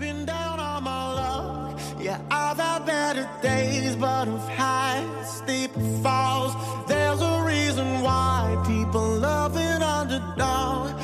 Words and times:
been 0.00 0.24
down 0.24 0.58
on 0.58 0.82
my 0.82 1.12
luck. 1.12 1.78
Yeah, 2.00 2.18
I've 2.30 2.56
had 2.56 2.86
better 2.86 3.28
days, 3.42 3.94
but 3.96 4.28
of 4.28 4.48
high 4.48 5.04
steep 5.24 5.72
falls. 6.02 6.52
There's 6.88 7.20
a 7.20 7.42
reason 7.44 8.00
why 8.00 8.56
people 8.66 9.06
love 9.28 9.56
an 9.56 9.82
underdog. 9.82 10.96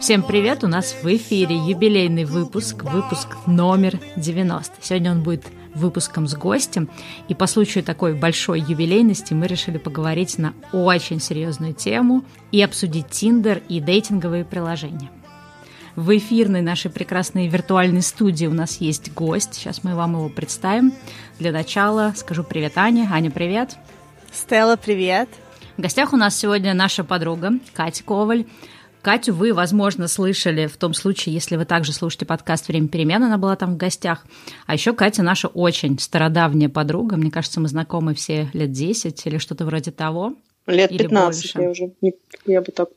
Всем 0.00 0.22
привет! 0.22 0.62
У 0.62 0.68
нас 0.68 0.94
в 1.02 1.06
эфире 1.16 1.56
юбилейный 1.56 2.24
выпуск, 2.24 2.84
выпуск 2.84 3.28
номер 3.46 3.98
90. 4.16 4.74
Сегодня 4.80 5.10
он 5.10 5.22
будет 5.22 5.46
выпуском 5.74 6.28
с 6.28 6.34
гостем. 6.34 6.88
И 7.28 7.34
по 7.34 7.46
случаю 7.46 7.82
такой 7.82 8.14
большой 8.14 8.60
юбилейности 8.60 9.34
мы 9.34 9.46
решили 9.46 9.78
поговорить 9.78 10.38
на 10.38 10.54
очень 10.72 11.20
серьезную 11.20 11.74
тему 11.74 12.24
и 12.52 12.62
обсудить 12.62 13.08
Тиндер 13.08 13.62
и 13.68 13.80
дейтинговые 13.80 14.44
приложения. 14.44 15.10
В 15.96 16.14
эфирной 16.14 16.60
нашей 16.60 16.90
прекрасной 16.90 17.48
виртуальной 17.48 18.02
студии 18.02 18.44
у 18.44 18.52
нас 18.52 18.82
есть 18.82 19.14
гость. 19.14 19.54
Сейчас 19.54 19.82
мы 19.82 19.94
вам 19.94 20.12
его 20.12 20.28
представим. 20.28 20.92
Для 21.38 21.52
начала 21.52 22.12
скажу 22.14 22.44
привет 22.44 22.76
Ане. 22.76 23.08
Аня, 23.10 23.30
привет. 23.30 23.76
Стелла, 24.30 24.76
привет. 24.76 25.30
В 25.78 25.80
гостях 25.80 26.12
у 26.12 26.18
нас 26.18 26.36
сегодня 26.36 26.74
наша 26.74 27.02
подруга 27.02 27.52
Катя 27.72 28.04
Коваль. 28.04 28.44
Катю 29.00 29.32
вы, 29.32 29.54
возможно, 29.54 30.06
слышали 30.06 30.66
в 30.66 30.76
том 30.76 30.92
случае, 30.92 31.34
если 31.34 31.56
вы 31.56 31.64
также 31.64 31.94
слушаете 31.94 32.26
подкаст 32.26 32.68
«Время 32.68 32.88
перемен», 32.88 33.22
она 33.22 33.38
была 33.38 33.56
там 33.56 33.74
в 33.74 33.76
гостях. 33.78 34.26
А 34.66 34.74
еще 34.74 34.92
Катя 34.92 35.22
наша 35.22 35.48
очень 35.48 35.98
стародавняя 35.98 36.68
подруга. 36.68 37.16
Мне 37.16 37.30
кажется, 37.30 37.58
мы 37.58 37.68
знакомы 37.68 38.14
все 38.14 38.50
лет 38.52 38.70
10 38.70 39.26
или 39.26 39.38
что-то 39.38 39.64
вроде 39.64 39.92
того. 39.92 40.34
Лет 40.66 40.90
15 40.90 41.54
я 41.54 41.70
уже, 41.70 41.92
я 42.44 42.60
бы 42.60 42.72
так 42.72 42.90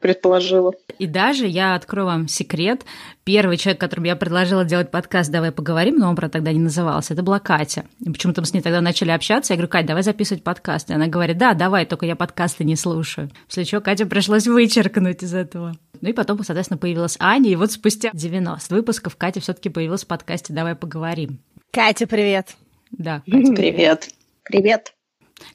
предположила. 0.00 0.72
И 0.98 1.06
даже 1.06 1.46
я 1.46 1.74
открою 1.74 2.06
вам 2.06 2.28
секрет. 2.28 2.84
Первый 3.24 3.56
человек, 3.56 3.80
которому 3.80 4.06
я 4.06 4.16
предложила 4.16 4.64
делать 4.64 4.90
подкаст 4.90 5.30
«Давай 5.30 5.52
поговорим», 5.52 5.96
но 5.96 6.08
он, 6.08 6.16
про 6.16 6.28
тогда 6.28 6.52
не 6.52 6.58
назывался, 6.58 7.14
это 7.14 7.22
была 7.22 7.38
Катя. 7.38 7.84
И 8.04 8.10
почему-то 8.10 8.40
мы 8.40 8.46
с 8.46 8.54
ней 8.54 8.62
тогда 8.62 8.80
начали 8.80 9.10
общаться. 9.10 9.52
Я 9.52 9.56
говорю, 9.58 9.70
Катя, 9.70 9.88
давай 9.88 10.02
записывать 10.02 10.42
подкаст. 10.42 10.90
И 10.90 10.94
она 10.94 11.06
говорит, 11.06 11.38
да, 11.38 11.54
давай, 11.54 11.86
только 11.86 12.06
я 12.06 12.16
подкасты 12.16 12.64
не 12.64 12.76
слушаю. 12.76 13.30
После 13.46 13.64
чего 13.64 13.80
Катя 13.80 14.06
пришлось 14.06 14.46
вычеркнуть 14.46 15.22
из 15.22 15.34
этого. 15.34 15.76
Ну 16.00 16.08
и 16.08 16.12
потом, 16.12 16.42
соответственно, 16.42 16.78
появилась 16.78 17.16
Аня, 17.20 17.50
и 17.50 17.56
вот 17.56 17.72
спустя 17.72 18.10
90 18.12 18.74
выпусков 18.74 19.16
Катя 19.16 19.40
все 19.40 19.52
таки 19.52 19.68
появилась 19.68 20.04
в 20.04 20.06
подкасте 20.06 20.52
«Давай 20.52 20.74
поговорим». 20.74 21.40
Катя, 21.70 22.06
привет. 22.06 22.56
Да. 22.90 23.22
Катя, 23.30 23.52
привет. 23.52 24.08
Привет. 24.44 24.94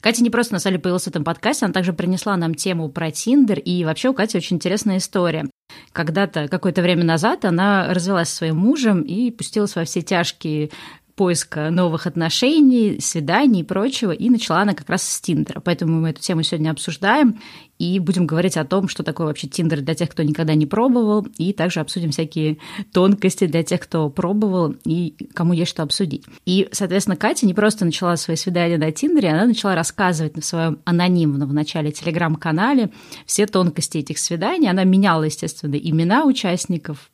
Катя 0.02 0.24
не 0.24 0.30
просто 0.30 0.54
на 0.54 0.60
самом 0.60 0.74
деле 0.74 0.82
появилась 0.84 1.04
в 1.04 1.08
этом 1.08 1.24
подкасте, 1.24 1.66
она 1.66 1.74
также 1.74 1.94
принесла 1.94 2.36
нам 2.38 2.56
тему 2.56 2.90
про 2.90 3.12
Тиндер, 3.12 3.60
и 3.60 3.84
вообще 3.84 4.10
у 4.10 4.14
Кати 4.14 4.38
очень 4.38 4.58
интересная 4.58 4.98
история. 4.98 5.46
Когда-то, 5.92 6.48
какое-то 6.48 6.82
время 6.82 7.04
назад, 7.04 7.46
она 7.46 7.94
развелась 7.94 8.30
со 8.30 8.38
своим 8.38 8.58
мужем 8.58 9.02
и 9.02 9.32
пустилась 9.32 9.76
во 9.76 9.84
все 9.84 10.02
тяжкие 10.02 10.70
поиска 11.16 11.70
новых 11.70 12.08
отношений, 12.08 13.00
свиданий 13.00 13.62
и 13.62 13.64
прочего, 13.64 14.12
и 14.12 14.30
начала 14.30 14.62
она 14.62 14.74
как 14.74 14.90
раз 14.90 15.04
с 15.04 15.22
Тиндера. 15.22 15.62
Поэтому 15.62 16.02
мы 16.02 16.10
эту 16.10 16.22
тему 16.22 16.44
сегодня 16.44 16.72
обсуждаем 16.72 17.40
и 17.78 18.00
будем 18.00 18.26
говорить 18.28 18.58
о 18.58 18.66
том, 18.66 18.88
что 18.88 19.04
такое 19.04 19.28
вообще 19.28 19.48
Тиндер 19.48 19.82
для 19.82 19.96
тех, 19.96 20.10
кто 20.10 20.24
никогда 20.24 20.56
не 20.56 20.66
пробовал, 20.66 21.26
и 21.38 21.54
также 21.54 21.80
обсудим 21.80 22.12
всякие 22.12 22.58
тонкости 22.94 23.48
для 23.48 23.64
тех, 23.64 23.82
кто 23.82 24.10
пробовал 24.10 24.76
и 24.86 25.16
кому 25.34 25.54
есть 25.54 25.72
что 25.72 25.84
обсудить. 25.84 26.24
И, 26.46 26.68
соответственно, 26.72 27.18
Катя 27.18 27.46
не 27.46 27.54
просто 27.54 27.86
начала 27.86 28.18
свои 28.18 28.36
свидания 28.36 28.78
на 28.78 28.92
Тиндере, 28.92 29.30
она 29.30 29.46
начала 29.46 29.76
рассказывать 29.76 30.36
на 30.36 30.42
своем 30.42 30.80
анонимном 30.86 31.50
в 31.50 31.54
начале 31.54 31.92
телеграм-канале 31.92 32.92
все 33.26 33.48
тонкости 33.48 34.00
этих 34.00 34.18
свиданий. 34.18 34.70
Она 34.70 34.84
меняла, 34.84 35.24
естественно, 35.24 35.76
имена 35.76 36.26
участников, 36.26 37.10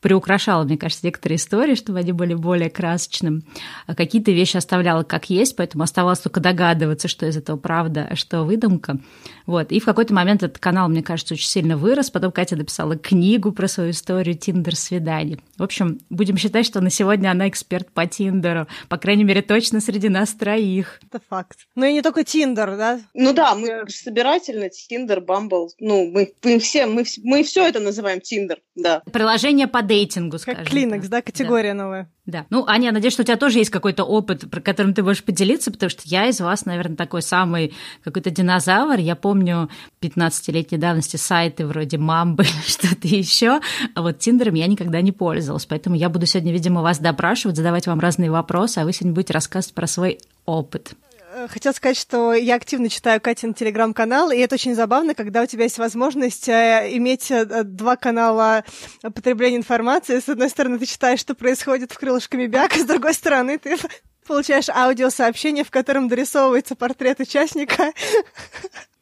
приукрашала, 0.00 0.64
мне 0.64 0.76
кажется, 0.76 1.06
некоторые 1.06 1.36
истории, 1.36 1.74
чтобы 1.74 1.98
они 1.98 2.12
были 2.12 2.34
более 2.34 2.70
красочным. 2.70 3.44
А 3.86 3.94
какие-то 3.94 4.30
вещи 4.30 4.56
оставляла 4.56 5.02
как 5.02 5.30
есть, 5.30 5.56
поэтому 5.56 5.84
оставалось 5.84 6.20
только 6.20 6.40
догадываться, 6.40 7.08
что 7.08 7.26
из 7.26 7.36
этого 7.36 7.56
правда, 7.56 8.08
а 8.10 8.16
что 8.16 8.44
выдумка. 8.44 8.98
Вот. 9.46 9.72
И 9.72 9.80
в 9.80 9.84
какой-то 9.84 10.14
момент 10.14 10.42
этот 10.42 10.58
канал, 10.58 10.88
мне 10.88 11.02
кажется, 11.02 11.34
очень 11.34 11.48
сильно 11.48 11.76
вырос. 11.76 12.10
Потом 12.10 12.32
Катя 12.32 12.56
написала 12.56 12.96
книгу 12.96 13.52
про 13.52 13.68
свою 13.68 13.90
историю 13.90 14.36
Тиндер-свиданий. 14.36 15.40
В 15.56 15.62
общем, 15.62 16.00
будем 16.10 16.36
считать, 16.36 16.66
что 16.66 16.80
на 16.80 16.90
сегодня 16.90 17.30
она 17.30 17.48
эксперт 17.48 17.90
по 17.90 18.06
Тиндеру. 18.06 18.66
По 18.88 18.98
крайней 18.98 19.24
мере, 19.24 19.42
точно 19.42 19.80
среди 19.80 20.08
нас 20.08 20.32
троих. 20.34 21.00
Это 21.06 21.20
факт. 21.28 21.58
Ну 21.74 21.84
и 21.84 21.92
не 21.92 22.02
только 22.02 22.24
Тиндер, 22.24 22.76
да? 22.76 23.00
Ну 23.14 23.32
да, 23.32 23.54
мы 23.54 23.84
собирательно 23.88 24.68
Тиндер, 24.68 25.20
Bumble. 25.20 25.70
Ну, 25.78 26.10
мы, 26.10 26.32
мы 26.42 26.58
все, 26.58 26.86
мы, 26.86 27.04
мы 27.22 27.42
все 27.42 27.66
это 27.66 27.80
называем 27.80 28.20
Тиндер, 28.20 28.60
да. 28.74 29.02
Приложение 29.12 29.61
по 29.66 29.82
дейтингу, 29.82 30.38
скажем 30.38 30.62
Как 30.62 30.70
Kleenex, 30.70 31.08
да, 31.08 31.22
категория 31.22 31.74
да. 31.74 31.82
новая. 31.82 32.10
Да. 32.24 32.46
Ну, 32.50 32.64
Аня, 32.68 32.86
я 32.86 32.92
надеюсь, 32.92 33.12
что 33.12 33.22
у 33.22 33.26
тебя 33.26 33.36
тоже 33.36 33.58
есть 33.58 33.70
какой-то 33.70 34.04
опыт, 34.04 34.48
про 34.48 34.60
которым 34.60 34.94
ты 34.94 35.02
можешь 35.02 35.24
поделиться, 35.24 35.72
потому 35.72 35.90
что 35.90 36.02
я 36.04 36.26
из 36.26 36.40
вас, 36.40 36.64
наверное, 36.66 36.96
такой 36.96 37.20
самый 37.20 37.74
какой-то 38.04 38.30
динозавр. 38.30 38.98
Я 38.98 39.16
помню 39.16 39.68
15-летней 40.00 40.78
давности 40.78 41.16
сайты 41.16 41.66
вроде 41.66 41.98
Мамбы 41.98 42.44
или 42.44 42.62
что-то 42.66 43.08
еще, 43.08 43.60
а 43.94 44.02
вот 44.02 44.18
Тиндером 44.18 44.54
я 44.54 44.66
никогда 44.66 45.00
не 45.00 45.12
пользовалась. 45.12 45.66
Поэтому 45.66 45.96
я 45.96 46.08
буду 46.08 46.26
сегодня, 46.26 46.52
видимо, 46.52 46.82
вас 46.82 46.98
допрашивать, 46.98 47.56
задавать 47.56 47.86
вам 47.86 47.98
разные 47.98 48.30
вопросы, 48.30 48.78
а 48.78 48.84
вы 48.84 48.92
сегодня 48.92 49.14
будете 49.14 49.32
рассказывать 49.32 49.74
про 49.74 49.86
свой 49.86 50.18
опыт. 50.46 50.94
Э, 51.34 51.48
хотела 51.48 51.72
сказать, 51.72 51.96
что 51.96 52.34
я 52.34 52.56
активно 52.56 52.90
читаю 52.90 53.20
Катин 53.20 53.54
телеграм-канал, 53.54 54.30
и 54.30 54.36
это 54.36 54.56
очень 54.56 54.74
забавно, 54.74 55.14
когда 55.14 55.42
у 55.42 55.46
тебя 55.46 55.64
есть 55.64 55.78
возможность 55.78 56.48
э, 56.48 56.90
иметь 56.92 57.30
э, 57.30 57.64
два 57.64 57.96
канала 57.96 58.64
потребления 59.00 59.56
информации. 59.56 60.20
С 60.20 60.28
одной 60.28 60.50
стороны, 60.50 60.78
ты 60.78 60.84
читаешь, 60.84 61.20
что 61.20 61.34
происходит 61.34 61.92
в 61.92 61.98
крылышками 61.98 62.46
Бяка, 62.46 62.78
с 62.78 62.84
другой 62.84 63.14
стороны, 63.14 63.58
ты 63.58 63.78
получаешь 64.26 64.68
аудиосообщение, 64.68 65.64
в 65.64 65.70
котором 65.70 66.08
дорисовывается 66.08 66.76
портрет 66.76 67.20
участника. 67.20 67.76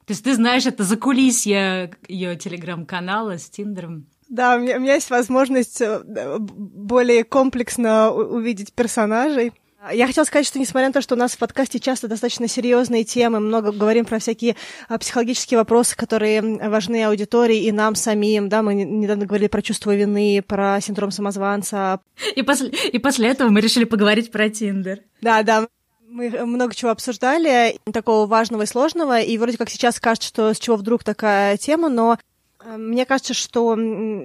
То 0.06 0.12
есть 0.12 0.22
ты 0.22 0.34
знаешь 0.34 0.66
это 0.66 0.84
за 0.84 0.96
кулисье 0.96 1.96
ее 2.06 2.36
телеграм-канала 2.36 3.38
с 3.38 3.50
Тиндером? 3.50 4.06
Да, 4.28 4.54
у 4.54 4.60
меня, 4.60 4.76
у 4.76 4.80
меня 4.80 4.94
есть 4.94 5.10
возможность 5.10 5.82
более 6.06 7.24
комплексно 7.24 8.12
увидеть 8.12 8.72
персонажей. 8.72 9.52
Я 9.92 10.06
хотела 10.06 10.24
сказать, 10.24 10.46
что 10.46 10.58
несмотря 10.58 10.88
на 10.88 10.92
то, 10.92 11.00
что 11.00 11.14
у 11.14 11.18
нас 11.18 11.32
в 11.32 11.38
подкасте 11.38 11.80
часто 11.80 12.06
достаточно 12.06 12.46
серьезные 12.48 13.04
темы, 13.04 13.40
много 13.40 13.72
говорим 13.72 14.04
про 14.04 14.18
всякие 14.18 14.56
а, 14.88 14.98
психологические 14.98 15.56
вопросы, 15.56 15.96
которые 15.96 16.42
важны 16.68 17.02
аудитории 17.04 17.64
и 17.64 17.72
нам 17.72 17.94
самим, 17.94 18.50
да, 18.50 18.62
мы 18.62 18.74
недавно 18.74 19.24
говорили 19.24 19.48
про 19.48 19.62
чувство 19.62 19.94
вины, 19.94 20.44
про 20.46 20.80
синдром 20.82 21.10
самозванца. 21.10 22.00
И 22.36 22.42
после, 22.42 22.68
и 22.68 22.98
после 22.98 23.28
этого 23.28 23.48
мы 23.48 23.62
решили 23.62 23.84
поговорить 23.84 24.30
про 24.30 24.50
Тиндер. 24.50 25.00
Да, 25.22 25.42
да, 25.42 25.66
мы 26.06 26.28
много 26.44 26.74
чего 26.74 26.90
обсуждали, 26.90 27.78
такого 27.90 28.26
важного 28.26 28.62
и 28.62 28.66
сложного, 28.66 29.20
и 29.20 29.38
вроде 29.38 29.56
как 29.56 29.70
сейчас 29.70 29.98
кажется, 29.98 30.28
что 30.28 30.52
с 30.52 30.58
чего 30.58 30.76
вдруг 30.76 31.04
такая 31.04 31.56
тема, 31.56 31.88
но 31.88 32.18
мне 32.64 33.06
кажется, 33.06 33.34
что 33.34 33.74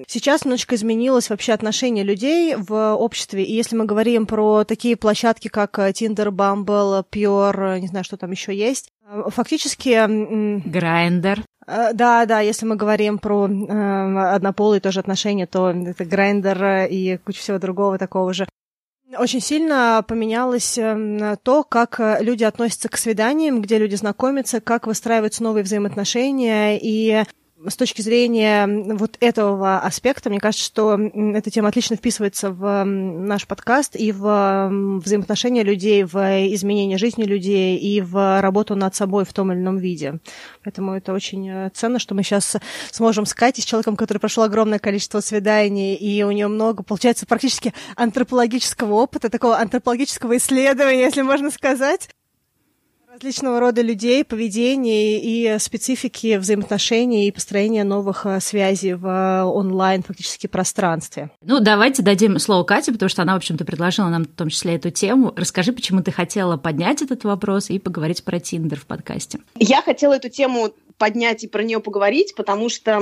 сейчас 0.07 0.43
немножечко 0.43 0.75
изменилось 0.75 1.29
вообще 1.29 1.53
отношение 1.53 2.03
людей 2.03 2.55
в 2.55 2.95
обществе. 2.95 3.43
И 3.43 3.53
если 3.53 3.75
мы 3.75 3.85
говорим 3.85 4.25
про 4.25 4.63
такие 4.65 4.97
площадки, 4.97 5.47
как 5.47 5.79
э, 5.79 5.91
Tinder, 5.91 6.29
Bumble, 6.29 7.05
Pure, 7.09 7.79
не 7.79 7.87
знаю, 7.87 8.03
что 8.03 8.17
там 8.17 8.31
еще 8.31 8.53
есть, 8.53 8.89
э, 9.07 9.23
фактически... 9.27 10.05
Grindr. 10.67 11.43
Да, 11.65 12.25
да, 12.25 12.41
если 12.41 12.65
мы 12.65 12.75
говорим 12.75 13.17
про 13.17 13.47
э, 13.47 14.35
однополые 14.35 14.81
тоже 14.81 14.99
отношения, 14.99 15.47
то 15.47 15.69
это 15.69 16.05
Grindr 16.05 16.87
и 16.89 17.17
куча 17.17 17.39
всего 17.39 17.57
другого 17.57 17.97
такого 17.97 18.33
же. 18.33 18.47
Очень 19.17 19.39
сильно 19.39 20.03
поменялось 20.05 20.77
то, 21.43 21.63
как 21.63 22.01
люди 22.19 22.43
относятся 22.43 22.89
к 22.89 22.97
свиданиям, 22.97 23.61
где 23.61 23.77
люди 23.77 23.95
знакомятся, 23.95 24.59
как 24.59 24.87
выстраиваются 24.87 25.41
новые 25.43 25.63
взаимоотношения, 25.63 26.77
и 26.77 27.23
с 27.67 27.75
точки 27.75 28.01
зрения 28.01 28.67
вот 28.67 29.17
этого 29.19 29.79
аспекта, 29.79 30.29
мне 30.29 30.39
кажется, 30.39 30.65
что 30.65 30.97
эта 30.97 31.51
тема 31.51 31.69
отлично 31.69 31.95
вписывается 31.95 32.51
в 32.51 32.83
наш 32.83 33.47
подкаст 33.47 33.95
и 33.95 34.11
в 34.11 34.69
взаимоотношения 35.03 35.63
людей, 35.63 36.03
в 36.03 36.17
изменение 36.53 36.97
жизни 36.97 37.23
людей 37.23 37.77
и 37.77 38.01
в 38.01 38.41
работу 38.41 38.75
над 38.75 38.95
собой 38.95 39.25
в 39.25 39.33
том 39.33 39.51
или 39.51 39.59
ином 39.59 39.77
виде. 39.77 40.19
Поэтому 40.63 40.93
это 40.93 41.13
очень 41.13 41.49
э, 41.49 41.69
ценно, 41.73 41.99
что 41.99 42.15
мы 42.15 42.23
сейчас 42.23 42.57
сможем 42.91 43.25
с 43.25 43.33
Катей, 43.33 43.61
с 43.61 43.65
человеком, 43.65 43.95
который 43.95 44.19
прошел 44.19 44.43
огромное 44.43 44.79
количество 44.79 45.19
свиданий, 45.19 45.95
и 45.95 46.23
у 46.23 46.31
нее 46.31 46.47
много, 46.47 46.83
получается, 46.83 47.25
практически 47.25 47.73
антропологического 47.95 48.93
опыта, 48.93 49.29
такого 49.29 49.57
антропологического 49.57 50.37
исследования, 50.37 51.01
если 51.01 51.21
можно 51.21 51.51
сказать, 51.51 52.09
Различного 53.15 53.61
рода 53.61 53.81
людей, 53.81 54.25
поведения 54.25 55.21
и 55.21 55.57
специфики 55.59 56.35
взаимоотношений 56.35 57.29
и 57.29 57.31
построения 57.31 57.85
новых 57.85 58.25
э, 58.25 58.41
связей 58.41 58.93
в 58.93 59.07
э, 59.07 59.43
онлайн 59.43 60.03
фактически 60.03 60.47
пространстве. 60.47 61.31
Ну, 61.41 61.61
давайте 61.61 62.03
дадим 62.03 62.37
слово 62.39 62.65
Кате, 62.65 62.91
потому 62.91 63.07
что 63.07 63.21
она, 63.21 63.35
в 63.35 63.37
общем-то, 63.37 63.63
предложила 63.63 64.09
нам 64.09 64.25
в 64.25 64.27
том 64.27 64.49
числе 64.49 64.75
эту 64.75 64.89
тему. 64.89 65.31
Расскажи, 65.37 65.71
почему 65.71 66.03
ты 66.03 66.11
хотела 66.11 66.57
поднять 66.57 67.01
этот 67.01 67.23
вопрос 67.23 67.69
и 67.69 67.79
поговорить 67.79 68.21
про 68.25 68.41
Тиндер 68.41 68.81
в 68.81 68.85
подкасте. 68.85 69.39
Я 69.57 69.81
хотела 69.81 70.15
эту 70.15 70.27
тему 70.27 70.73
поднять 70.97 71.43
и 71.43 71.47
про 71.47 71.63
нее 71.63 71.79
поговорить, 71.79 72.35
потому 72.35 72.69
что 72.69 73.01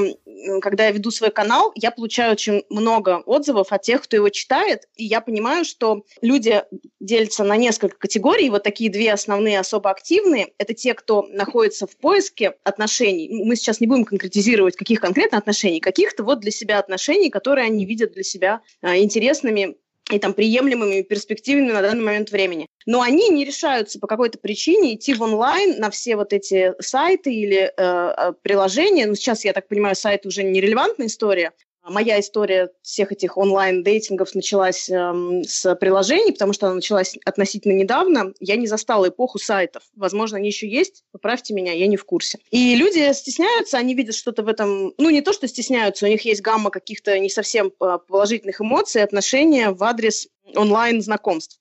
когда 0.62 0.86
я 0.86 0.92
веду 0.92 1.12
свой 1.12 1.32
канал, 1.32 1.72
я 1.76 1.92
получаю 1.92 2.34
очень 2.34 2.64
много 2.70 3.22
отзывов 3.26 3.72
от 3.72 3.82
тех, 3.82 4.02
кто 4.02 4.16
его 4.16 4.30
читает, 4.30 4.88
и 4.96 5.06
я 5.06 5.22
понимаю, 5.22 5.66
что 5.66 6.04
люди 6.22 6.64
делятся 7.00 7.44
на 7.44 7.56
несколько 7.56 7.98
категорий. 7.98 8.50
Вот 8.50 8.64
такие 8.64 8.90
две 8.90 9.14
основные 9.14 9.60
особо 9.60 9.90
активные. 9.90 10.54
Это 10.58 10.74
те, 10.74 10.94
кто 10.94 11.24
находится 11.30 11.88
в 11.88 11.96
поиске 11.98 12.56
отношений. 12.64 13.30
Мы 13.30 13.56
сейчас 13.56 13.80
не 13.80 13.88
будем 13.88 14.06
конкретизировать, 14.06 14.76
каких 14.76 15.00
конкретно 15.00 15.38
отношений, 15.38 15.80
каких-то 15.80 16.24
вот 16.24 16.40
для 16.40 16.52
себя 16.52 16.80
отношений, 16.80 17.30
которые 17.30 17.66
они 17.66 17.86
видят 17.86 18.14
для 18.14 18.24
себя 18.24 18.62
а, 18.82 18.98
интересными 18.98 19.76
и 20.16 20.20
там 20.20 20.34
приемлемыми, 20.34 21.02
перспективными 21.02 21.72
на 21.72 21.82
данный 21.82 22.04
момент 22.04 22.32
времени. 22.32 22.68
Но 22.86 23.02
они 23.02 23.30
не 23.30 23.46
решаются 23.46 24.00
по 24.00 24.08
какой-то 24.08 24.38
причине 24.38 24.96
идти 24.96 25.14
в 25.14 25.22
онлайн 25.22 25.80
на 25.80 25.90
все 25.90 26.16
вот 26.16 26.34
эти 26.34 26.74
сайты 26.80 27.34
или 27.34 27.58
э, 27.58 27.74
э 27.78 28.34
приложения. 28.42 29.08
Ну, 29.08 29.16
сейчас, 29.16 29.46
я 29.46 29.54
так 29.54 29.68
понимаю, 29.68 29.96
сайты 29.96 30.28
уже 30.28 30.44
не 30.44 30.62
релевантная 30.62 31.08
история, 31.08 31.52
Моя 31.86 32.20
история 32.20 32.70
всех 32.82 33.12
этих 33.12 33.38
онлайн-дейтингов 33.38 34.36
началась 34.36 34.90
эм, 34.90 35.44
с 35.44 35.76
приложений, 35.76 36.32
потому 36.32 36.54
что 36.54 36.68
она 36.68 36.76
началась 36.76 37.16
относительно 37.26 37.74
недавно. 37.74 38.34
Я 38.40 38.56
не 38.56 38.68
застала 38.68 39.10
эпоху 39.10 39.38
сайтов. 39.38 39.84
Возможно, 39.96 40.38
они 40.38 40.48
еще 40.48 40.68
есть. 40.68 41.04
Поправьте 41.12 41.54
меня, 41.54 41.74
я 41.74 41.88
не 41.88 41.98
в 41.98 42.06
курсе. 42.06 42.40
И 42.52 42.76
люди 42.76 43.12
стесняются, 43.14 43.78
они 43.78 43.96
видят 43.96 44.16
что-то 44.16 44.44
в 44.44 44.48
этом... 44.48 44.94
Ну, 44.98 45.10
не 45.10 45.22
то, 45.22 45.34
что 45.34 45.48
стесняются, 45.48 46.06
у 46.06 46.10
них 46.10 46.24
есть 46.24 46.42
гамма 46.42 46.70
каких-то 46.70 47.20
не 47.20 47.30
совсем 47.30 47.68
э, 47.68 47.98
положительных 48.08 48.62
эмоций, 48.62 49.04
отношения 49.04 49.72
в 49.72 49.84
адрес 49.84 50.28
онлайн-знакомств. 50.56 51.60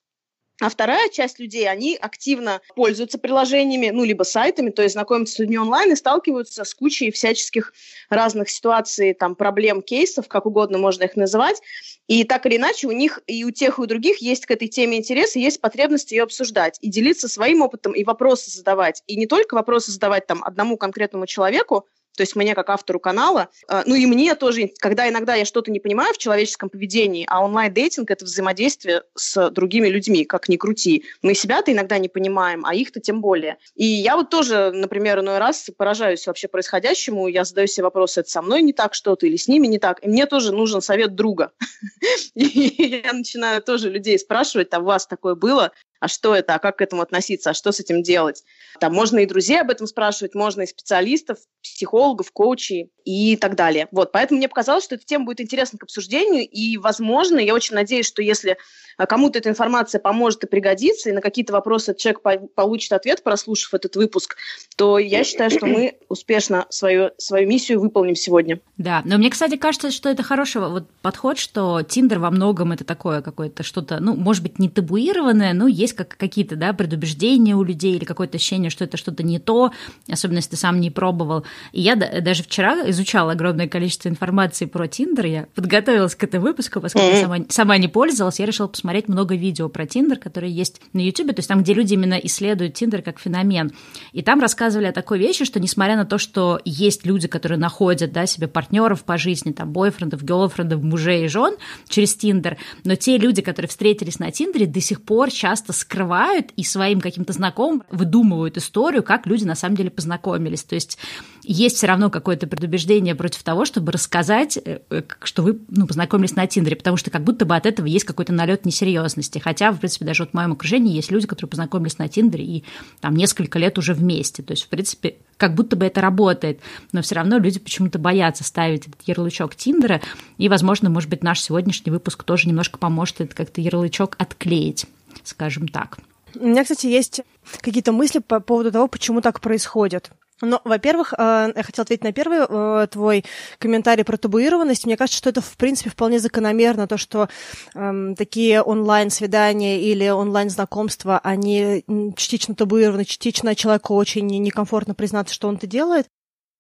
А 0.61 0.69
вторая 0.69 1.09
часть 1.09 1.39
людей, 1.39 1.69
они 1.69 1.97
активно 2.01 2.61
пользуются 2.77 3.19
приложениями, 3.19 3.91
ну, 3.91 4.05
либо 4.05 4.23
сайтами, 4.23 4.71
то 4.71 4.83
есть 4.83 4.93
знакомятся 4.93 5.35
с 5.35 5.39
людьми 5.39 5.59
онлайн 5.59 5.93
и 5.93 5.97
сталкиваются 5.97 6.65
с 6.65 6.75
кучей 6.75 7.11
всяческих 7.11 7.73
разных 8.11 8.51
ситуаций, 8.51 9.15
там, 9.15 9.35
проблем, 9.35 9.83
кейсов, 9.83 10.29
как 10.29 10.47
угодно 10.47 10.79
можно 10.79 11.05
их 11.05 11.17
называть. 11.17 11.61
И 12.07 12.25
так 12.25 12.47
или 12.47 12.57
иначе 12.57 12.87
у 12.87 12.93
них 12.93 13.21
и 13.27 13.45
у 13.45 13.51
тех, 13.51 13.79
и 13.79 13.83
у 13.83 13.87
других 13.87 14.19
есть 14.19 14.47
к 14.47 14.51
этой 14.51 14.69
теме 14.69 14.99
интерес, 14.99 15.35
и 15.35 15.41
есть 15.41 15.61
потребность 15.61 16.13
ее 16.13 16.23
обсуждать, 16.23 16.79
и 16.81 16.89
делиться 16.89 17.29
своим 17.29 17.63
опытом, 17.63 17.93
и 17.93 18.05
вопросы 18.05 18.51
задавать. 18.51 19.03
И 19.07 19.17
не 19.17 19.27
только 19.27 19.55
вопросы 19.55 19.91
задавать 19.91 20.27
там 20.27 20.45
одному 20.45 20.77
конкретному 20.77 21.27
человеку, 21.27 21.89
то 22.17 22.23
есть 22.23 22.37
мне 22.37 22.55
как 22.55 22.71
автору 22.71 23.01
канала, 23.01 23.49
э, 23.69 23.83
ну 23.87 23.95
и 23.95 24.07
мне 24.07 24.35
тоже, 24.35 24.71
когда 24.79 25.09
иногда 25.09 25.35
я 25.35 25.45
что-то 25.45 25.71
не 25.71 25.81
понимаю 25.81 26.15
в 26.15 26.19
человеческом 26.19 26.69
поведении, 26.69 27.27
а 27.29 27.45
онлайн-дейтинг– 27.45 28.11
это 28.13 28.25
взаимодействие 28.25 29.03
с 29.15 29.51
другими 29.51 29.89
людьми, 29.89 30.25
как 30.25 30.49
ни 30.49 30.57
крути. 30.57 31.05
Мы 31.23 31.35
себя-то 31.35 31.73
иногда 31.73 31.99
не 31.99 32.09
понимаем, 32.09 32.65
а 32.67 32.75
их-то 32.75 33.01
тем 33.01 33.21
более. 33.21 33.59
И 33.75 33.85
я 33.85 34.17
вот 34.17 34.31
тоже, 34.31 34.71
например, 34.73 35.21
иной 35.21 35.39
раз 35.39 35.71
поражаюсь 35.77 36.27
вообще 36.27 36.49
происходящему, 36.49 37.29
я 37.29 37.45
задаю 37.45 37.67
себе 37.67 37.85
вопросы, 37.85 38.21
это 38.21 38.31
со 38.31 38.43
мной 38.43 38.63
не 38.63 38.73
так 38.73 38.95
что-то 38.95 39.27
или 39.27 39.37
с 39.37 39.49
ними 39.49 39.67
не 39.67 39.79
так, 39.79 40.05
и 40.05 40.09
мне 40.09 40.27
тоже 40.27 40.53
нужен 40.53 40.81
совет 40.81 41.15
друга. 41.15 41.53
И 42.35 43.03
я 43.05 43.13
начинаю 43.13 43.63
тоже 43.63 43.91
людей 43.91 44.19
спрашивать, 44.19 44.71
там, 44.71 44.83
у 44.83 44.87
вас 44.87 45.07
такое 45.07 45.35
было, 45.35 45.73
а 46.03 46.09
что 46.09 46.35
это, 46.35 46.57
а 46.57 46.59
как 46.59 46.79
к 46.79 46.83
этому 46.83 47.01
относиться, 47.01 47.51
а 47.51 47.55
что 47.55 47.71
с 47.71 47.79
этим 47.79 48.03
делать. 48.03 48.43
Там 48.81 48.93
можно 48.93 49.21
и 49.21 49.27
друзей 49.27 49.61
об 49.61 49.71
этом 49.71 49.87
спрашивать, 49.87 50.35
можно 50.35 50.63
и 50.63 50.67
специалистов, 50.67 51.39
психологов, 51.63 52.33
коучей 52.33 52.91
и 53.05 53.37
так 53.37 53.55
далее. 53.55 53.87
Вот, 53.93 54.11
поэтому 54.11 54.39
мне 54.39 54.49
показалось, 54.49 54.83
что 54.83 54.97
эта 54.97 55.05
тема 55.05 55.27
будет 55.27 55.41
интересна 55.41 55.79
к 55.79 55.85
обсуждению, 55.85 56.45
и, 56.49 56.77
возможно, 56.77 57.39
я 57.39 57.55
очень 57.55 57.77
надеюсь, 57.77 58.07
что 58.07 58.21
если 58.21 58.59
а, 58.97 59.07
кому-то 59.07 59.39
эта 59.39 59.49
информация 59.49 60.01
поможет 60.01 60.43
и 60.45 60.47
пригодится, 60.49 61.09
и 61.09 61.13
на 61.13 61.21
какие-то 61.21 61.53
вопросы 61.53 61.95
человек 61.95 62.21
получит 62.55 62.93
ответ, 62.93 63.23
прослушав 63.23 63.75
этот 63.75 63.95
выпуск, 63.95 64.37
то 64.77 64.99
я 64.99 65.23
считаю, 65.23 65.51
что 65.51 65.67
мы 65.67 65.99
успешно 66.09 66.67
свою, 66.69 67.11
свою 67.19 67.49
миссию 67.49 67.81
выполним 67.81 68.17
сегодня. 68.17 68.61
Да, 68.77 69.03
но 69.05 69.19
мне, 69.19 69.31
кстати, 69.31 69.57
кажется, 69.57 69.91
что 69.91 70.09
это 70.09 70.23
хороший 70.23 70.61
вот 70.63 70.89
подход, 71.01 71.39
что 71.39 71.83
Tinder 71.83 72.19
во 72.19 72.31
многом 72.31 72.73
это 72.73 72.85
такое 72.85 73.23
какое-то 73.23 73.63
что-то, 73.63 74.01
ну, 74.01 74.15
может 74.15 74.43
быть, 74.43 74.59
не 74.59 74.69
табуированное, 74.69 75.53
но 75.53 75.69
есть 75.69 75.92
есть 75.93 75.97
как 75.97 76.17
какие-то 76.17 76.57
да, 76.57 76.73
предубеждения 76.73 77.55
у 77.55 77.63
людей 77.63 77.97
или 77.97 78.05
какое-то 78.05 78.37
ощущение, 78.37 78.71
что 78.71 78.85
это 78.85 78.97
что-то 78.97 79.23
не 79.23 79.39
то, 79.39 79.73
особенно 80.09 80.39
если 80.39 80.51
ты 80.51 80.57
сам 80.57 80.81
не 80.81 80.91
пробовал. 80.91 81.45
И 81.73 81.81
я 81.81 81.97
даже 81.97 82.43
вчера 82.43 82.91
изучала 82.91 83.33
огромное 83.33 83.69
количество 83.69 84.09
информации 84.09 84.65
про 84.65 84.89
Tinder, 84.89 85.27
я 85.27 85.47
подготовилась 85.55 86.15
к 86.15 86.25
этому 86.25 86.45
выпуску, 86.45 86.81
поскольку 86.81 87.09
mm-hmm. 87.09 87.21
сама, 87.21 87.37
сама 87.49 87.79
не 87.79 87.89
пользовалась, 87.89 88.41
я 88.41 88.47
решила 88.47 88.67
посмотреть 88.67 89.09
много 89.09 89.35
видео 89.35 89.69
про 89.69 89.87
Tinder, 89.87 90.19
которые 90.19 90.53
есть 90.53 90.81
на 90.93 91.01
YouTube, 91.01 91.29
то 91.29 91.39
есть 91.39 91.49
там, 91.49 91.63
где 91.63 91.75
люди 91.75 91.95
именно 91.95 92.15
исследуют 92.15 92.75
Tinder 92.75 93.03
как 93.03 93.19
феномен. 93.19 93.73
И 94.13 94.23
там 94.23 94.41
рассказывали 94.41 94.87
о 94.87 94.93
такой 94.93 95.19
вещи, 95.19 95.45
что 95.45 95.61
несмотря 95.61 95.97
на 95.97 96.05
то, 96.05 96.19
что 96.19 96.61
есть 96.65 97.07
люди, 97.07 97.29
которые 97.29 97.59
находят 97.59 98.13
да, 98.13 98.27
себе 98.27 98.49
партнеров 98.49 99.05
по 99.05 99.19
жизни, 99.19 99.53
там, 99.53 99.73
бойфрендов, 99.73 100.23
гелфрендов, 100.23 100.83
мужей 100.83 101.25
и 101.25 101.29
жен 101.29 101.57
через 101.89 102.15
Тиндер, 102.15 102.57
но 102.85 102.95
те 102.95 103.19
люди, 103.19 103.43
которые 103.43 103.69
встретились 103.69 104.19
на 104.19 104.31
Тиндере, 104.31 104.67
до 104.67 104.81
сих 104.81 105.03
пор 105.03 105.31
часто 105.31 105.73
скрывают 105.83 106.53
и 106.57 106.65
своим 106.65 107.01
каким-то 107.01 107.33
знакомым 107.33 107.83
выдумывают 107.91 108.57
историю, 108.57 109.03
как 109.03 109.27
люди 109.27 109.45
на 109.45 109.55
самом 109.55 109.77
деле 109.77 109.91
познакомились. 109.91 110.63
То 110.63 110.75
есть 110.75 110.97
есть 111.43 111.77
все 111.77 111.89
равно 111.89 112.09
какое-то 112.09 112.47
предубеждение 112.47 113.15
против 113.15 113.43
того, 113.43 113.65
чтобы 113.65 113.93
рассказать, 113.93 114.57
э, 114.57 114.79
э, 114.91 115.03
что 115.23 115.43
вы 115.43 115.59
ну, 115.69 115.87
познакомились 115.87 116.37
на 116.37 116.47
Тиндере, 116.47 116.77
потому 116.77 116.97
что 116.97 117.11
как 117.11 117.25
будто 117.25 117.45
бы 117.45 117.57
от 117.57 117.67
этого 117.67 117.87
есть 117.87 118.05
какой-то 118.05 118.33
налет 118.33 118.65
несерьезности. 118.65 119.39
Хотя, 119.39 119.73
в 119.73 119.79
принципе, 119.79 120.05
даже 120.05 120.23
вот 120.23 120.31
в 120.31 120.35
моем 120.35 120.53
окружении 120.53 120.95
есть 120.95 121.11
люди, 121.11 121.27
которые 121.27 121.51
познакомились 121.51 121.99
на 121.99 122.09
Тиндере 122.09 122.45
и 122.45 122.65
там 123.01 123.17
несколько 123.17 123.59
лет 123.59 123.77
уже 123.77 123.93
вместе. 123.93 124.43
То 124.43 124.53
есть, 124.53 124.65
в 124.65 124.69
принципе, 124.69 125.17
как 125.37 125.55
будто 125.57 125.75
бы 125.75 125.85
это 125.85 126.01
работает, 126.01 126.61
но 126.93 127.03
все 127.03 127.17
равно 127.17 127.39
люди 127.39 127.59
почему-то 127.59 127.99
боятся 127.99 128.45
ставить 128.45 128.87
этот 128.87 129.03
ярлычок 129.07 129.57
Тиндера, 129.57 130.01
и, 130.39 130.49
возможно, 130.49 130.89
может 130.89 131.11
быть, 131.11 131.25
наш 131.25 131.41
сегодняшний 131.41 131.91
выпуск 131.91 132.23
тоже 132.23 132.49
немножко 132.49 132.79
поможет 132.79 133.21
этот 133.21 133.35
как-то 133.35 133.61
ярлычок 133.61 134.15
отклеить 134.19 134.87
скажем 135.25 135.69
так. 135.69 135.99
У 136.35 136.47
меня, 136.47 136.63
кстати, 136.63 136.87
есть 136.87 137.23
какие-то 137.61 137.93
мысли 137.93 138.19
по 138.19 138.41
поводу 138.41 138.73
того, 138.73 138.89
почему 138.89 139.21
так 139.21 139.41
происходит. 139.41 140.11
Ну, 140.45 140.61
во-первых, 140.65 141.15
э, 141.17 141.53
я 141.55 141.63
хотела 141.63 141.85
ответить 141.85 142.03
на 142.03 142.13
первый 142.13 142.41
э, 142.49 142.87
твой 142.91 143.25
комментарий 143.59 144.05
про 144.05 144.17
табуированность. 144.17 144.87
Мне 144.87 144.97
кажется, 144.97 145.19
что 145.19 145.31
это, 145.31 145.41
в 145.41 145.57
принципе, 145.57 145.91
вполне 145.91 146.19
закономерно, 146.19 146.89
то, 146.89 146.97
что 146.97 147.29
эм, 147.75 148.17
такие 148.17 148.61
онлайн-свидания 148.61 149.81
или 149.81 150.09
онлайн-знакомства, 150.09 151.21
они 151.23 151.85
частично 152.17 152.57
табуированы, 152.57 153.05
частично 153.05 153.55
человеку 153.55 153.95
очень 153.95 154.27
некомфортно 154.27 154.95
признаться, 154.95 155.33
что 155.33 155.47
он 155.47 155.57
это 155.57 155.69
делает. 155.69 156.09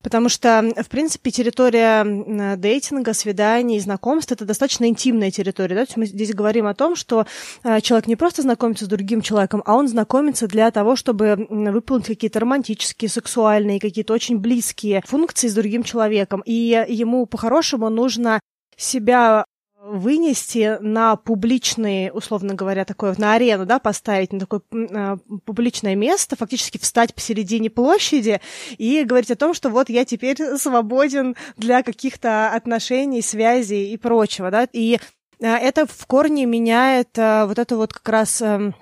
Потому 0.03 0.29
что, 0.29 0.73
в 0.77 0.89
принципе, 0.89 1.31
территория 1.31 2.57
дейтинга, 2.57 3.15
свиданий, 3.15 3.81
знакомств– 3.81 4.33
это 4.33 4.45
достаточно 4.45 4.87
интимная 4.87 5.31
территория. 5.31 5.75
Да? 5.75 5.85
То 5.85 5.91
есть 5.91 5.97
мы 5.97 6.07
здесь 6.07 6.35
говорим 6.35 6.67
о 6.67 6.75
том, 6.75 6.97
что 6.97 7.27
э, 7.65 7.81
человек 7.81 8.07
не 8.07 8.17
просто 8.17 8.43
знакомится 8.43 8.85
с 8.85 8.89
другим 8.89 9.23
человеком, 9.23 9.63
а 9.65 9.75
он 9.75 9.89
знакомится 9.89 10.47
для 10.49 10.71
того, 10.71 10.97
чтобы 10.97 11.47
выполнить 11.49 12.07
какие-то 12.07 12.41
романтические, 12.41 13.09
сексуальные, 13.09 13.81
какие-то 13.81 14.13
очень 14.13 14.39
близкие 14.39 15.03
функции 15.07 15.49
с 15.49 15.55
другим 15.55 15.83
человеком. 15.83 16.43
И 16.45 16.85
ему 16.89 17.27
по-хорошему 17.27 17.89
нужно 17.89 18.41
себя 18.77 19.45
вынести 19.93 20.79
на 20.81 21.17
публичный, 21.17 22.11
условно 22.15 22.55
говоря, 22.55 22.87
такое, 22.87 23.15
на 23.19 23.35
арену, 23.35 23.67
да, 23.67 23.79
поставить 23.79 24.33
на 24.33 24.41
такое 24.41 24.63
э, 24.73 25.17
публичное 25.45 25.95
место, 25.95 26.35
фактически 26.35 26.79
встать 26.79 27.15
посередине 27.15 27.69
площади 27.69 28.41
и 28.79 29.05
говорить 29.05 29.31
о 29.31 29.37
том, 29.37 29.53
что 29.53 29.69
вот 29.69 29.91
я 29.91 30.07
теперь 30.07 30.39
свободен 30.57 31.37
для 31.59 31.83
каких-то 31.83 32.51
отношений, 32.53 33.21
связей 33.21 33.93
и 33.93 33.99
прочего, 33.99 34.51
да, 34.51 34.67
и 34.73 34.99
э, 35.41 35.47
это 35.47 35.87
в 35.87 36.07
корне 36.07 36.47
меняет 36.47 37.19
э, 37.19 37.45
вот 37.45 37.59
эту 37.59 37.77
вот 37.77 37.93
как 37.93 38.09
раз 38.09 38.41
эм, 38.41 38.75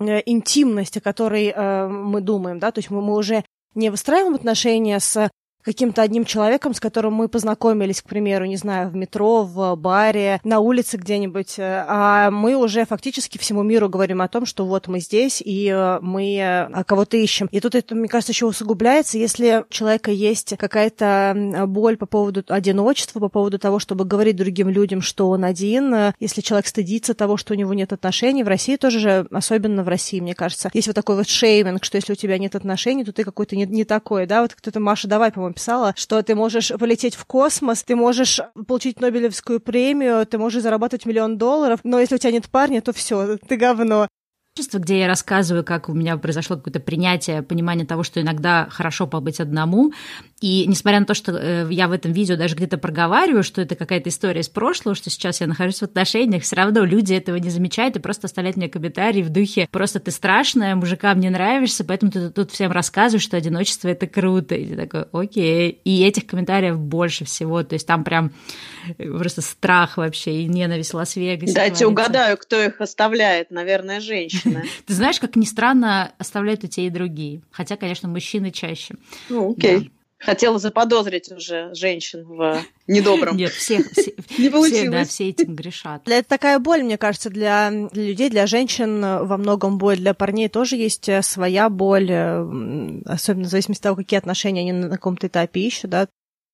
э, 0.00 0.22
интимность, 0.24 0.96
о 0.96 1.02
которой 1.02 1.52
э, 1.54 1.86
мы 1.86 2.22
думаем, 2.22 2.58
да, 2.60 2.70
то 2.70 2.78
есть 2.78 2.90
мы, 2.90 3.02
мы 3.02 3.14
уже 3.14 3.44
не 3.74 3.90
выстраиваем 3.90 4.34
отношения 4.34 5.00
с 5.00 5.28
каким-то 5.66 6.00
одним 6.00 6.24
человеком, 6.24 6.74
с 6.74 6.80
которым 6.80 7.14
мы 7.14 7.28
познакомились, 7.28 8.00
к 8.00 8.04
примеру, 8.04 8.44
не 8.44 8.56
знаю, 8.56 8.88
в 8.88 8.94
метро, 8.94 9.42
в 9.42 9.74
баре, 9.74 10.40
на 10.44 10.60
улице 10.60 10.96
где-нибудь, 10.96 11.58
э, 11.58 11.84
а 11.88 12.30
мы 12.30 12.54
уже 12.54 12.86
фактически 12.86 13.36
всему 13.36 13.64
миру 13.64 13.88
говорим 13.88 14.22
о 14.22 14.28
том, 14.28 14.46
что 14.46 14.64
вот 14.64 14.86
мы 14.86 15.00
здесь, 15.00 15.42
и 15.44 15.68
э, 15.68 15.98
мы 16.00 16.36
э, 16.36 16.84
кого-то 16.84 17.16
ищем. 17.16 17.48
И 17.50 17.58
тут 17.58 17.74
это, 17.74 17.96
мне 17.96 18.06
кажется, 18.06 18.30
еще 18.30 18.46
усугубляется, 18.46 19.18
если 19.18 19.64
у 19.68 19.72
человека 19.72 20.12
есть 20.12 20.56
какая-то 20.56 21.64
боль 21.66 21.96
по 21.96 22.06
поводу 22.06 22.44
одиночества, 22.46 23.18
по 23.18 23.28
поводу 23.28 23.58
того, 23.58 23.80
чтобы 23.80 24.04
говорить 24.04 24.36
другим 24.36 24.68
людям, 24.68 25.00
что 25.00 25.28
он 25.30 25.44
один, 25.44 26.12
если 26.20 26.42
человек 26.42 26.68
стыдится 26.68 27.14
того, 27.14 27.36
что 27.36 27.54
у 27.54 27.56
него 27.56 27.74
нет 27.74 27.92
отношений. 27.92 28.44
В 28.44 28.48
России 28.48 28.76
тоже 28.76 29.00
же, 29.00 29.26
особенно 29.32 29.82
в 29.82 29.88
России, 29.88 30.20
мне 30.20 30.36
кажется, 30.36 30.70
есть 30.72 30.86
вот 30.86 30.94
такой 30.94 31.16
вот 31.16 31.26
шейминг, 31.26 31.82
что 31.82 31.96
если 31.96 32.12
у 32.12 32.16
тебя 32.16 32.38
нет 32.38 32.54
отношений, 32.54 33.04
то 33.04 33.12
ты 33.12 33.24
какой-то 33.24 33.56
не, 33.56 33.66
не 33.66 33.82
такой, 33.82 34.26
да, 34.26 34.42
вот 34.42 34.54
кто-то, 34.54 34.78
Маша, 34.78 35.08
давай, 35.08 35.32
по-моему, 35.32 35.55
писала, 35.56 35.94
что 35.96 36.22
ты 36.22 36.34
можешь 36.34 36.68
полететь 36.78 37.16
в 37.16 37.24
космос, 37.24 37.82
ты 37.82 37.96
можешь 37.96 38.40
получить 38.68 39.00
Нобелевскую 39.00 39.58
премию, 39.58 40.24
ты 40.26 40.38
можешь 40.38 40.62
зарабатывать 40.62 41.06
миллион 41.06 41.38
долларов, 41.38 41.80
но 41.82 41.98
если 41.98 42.14
у 42.14 42.18
тебя 42.18 42.30
нет 42.30 42.48
парня, 42.48 42.80
то 42.80 42.92
все, 42.92 43.38
ты 43.38 43.56
говно. 43.56 44.06
где 44.78 45.00
я 45.00 45.06
рассказываю, 45.06 45.64
как 45.64 45.88
у 45.88 45.94
меня 45.94 46.16
произошло 46.16 46.56
какое-то 46.56 46.80
принятие, 46.80 47.42
понимание 47.42 47.86
того, 47.86 48.02
что 48.02 48.20
иногда 48.20 48.68
хорошо 48.70 49.06
побыть 49.06 49.40
одному. 49.40 49.92
И 50.40 50.66
несмотря 50.66 51.00
на 51.00 51.06
то, 51.06 51.14
что 51.14 51.32
э, 51.32 51.66
я 51.70 51.88
в 51.88 51.92
этом 51.92 52.12
видео 52.12 52.36
даже 52.36 52.56
где-то 52.56 52.76
проговариваю, 52.76 53.42
что 53.42 53.62
это 53.62 53.74
какая-то 53.74 54.10
история 54.10 54.42
из 54.42 54.50
прошлого, 54.50 54.94
что 54.94 55.08
сейчас 55.08 55.40
я 55.40 55.46
нахожусь 55.46 55.78
в 55.78 55.84
отношениях, 55.84 56.42
все 56.42 56.56
равно 56.56 56.84
люди 56.84 57.14
этого 57.14 57.36
не 57.36 57.48
замечают 57.48 57.96
и 57.96 58.00
просто 58.00 58.26
оставляют 58.26 58.58
мне 58.58 58.68
комментарии 58.68 59.22
в 59.22 59.30
духе 59.30 59.66
«просто 59.70 59.98
ты 59.98 60.10
страшная, 60.10 60.74
мужикам 60.74 61.20
не 61.20 61.30
нравишься, 61.30 61.84
поэтому 61.84 62.12
ты 62.12 62.28
тут 62.28 62.50
всем 62.50 62.70
рассказываешь, 62.70 63.22
что 63.22 63.38
одиночество— 63.38 63.88
это 63.88 64.06
круто». 64.06 64.54
И 64.54 64.66
ты 64.66 64.76
такой 64.76 65.06
«окей». 65.10 65.80
И 65.84 66.04
этих 66.04 66.26
комментариев 66.26 66.78
больше 66.78 67.24
всего, 67.24 67.62
то 67.62 67.72
есть 67.72 67.86
там 67.86 68.04
прям 68.04 68.30
просто 68.98 69.40
страх 69.40 69.96
вообще 69.96 70.42
и 70.42 70.44
ненависть 70.46 70.92
в 70.92 70.96
Лас-Вегасе. 70.96 71.54
Дайте 71.54 71.86
угадаю, 71.86 72.36
кто 72.36 72.60
их 72.62 72.82
оставляет, 72.82 73.50
наверное, 73.50 74.00
женщины. 74.00 74.64
Ты 74.86 74.92
знаешь, 74.92 75.18
как 75.18 75.34
ни 75.36 75.46
странно, 75.46 76.12
оставляют 76.18 76.62
и 76.64 76.68
те, 76.68 76.86
и 76.86 76.90
другие. 76.90 77.40
Хотя, 77.50 77.76
конечно, 77.76 78.06
мужчины 78.06 78.50
чаще. 78.50 78.96
Ну, 79.30 79.52
окей. 79.52 79.90
Хотела 80.18 80.58
заподозрить 80.58 81.30
уже 81.30 81.74
женщин 81.74 82.24
в 82.24 82.58
недобром. 82.86 83.36
Нет, 83.36 83.52
всех, 83.52 83.90
все, 83.92 84.14
не 84.38 84.48
получилось. 84.48 84.80
Все, 84.80 84.90
да, 84.90 85.04
все 85.04 85.28
этим 85.28 85.54
грешат. 85.54 86.08
Это 86.08 86.28
такая 86.28 86.58
боль, 86.58 86.82
мне 86.82 86.96
кажется, 86.96 87.28
для, 87.28 87.70
для 87.92 88.02
людей, 88.02 88.30
для 88.30 88.46
женщин 88.46 89.00
во 89.00 89.36
многом 89.36 89.76
боль. 89.76 89.98
Для 89.98 90.14
парней 90.14 90.48
тоже 90.48 90.76
есть 90.76 91.08
э, 91.08 91.20
своя 91.22 91.68
боль, 91.68 92.10
э, 92.10 93.00
особенно 93.04 93.46
в 93.46 93.50
зависимости 93.50 93.80
от 93.80 93.84
того, 93.84 93.96
какие 93.96 94.18
отношения 94.18 94.62
они 94.62 94.72
на 94.72 94.88
каком-то 94.88 95.26
этапе 95.26 95.60
ищут, 95.60 95.90
да 95.90 96.08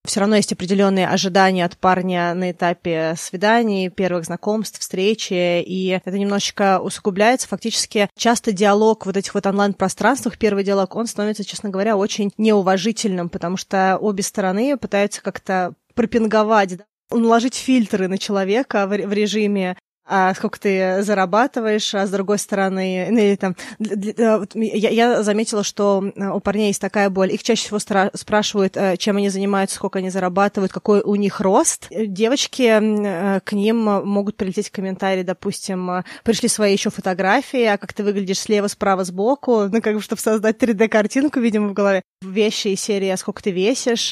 все 0.05 0.21
равно 0.21 0.37
есть 0.37 0.53
определенные 0.53 1.07
ожидания 1.07 1.65
от 1.65 1.77
парня 1.79 2.35
на 2.35 2.51
этапе 2.51 3.15
свиданий, 3.17 3.89
первых 3.89 4.25
знакомств, 4.25 4.81
встречи, 4.81 5.63
и 5.63 6.01
это 6.05 6.19
немножечко 6.19 6.81
усугубляется. 6.81 7.49
Фактически 7.49 8.09
часто 8.17 8.53
диалог 8.53 9.07
вот 9.07 9.17
этих 9.17 9.35
вот 9.35 9.47
онлайн-пространствах, 9.47 10.39
первый 10.39 10.65
диалог, 10.65 10.97
он 10.97 11.07
становится, 11.07 11.45
честно 11.45 11.71
говоря, 11.71 11.97
очень 11.97 12.33
неуважительным, 12.37 13.29
потому 13.29 13.57
что 13.57 13.97
обе 14.01 14.23
стороны 14.23 14.77
пытаются 14.77 15.23
как-то 15.23 15.75
пропинговать, 15.95 16.79
наложить 17.11 17.55
фильтры 17.55 18.09
на 18.09 18.19
человека 18.19 18.87
в 18.87 19.13
режиме 19.13 19.77
а 20.05 20.35
сколько 20.35 20.59
ты 20.59 21.03
зарабатываешь, 21.03 21.95
а 21.95 22.07
с 22.07 22.11
другой 22.11 22.39
стороны, 22.39 23.09
ну, 23.11 23.19
или 23.19 23.37
там, 23.37 23.57
я, 23.79 24.91
я 24.91 25.23
заметила, 25.23 25.63
что 25.63 26.13
у 26.17 26.41
парней 26.41 26.69
есть 26.69 26.81
такая 26.81 27.09
боль. 27.09 27.33
Их 27.33 27.43
чаще 27.43 27.63
всего 27.63 27.79
спрашивают, 27.79 28.77
э, 28.77 28.97
чем 28.97 29.17
они 29.17 29.29
занимаются, 29.29 29.77
сколько 29.77 30.01
они 30.01 30.11
зарабатывают, 30.11 30.73
какой 30.73 31.01
у 31.01 31.15
них 31.15 31.41
рост. 31.41 31.89
Девочки 31.91 32.63
э, 32.63 33.41
к 33.41 33.53
ним 33.53 33.77
могут 33.79 34.37
прилететь 34.37 34.71
комментарии, 34.71 35.23
допустим, 35.23 35.91
э, 35.91 36.05
пришли 36.25 36.49
свои 36.49 36.73
еще 36.73 36.91
фотографии, 36.91 37.65
а 37.65 37.79
как 37.79 37.93
ты 37.93 38.03
выглядишь 38.03 38.41
слева, 38.41 38.67
справа, 38.67 39.05
сбоку, 39.05 39.69
ну, 39.69 39.81
как 39.81 39.95
бы, 39.95 40.01
чтобы 40.01 40.21
создать 40.21 40.59
3D-картинку, 40.63 41.41
видимо, 41.41 41.69
в 41.69 41.73
голове. 41.73 42.03
Вещи 42.23 42.69
из 42.69 42.81
серии, 42.81 43.09
а 43.09 43.17
сколько 43.17 43.43
ты 43.43 43.51
весишь, 43.51 44.11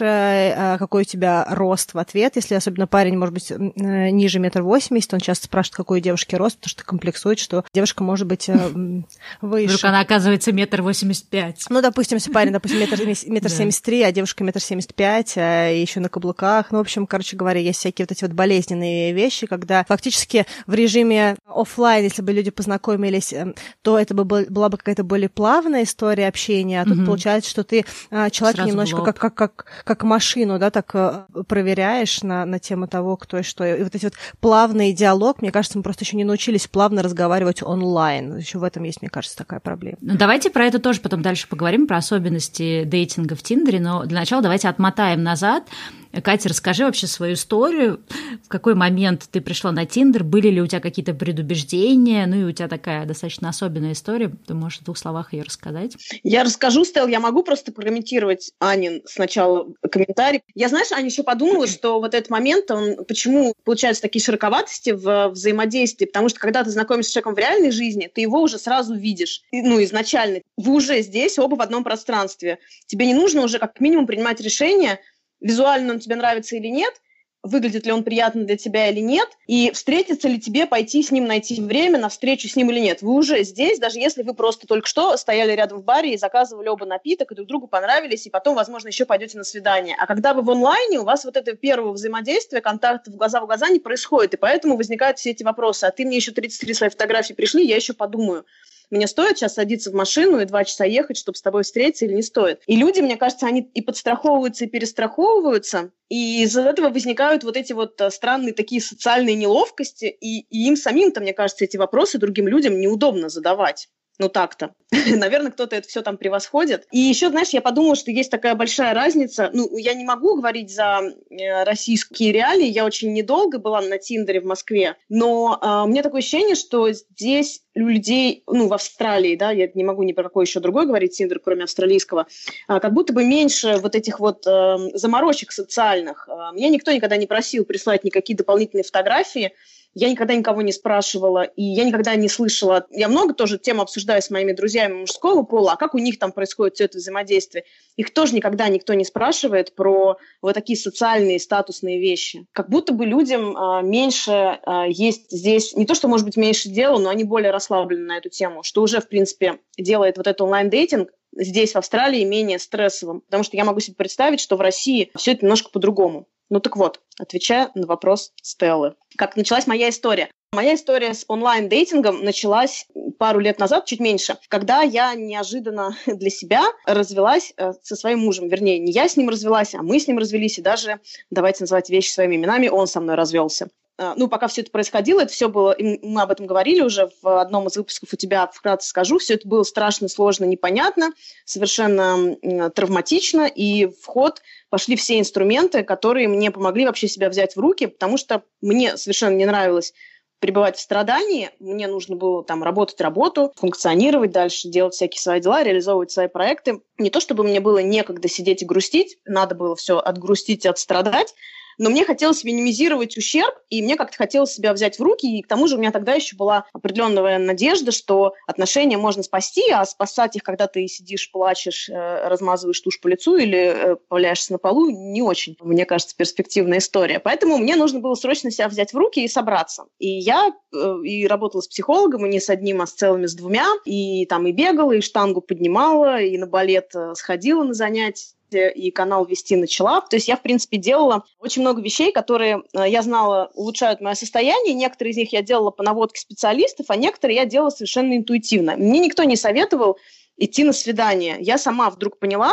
какой 0.78 1.02
у 1.02 1.04
тебя 1.04 1.46
рост 1.48 1.94
в 1.94 1.98
ответ, 1.98 2.36
если 2.36 2.54
особенно 2.54 2.86
парень, 2.86 3.16
может 3.16 3.32
быть, 3.32 3.50
ниже 3.50 4.38
метр 4.38 4.62
восемьдесят, 4.62 5.14
он 5.14 5.20
часто 5.20 5.46
спрашивает, 5.46 5.76
какой 5.76 6.00
у 6.00 6.02
девушки 6.02 6.34
рост, 6.34 6.56
потому 6.56 6.70
что 6.70 6.84
комплексует, 6.84 7.38
что 7.38 7.64
девушка 7.72 8.02
может 8.02 8.26
быть 8.26 8.48
э, 8.48 8.56
выше. 9.40 9.66
Вдруг 9.66 9.84
она 9.84 10.00
оказывается 10.00 10.52
метр 10.52 10.82
восемьдесят 10.82 11.28
пять. 11.28 11.64
Ну, 11.68 11.80
допустим, 11.80 12.16
если 12.16 12.32
парень, 12.32 12.52
допустим, 12.52 12.80
метр 12.80 12.98
семьдесят 13.48 13.82
три, 13.84 14.02
а 14.02 14.12
девушка 14.12 14.44
метр 14.44 14.60
семьдесят 14.60 14.94
пять, 14.94 15.36
еще 15.36 16.00
на 16.00 16.08
каблуках. 16.08 16.72
Ну, 16.72 16.78
в 16.78 16.80
общем, 16.80 17.06
короче 17.06 17.36
говоря, 17.36 17.60
есть 17.60 17.78
всякие 17.78 18.04
вот 18.04 18.12
эти 18.12 18.24
вот 18.24 18.32
болезненные 18.32 19.12
вещи, 19.12 19.46
когда 19.46 19.84
фактически 19.84 20.46
в 20.66 20.74
режиме 20.74 21.36
офлайн, 21.46 22.04
если 22.04 22.22
бы 22.22 22.32
люди 22.32 22.50
познакомились, 22.50 23.32
э, 23.32 23.54
то 23.82 23.98
это 23.98 24.14
бы 24.14 24.24
была 24.24 24.68
бы 24.68 24.76
какая-то 24.76 25.04
более 25.04 25.28
плавная 25.28 25.84
история 25.84 26.28
общения, 26.28 26.82
а 26.82 26.84
тут 26.84 27.04
получается, 27.06 27.50
что 27.50 27.64
ты 27.64 27.84
а, 28.10 28.30
человека 28.30 28.64
немножко 28.64 29.02
как, 29.02 29.18
как, 29.18 29.34
как, 29.34 29.66
как 29.84 30.02
машину, 30.02 30.58
да, 30.58 30.70
так 30.70 30.90
э, 30.94 31.24
проверяешь 31.46 32.22
на, 32.22 32.44
на 32.44 32.58
тему 32.58 32.86
того, 32.86 33.16
кто 33.16 33.38
и 33.38 33.42
что. 33.42 33.64
И 33.64 33.82
вот 33.82 33.94
эти 33.94 34.04
вот 34.04 34.14
плавный 34.40 34.92
диалог, 34.92 35.42
мне 35.42 35.50
кажется, 35.50 35.70
кажется, 35.70 35.78
мы 35.78 35.82
просто 35.82 36.04
еще 36.04 36.16
не 36.16 36.24
научились 36.24 36.66
плавно 36.66 37.02
разговаривать 37.02 37.62
онлайн. 37.62 38.38
Еще 38.38 38.58
в 38.58 38.64
этом 38.64 38.82
есть, 38.84 39.02
мне 39.02 39.10
кажется, 39.10 39.36
такая 39.36 39.60
проблема. 39.60 39.98
Ну, 40.00 40.16
давайте 40.16 40.50
про 40.50 40.64
это 40.64 40.78
тоже 40.78 41.00
потом 41.00 41.22
дальше 41.22 41.46
поговорим, 41.48 41.86
про 41.86 41.98
особенности 41.98 42.84
дейтинга 42.84 43.36
в 43.36 43.42
Тиндере, 43.42 43.80
но 43.80 44.04
для 44.04 44.20
начала 44.20 44.42
давайте 44.42 44.68
отмотаем 44.68 45.22
назад. 45.22 45.64
Катя, 46.12 46.48
расскажи 46.48 46.84
вообще 46.84 47.06
свою 47.06 47.34
историю. 47.34 48.00
В 48.44 48.48
какой 48.48 48.74
момент 48.74 49.28
ты 49.30 49.40
пришла 49.40 49.70
на 49.70 49.86
Тиндер? 49.86 50.24
Были 50.24 50.48
ли 50.48 50.60
у 50.60 50.66
тебя 50.66 50.80
какие-то 50.80 51.14
предубеждения? 51.14 52.26
Ну 52.26 52.36
и 52.36 52.44
у 52.44 52.52
тебя 52.52 52.66
такая 52.66 53.06
достаточно 53.06 53.48
особенная 53.48 53.92
история. 53.92 54.32
Ты 54.46 54.54
можешь 54.54 54.80
в 54.80 54.84
двух 54.84 54.98
словах 54.98 55.32
ее 55.32 55.44
рассказать? 55.44 55.96
Я 56.24 56.42
расскажу, 56.42 56.84
Стел. 56.84 57.06
Я 57.06 57.20
могу 57.20 57.44
просто 57.44 57.70
прокомментировать 57.70 58.52
Анин 58.58 59.02
сначала 59.06 59.68
комментарий. 59.88 60.42
Я, 60.54 60.68
знаешь, 60.68 60.90
Аня 60.90 61.06
еще 61.06 61.22
подумала, 61.22 61.68
что 61.68 62.00
вот 62.00 62.14
этот 62.14 62.28
момент, 62.28 62.70
он 62.72 63.04
почему 63.04 63.54
получаются 63.64 64.02
такие 64.02 64.22
широковатости 64.22 64.90
в 64.90 65.28
взаимодействии? 65.28 66.06
Потому 66.06 66.28
что 66.28 66.40
когда 66.40 66.64
ты 66.64 66.70
знакомишься 66.70 67.10
с 67.10 67.14
человеком 67.14 67.34
в 67.34 67.38
реальной 67.38 67.70
жизни, 67.70 68.10
ты 68.12 68.20
его 68.22 68.42
уже 68.42 68.58
сразу 68.58 68.94
видишь. 68.94 69.42
Ну, 69.52 69.82
изначально. 69.84 70.40
Вы 70.56 70.72
уже 70.72 71.02
здесь, 71.02 71.38
оба 71.38 71.54
в 71.54 71.60
одном 71.60 71.84
пространстве. 71.84 72.58
Тебе 72.86 73.06
не 73.06 73.14
нужно 73.14 73.42
уже 73.42 73.60
как 73.60 73.78
минимум 73.80 74.08
принимать 74.08 74.40
решение, 74.40 74.98
визуально 75.40 75.94
он 75.94 76.00
тебе 76.00 76.16
нравится 76.16 76.56
или 76.56 76.68
нет, 76.68 76.94
выглядит 77.42 77.86
ли 77.86 77.92
он 77.92 78.04
приятно 78.04 78.44
для 78.44 78.56
тебя 78.56 78.88
или 78.88 79.00
нет, 79.00 79.28
и 79.46 79.70
встретится 79.72 80.28
ли 80.28 80.38
тебе 80.38 80.66
пойти 80.66 81.02
с 81.02 81.10
ним 81.10 81.26
найти 81.26 81.60
время 81.60 81.98
на 81.98 82.08
встречу 82.08 82.48
с 82.48 82.56
ним 82.56 82.70
или 82.70 82.80
нет. 82.80 83.02
Вы 83.02 83.14
уже 83.14 83.42
здесь, 83.44 83.78
даже 83.78 83.98
если 83.98 84.22
вы 84.22 84.34
просто 84.34 84.66
только 84.66 84.86
что 84.86 85.16
стояли 85.16 85.52
рядом 85.52 85.78
в 85.78 85.84
баре 85.84 86.14
и 86.14 86.18
заказывали 86.18 86.68
оба 86.68 86.84
напиток, 86.84 87.32
и 87.32 87.34
друг 87.34 87.48
другу 87.48 87.66
понравились, 87.66 88.26
и 88.26 88.30
потом, 88.30 88.54
возможно, 88.54 88.88
еще 88.88 89.06
пойдете 89.06 89.38
на 89.38 89.44
свидание. 89.44 89.96
А 89.98 90.06
когда 90.06 90.34
вы 90.34 90.42
в 90.42 90.50
онлайне, 90.50 91.00
у 91.00 91.04
вас 91.04 91.24
вот 91.24 91.36
это 91.36 91.54
первого 91.54 91.92
взаимодействия, 91.92 92.60
контакт 92.60 93.08
в 93.08 93.16
глаза 93.16 93.40
в 93.40 93.46
глаза 93.46 93.68
не 93.70 93.78
происходит, 93.78 94.34
и 94.34 94.36
поэтому 94.36 94.76
возникают 94.76 95.18
все 95.18 95.30
эти 95.30 95.42
вопросы. 95.42 95.84
А 95.84 95.90
ты 95.90 96.04
мне 96.04 96.16
еще 96.16 96.32
33 96.32 96.74
свои 96.74 96.90
фотографии 96.90 97.32
пришли, 97.32 97.66
я 97.66 97.76
еще 97.76 97.94
подумаю 97.94 98.44
мне 98.90 99.06
стоит 99.06 99.38
сейчас 99.38 99.54
садиться 99.54 99.90
в 99.90 99.94
машину 99.94 100.40
и 100.40 100.44
два 100.44 100.64
часа 100.64 100.84
ехать, 100.84 101.16
чтобы 101.16 101.36
с 101.36 101.42
тобой 101.42 101.62
встретиться 101.62 102.06
или 102.06 102.14
не 102.14 102.22
стоит. 102.22 102.62
И 102.66 102.76
люди, 102.76 103.00
мне 103.00 103.16
кажется, 103.16 103.46
они 103.46 103.60
и 103.60 103.80
подстраховываются, 103.80 104.64
и 104.64 104.68
перестраховываются, 104.68 105.92
и 106.08 106.42
из-за 106.42 106.62
этого 106.62 106.90
возникают 106.90 107.44
вот 107.44 107.56
эти 107.56 107.72
вот 107.72 108.00
э, 108.00 108.10
странные 108.10 108.52
такие 108.52 108.80
социальные 108.80 109.36
неловкости, 109.36 110.06
и, 110.06 110.40
и 110.40 110.66
им 110.66 110.76
самим-то, 110.76 111.20
мне 111.20 111.32
кажется, 111.32 111.64
эти 111.64 111.76
вопросы 111.76 112.18
другим 112.18 112.48
людям 112.48 112.80
неудобно 112.80 113.28
задавать. 113.28 113.88
Ну 114.20 114.28
так-то. 114.28 114.74
Наверное, 115.16 115.50
кто-то 115.50 115.74
это 115.74 115.88
все 115.88 116.02
там 116.02 116.18
превосходит. 116.18 116.86
И 116.92 116.98
еще, 116.98 117.30
знаешь, 117.30 117.48
я 117.50 117.62
подумала, 117.62 117.96
что 117.96 118.10
есть 118.10 118.30
такая 118.30 118.54
большая 118.54 118.92
разница. 118.92 119.48
Ну, 119.54 119.78
я 119.78 119.94
не 119.94 120.04
могу 120.04 120.36
говорить 120.36 120.70
за 120.70 121.00
э, 121.30 121.64
российские 121.64 122.30
реалии. 122.30 122.66
Я 122.66 122.84
очень 122.84 123.14
недолго 123.14 123.58
была 123.58 123.80
на 123.80 123.96
Тиндере 123.96 124.42
в 124.42 124.44
Москве. 124.44 124.96
Но 125.08 125.58
э, 125.58 125.84
у 125.84 125.86
меня 125.86 126.02
такое 126.02 126.18
ощущение, 126.18 126.54
что 126.54 126.92
здесь 126.92 127.62
у 127.74 127.78
людей, 127.80 128.42
ну, 128.46 128.68
в 128.68 128.74
Австралии, 128.74 129.36
да, 129.36 129.52
я 129.52 129.70
не 129.72 129.84
могу 129.84 130.02
ни 130.02 130.12
про 130.12 130.24
какой 130.24 130.44
еще 130.44 130.60
другой 130.60 130.84
говорить 130.84 131.16
Тиндер, 131.16 131.38
кроме 131.38 131.64
австралийского, 131.64 132.26
э, 132.68 132.78
как 132.78 132.92
будто 132.92 133.14
бы 133.14 133.24
меньше 133.24 133.78
вот 133.78 133.94
этих 133.94 134.20
вот 134.20 134.46
э, 134.46 134.76
заморочек 134.92 135.50
социальных. 135.50 136.28
Э, 136.28 136.54
меня 136.54 136.68
никто 136.68 136.92
никогда 136.92 137.16
не 137.16 137.26
просил 137.26 137.64
прислать 137.64 138.04
никакие 138.04 138.36
дополнительные 138.36 138.84
фотографии. 138.84 139.54
Я 139.94 140.08
никогда 140.08 140.34
никого 140.34 140.62
не 140.62 140.72
спрашивала, 140.72 141.42
и 141.42 141.62
я 141.62 141.84
никогда 141.84 142.14
не 142.14 142.28
слышала. 142.28 142.86
Я 142.90 143.08
много 143.08 143.34
тоже 143.34 143.58
тем 143.58 143.80
обсуждаю 143.80 144.22
с 144.22 144.30
моими 144.30 144.52
друзьями 144.52 145.00
мужского 145.00 145.42
пола, 145.42 145.72
а 145.72 145.76
как 145.76 145.94
у 145.94 145.98
них 145.98 146.18
там 146.18 146.30
происходит 146.30 146.76
все 146.76 146.84
это 146.84 146.98
взаимодействие. 146.98 147.64
Их 147.96 148.14
тоже 148.14 148.34
никогда 148.34 148.68
никто 148.68 148.94
не 148.94 149.04
спрашивает 149.04 149.74
про 149.74 150.16
вот 150.42 150.54
такие 150.54 150.78
социальные 150.78 151.40
статусные 151.40 152.00
вещи. 152.00 152.46
Как 152.52 152.70
будто 152.70 152.92
бы 152.92 153.04
людям 153.04 153.56
а, 153.56 153.82
меньше 153.82 154.60
а, 154.64 154.86
есть 154.86 155.30
здесь, 155.30 155.74
не 155.74 155.86
то, 155.86 155.94
что 155.94 156.06
может 156.06 156.24
быть 156.24 156.36
меньше 156.36 156.68
дела, 156.68 156.98
но 156.98 157.10
они 157.10 157.24
более 157.24 157.50
расслаблены 157.50 158.06
на 158.06 158.18
эту 158.18 158.28
тему, 158.28 158.62
что 158.62 158.82
уже, 158.82 159.00
в 159.00 159.08
принципе, 159.08 159.58
делает 159.76 160.18
вот 160.18 160.26
этот 160.28 160.40
онлайн-дейтинг 160.42 161.10
здесь, 161.36 161.72
в 161.72 161.76
Австралии, 161.76 162.24
менее 162.24 162.58
стрессовым. 162.58 163.20
Потому 163.22 163.42
что 163.42 163.56
я 163.56 163.64
могу 163.64 163.80
себе 163.80 163.96
представить, 163.96 164.40
что 164.40 164.56
в 164.56 164.60
России 164.60 165.10
все 165.16 165.32
это 165.32 165.44
немножко 165.44 165.70
по-другому. 165.70 166.28
Ну 166.50 166.58
так 166.58 166.76
вот, 166.76 167.00
отвечая 167.18 167.70
на 167.74 167.86
вопрос 167.86 168.32
Стеллы. 168.42 168.94
Как 169.16 169.36
началась 169.36 169.66
моя 169.68 169.88
история? 169.88 170.30
Моя 170.52 170.74
история 170.74 171.14
с 171.14 171.24
онлайн-дейтингом 171.28 172.24
началась 172.24 172.86
пару 173.20 173.38
лет 173.38 173.60
назад, 173.60 173.86
чуть 173.86 174.00
меньше, 174.00 174.36
когда 174.48 174.82
я 174.82 175.14
неожиданно 175.14 175.96
для 176.06 176.28
себя 176.28 176.64
развелась 176.86 177.52
э, 177.56 177.72
со 177.84 177.94
своим 177.94 178.18
мужем. 178.18 178.48
Вернее, 178.48 178.80
не 178.80 178.90
я 178.90 179.08
с 179.08 179.16
ним 179.16 179.28
развелась, 179.28 179.76
а 179.76 179.82
мы 179.82 180.00
с 180.00 180.08
ним 180.08 180.18
развелись, 180.18 180.58
и 180.58 180.62
даже, 180.62 180.98
давайте 181.30 181.62
называть 181.62 181.88
вещи 181.88 182.10
своими 182.10 182.34
именами, 182.34 182.66
он 182.66 182.88
со 182.88 183.00
мной 183.00 183.14
развелся. 183.14 183.68
Э, 184.00 184.14
ну, 184.16 184.28
пока 184.28 184.48
все 184.48 184.62
это 184.62 184.70
происходило, 184.70 185.20
это 185.20 185.32
все 185.32 185.48
было, 185.48 185.76
мы 185.78 186.22
об 186.22 186.30
этом 186.30 186.46
говорили 186.46 186.80
уже 186.80 187.10
в 187.22 187.40
одном 187.40 187.68
из 187.68 187.76
выпусков 187.76 188.08
у 188.12 188.16
тебя, 188.16 188.46
вкратце 188.46 188.88
скажу, 188.88 189.18
все 189.18 189.34
это 189.34 189.46
было 189.46 189.62
страшно, 189.62 190.08
сложно, 190.08 190.46
непонятно, 190.46 191.12
совершенно 191.44 192.70
травматично, 192.70 193.46
и 193.46 193.86
в 193.86 194.06
ход 194.06 194.40
пошли 194.70 194.96
все 194.96 195.20
инструменты, 195.20 195.82
которые 195.82 196.28
мне 196.28 196.50
помогли 196.50 196.86
вообще 196.86 197.08
себя 197.08 197.28
взять 197.28 197.56
в 197.56 197.60
руки, 197.60 197.86
потому 197.86 198.16
что 198.16 198.42
мне 198.62 198.96
совершенно 198.96 199.34
не 199.34 199.44
нравилось 199.44 199.92
пребывать 200.38 200.78
в 200.78 200.80
страдании, 200.80 201.50
мне 201.58 201.86
нужно 201.86 202.16
было 202.16 202.42
там 202.42 202.62
работать 202.62 202.98
работу, 203.02 203.52
функционировать 203.56 204.30
дальше, 204.30 204.68
делать 204.68 204.94
всякие 204.94 205.20
свои 205.20 205.38
дела, 205.38 205.62
реализовывать 205.62 206.10
свои 206.10 206.28
проекты. 206.28 206.80
Не 206.96 207.10
то 207.10 207.20
чтобы 207.20 207.44
мне 207.44 207.60
было 207.60 207.82
некогда 207.82 208.26
сидеть 208.26 208.62
и 208.62 208.64
грустить, 208.64 209.18
надо 209.26 209.54
было 209.54 209.76
все 209.76 209.98
отгрустить 209.98 210.64
и 210.64 210.68
отстрадать, 210.68 211.34
но 211.80 211.88
мне 211.88 212.04
хотелось 212.04 212.44
минимизировать 212.44 213.16
ущерб, 213.16 213.54
и 213.70 213.80
мне 213.80 213.96
как-то 213.96 214.14
хотелось 214.18 214.52
себя 214.52 214.74
взять 214.74 214.98
в 214.98 215.02
руки, 215.02 215.38
и 215.38 215.40
к 215.40 215.48
тому 215.48 215.66
же 215.66 215.76
у 215.76 215.78
меня 215.78 215.90
тогда 215.92 216.12
еще 216.12 216.36
была 216.36 216.66
определенная 216.74 217.38
надежда, 217.38 217.90
что 217.90 218.34
отношения 218.46 218.98
можно 218.98 219.22
спасти, 219.22 219.62
а 219.70 219.86
спасать 219.86 220.36
их, 220.36 220.42
когда 220.42 220.66
ты 220.66 220.86
сидишь, 220.88 221.30
плачешь, 221.32 221.88
э, 221.88 222.28
размазываешь 222.28 222.78
тушь 222.80 223.00
по 223.00 223.08
лицу 223.08 223.38
или 223.38 223.56
э, 223.56 223.96
валяешься 224.10 224.52
на 224.52 224.58
полу, 224.58 224.90
не 224.90 225.22
очень, 225.22 225.56
мне 225.60 225.86
кажется, 225.86 226.14
перспективная 226.14 226.78
история. 226.78 227.18
Поэтому 227.18 227.56
мне 227.56 227.76
нужно 227.76 228.00
было 228.00 228.14
срочно 228.14 228.50
себя 228.50 228.68
взять 228.68 228.92
в 228.92 228.98
руки 228.98 229.24
и 229.24 229.28
собраться. 229.28 229.84
И 229.98 230.06
я 230.06 230.52
э, 230.74 230.94
и 231.02 231.26
работала 231.26 231.62
с 231.62 231.68
психологом, 231.68 232.26
и 232.26 232.28
не 232.28 232.40
с 232.40 232.50
одним, 232.50 232.82
а 232.82 232.86
с 232.86 232.92
целыми, 232.92 233.24
с 233.24 233.34
двумя, 233.34 233.66
и 233.86 234.26
там 234.26 234.46
и 234.46 234.52
бегала, 234.52 234.92
и 234.92 235.00
штангу 235.00 235.40
поднимала, 235.40 236.20
и 236.20 236.36
на 236.36 236.46
балет 236.46 236.92
сходила 237.14 237.64
на 237.64 237.72
занятия, 237.72 238.34
и 238.54 238.90
канал 238.90 239.24
вести 239.24 239.56
начала. 239.56 240.00
То 240.00 240.16
есть 240.16 240.28
я, 240.28 240.36
в 240.36 240.42
принципе, 240.42 240.76
делала 240.76 241.24
очень 241.38 241.62
много 241.62 241.80
вещей, 241.80 242.12
которые 242.12 242.62
э, 242.74 242.88
я 242.88 243.02
знала 243.02 243.50
улучшают 243.54 244.00
мое 244.00 244.14
состояние. 244.14 244.74
Некоторые 244.74 245.12
из 245.12 245.16
них 245.16 245.32
я 245.32 245.42
делала 245.42 245.70
по 245.70 245.82
наводке 245.82 246.20
специалистов, 246.20 246.86
а 246.88 246.96
некоторые 246.96 247.36
я 247.36 247.44
делала 247.46 247.70
совершенно 247.70 248.16
интуитивно. 248.16 248.76
Мне 248.76 249.00
никто 249.00 249.24
не 249.24 249.36
советовал 249.36 249.98
идти 250.36 250.64
на 250.64 250.72
свидание. 250.72 251.36
Я 251.40 251.58
сама 251.58 251.90
вдруг 251.90 252.18
поняла, 252.18 252.52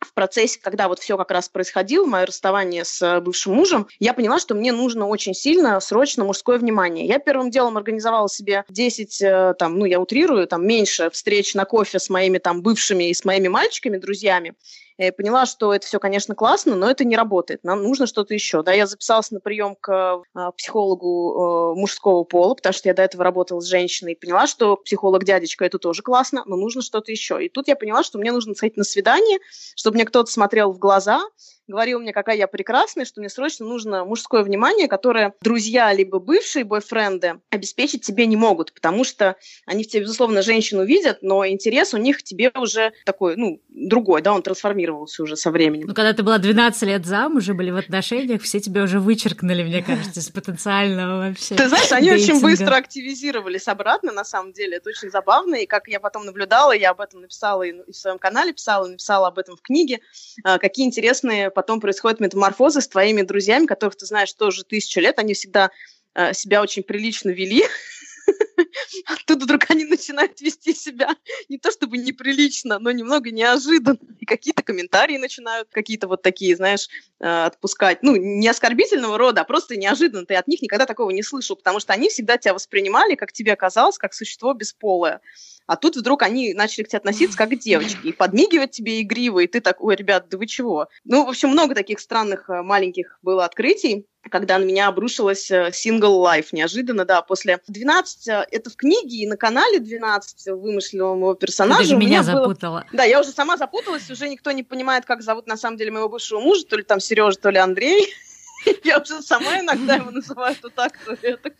в 0.00 0.14
процессе, 0.14 0.58
когда 0.60 0.88
вот 0.88 0.98
все 0.98 1.16
как 1.16 1.30
раз 1.30 1.48
происходило, 1.48 2.06
мое 2.06 2.26
расставание 2.26 2.84
с 2.84 3.02
э, 3.02 3.20
бывшим 3.20 3.54
мужем, 3.54 3.86
я 3.98 4.14
поняла, 4.14 4.38
что 4.38 4.54
мне 4.54 4.72
нужно 4.72 5.06
очень 5.06 5.34
сильно, 5.34 5.78
срочно 5.80 6.24
мужское 6.24 6.58
внимание. 6.58 7.06
Я 7.06 7.18
первым 7.18 7.50
делом 7.50 7.76
организовала 7.76 8.28
себе 8.28 8.64
10, 8.68 9.22
э, 9.22 9.54
там, 9.58 9.78
ну, 9.78 9.84
я 9.84 10.00
утрирую, 10.00 10.46
там, 10.46 10.66
меньше 10.66 11.10
встреч 11.10 11.54
на 11.54 11.64
кофе 11.64 11.98
с 11.98 12.08
моими 12.08 12.38
там 12.38 12.62
бывшими 12.62 13.10
и 13.10 13.14
с 13.14 13.24
моими 13.24 13.48
мальчиками, 13.48 13.98
друзьями. 13.98 14.54
Я 15.02 15.14
поняла, 15.14 15.46
что 15.46 15.72
это 15.72 15.86
все, 15.86 15.98
конечно, 15.98 16.34
классно, 16.34 16.76
но 16.76 16.90
это 16.90 17.06
не 17.06 17.16
работает. 17.16 17.64
Нам 17.64 17.82
нужно 17.82 18.06
что-то 18.06 18.34
еще. 18.34 18.62
Да, 18.62 18.74
я 18.74 18.86
записалась 18.86 19.30
на 19.30 19.40
прием 19.40 19.74
к 19.80 20.22
э, 20.34 20.50
психологу 20.58 21.72
э, 21.74 21.80
мужского 21.80 22.24
пола, 22.24 22.54
потому 22.54 22.74
что 22.74 22.90
я 22.90 22.94
до 22.94 23.00
этого 23.00 23.24
работала 23.24 23.60
с 23.60 23.66
женщиной, 23.66 24.12
и 24.12 24.14
поняла, 24.14 24.46
что 24.46 24.76
психолог-дядечка 24.76 25.64
это 25.64 25.78
тоже 25.78 26.02
классно, 26.02 26.42
но 26.44 26.56
нужно 26.56 26.82
что-то 26.82 27.12
еще. 27.12 27.42
И 27.42 27.48
тут 27.48 27.66
я 27.68 27.76
поняла, 27.76 28.02
что 28.02 28.18
мне 28.18 28.30
нужно 28.30 28.54
сходить 28.54 28.76
на 28.76 28.84
свидание, 28.84 29.38
чтобы 29.74 29.94
мне 29.94 30.04
кто-то 30.04 30.30
смотрел 30.30 30.70
в 30.70 30.78
глаза, 30.78 31.22
говорил 31.70 32.00
мне, 32.00 32.12
какая 32.12 32.36
я 32.36 32.46
прекрасная, 32.46 33.04
что 33.04 33.20
мне 33.20 33.30
срочно 33.30 33.64
нужно 33.64 34.04
мужское 34.04 34.42
внимание, 34.42 34.88
которое 34.88 35.34
друзья 35.40 35.92
либо 35.92 36.18
бывшие 36.18 36.64
бойфренды 36.64 37.40
обеспечить 37.50 38.02
тебе 38.02 38.26
не 38.26 38.36
могут, 38.36 38.72
потому 38.72 39.04
что 39.04 39.36
они 39.66 39.84
в 39.84 39.88
тебе, 39.88 40.02
безусловно, 40.02 40.42
женщину 40.42 40.84
видят, 40.84 41.18
но 41.22 41.46
интерес 41.46 41.94
у 41.94 41.96
них 41.96 42.18
к 42.18 42.22
тебе 42.22 42.50
уже 42.54 42.92
такой, 43.04 43.36
ну, 43.36 43.60
другой, 43.68 44.22
да, 44.22 44.34
он 44.34 44.42
трансформировался 44.42 45.22
уже 45.22 45.36
со 45.36 45.50
временем. 45.50 45.86
Ну, 45.86 45.94
когда 45.94 46.12
ты 46.12 46.22
была 46.22 46.38
12 46.38 46.82
лет 46.82 47.06
замужем, 47.06 47.56
были 47.56 47.70
в 47.70 47.76
отношениях, 47.76 48.42
все 48.42 48.60
тебя 48.60 48.82
уже 48.82 49.00
вычеркнули, 49.00 49.62
мне 49.62 49.82
кажется, 49.82 50.20
из 50.20 50.28
потенциального 50.28 51.28
вообще. 51.28 51.54
Ты 51.54 51.68
знаешь, 51.68 51.92
они 51.92 52.12
очень 52.12 52.40
быстро 52.40 52.76
активизировались 52.76 53.68
обратно, 53.68 54.12
на 54.12 54.24
самом 54.24 54.52
деле, 54.52 54.78
это 54.78 54.90
очень 54.90 55.10
забавно, 55.10 55.54
и 55.56 55.66
как 55.66 55.88
я 55.88 56.00
потом 56.00 56.26
наблюдала, 56.26 56.72
я 56.72 56.90
об 56.90 57.00
этом 57.00 57.20
написала 57.20 57.62
и 57.62 57.72
в 57.72 57.92
своем 57.92 58.18
канале 58.18 58.52
писала, 58.52 58.86
написала 58.86 59.28
об 59.28 59.38
этом 59.38 59.56
в 59.56 59.62
книге, 59.62 60.00
а, 60.44 60.58
какие 60.58 60.86
интересные 60.86 61.50
потом 61.60 61.78
происходят 61.78 62.20
метаморфозы 62.20 62.80
с 62.80 62.88
твоими 62.88 63.20
друзьями, 63.20 63.66
которых 63.66 63.94
ты 63.94 64.06
знаешь 64.06 64.32
тоже 64.32 64.64
тысячу 64.64 64.98
лет, 64.98 65.18
они 65.18 65.34
всегда 65.34 65.70
э, 66.14 66.32
себя 66.32 66.62
очень 66.62 66.82
прилично 66.82 67.28
вели, 67.28 67.64
Оттуда 69.06 69.44
вдруг 69.44 69.70
они 69.70 69.84
начинают 69.84 70.40
вести 70.40 70.74
себя 70.74 71.10
не 71.48 71.58
то 71.58 71.70
чтобы 71.70 71.98
неприлично, 71.98 72.78
но 72.78 72.90
немного 72.90 73.30
неожиданно. 73.30 73.98
И 74.18 74.26
какие-то 74.26 74.62
комментарии 74.62 75.16
начинают 75.16 75.68
какие-то 75.70 76.08
вот 76.08 76.22
такие, 76.22 76.56
знаешь, 76.56 76.88
э, 77.20 77.26
отпускать. 77.26 78.02
Ну, 78.02 78.16
не 78.16 78.48
оскорбительного 78.48 79.18
рода, 79.18 79.42
а 79.42 79.44
просто 79.44 79.76
неожиданно. 79.76 80.26
Ты 80.26 80.34
от 80.34 80.48
них 80.48 80.62
никогда 80.62 80.86
такого 80.86 81.10
не 81.10 81.22
слышал, 81.22 81.56
потому 81.56 81.80
что 81.80 81.92
они 81.92 82.08
всегда 82.08 82.38
тебя 82.38 82.54
воспринимали, 82.54 83.14
как 83.14 83.32
тебе 83.32 83.56
казалось, 83.56 83.98
как 83.98 84.14
существо 84.14 84.52
бесполое. 84.54 85.20
А 85.66 85.76
тут 85.76 85.96
вдруг 85.96 86.22
они 86.22 86.52
начали 86.52 86.84
к 86.84 86.88
тебе 86.88 86.98
относиться 86.98 87.38
как 87.38 87.50
к 87.50 87.56
девочке 87.56 88.08
и 88.08 88.12
подмигивать 88.12 88.72
тебе 88.72 89.00
игриво, 89.02 89.40
и 89.40 89.46
ты 89.46 89.60
так, 89.60 89.80
ой, 89.80 89.94
ребят, 89.94 90.28
да 90.28 90.36
вы 90.36 90.46
чего? 90.46 90.88
Ну, 91.04 91.24
в 91.24 91.28
общем, 91.28 91.50
много 91.50 91.74
таких 91.74 92.00
странных 92.00 92.50
э, 92.50 92.62
маленьких 92.62 93.18
было 93.22 93.44
открытий 93.44 94.06
когда 94.28 94.58
на 94.58 94.64
меня 94.64 94.88
обрушилась 94.88 95.50
сингл 95.72 96.24
Life 96.24 96.48
неожиданно, 96.52 97.04
да, 97.04 97.22
после 97.22 97.58
12, 97.66 98.28
э, 98.28 98.46
это 98.50 98.70
в 98.70 98.76
книге 98.76 99.18
и 99.18 99.26
на 99.26 99.36
канале 99.36 99.78
12 99.78 100.48
вымышленного 100.48 101.34
персонажа. 101.34 101.90
Ты 101.90 101.96
меня 101.96 102.22
запутала. 102.22 102.84
Да, 102.92 103.04
я 103.04 103.20
уже 103.20 103.30
сама 103.30 103.56
запуталась, 103.56 104.10
уже 104.10 104.28
никто 104.28 104.52
не 104.52 104.62
понимает, 104.62 105.04
как 105.04 105.22
зовут 105.22 105.46
на 105.46 105.56
самом 105.56 105.76
деле 105.76 105.90
моего 105.90 106.08
бывшего 106.08 106.40
мужа, 106.40 106.64
то 106.66 106.76
ли 106.76 106.82
там 106.82 107.00
Сережа, 107.00 107.38
то 107.38 107.50
ли 107.50 107.58
Андрей. 107.58 108.12
Я 108.84 108.98
уже 108.98 109.22
сама 109.22 109.60
иногда 109.60 109.94
его 109.96 110.10
называю 110.10 110.54
то 110.60 110.68
так, 110.68 110.98
то 110.98 111.16
это. 111.22 111.50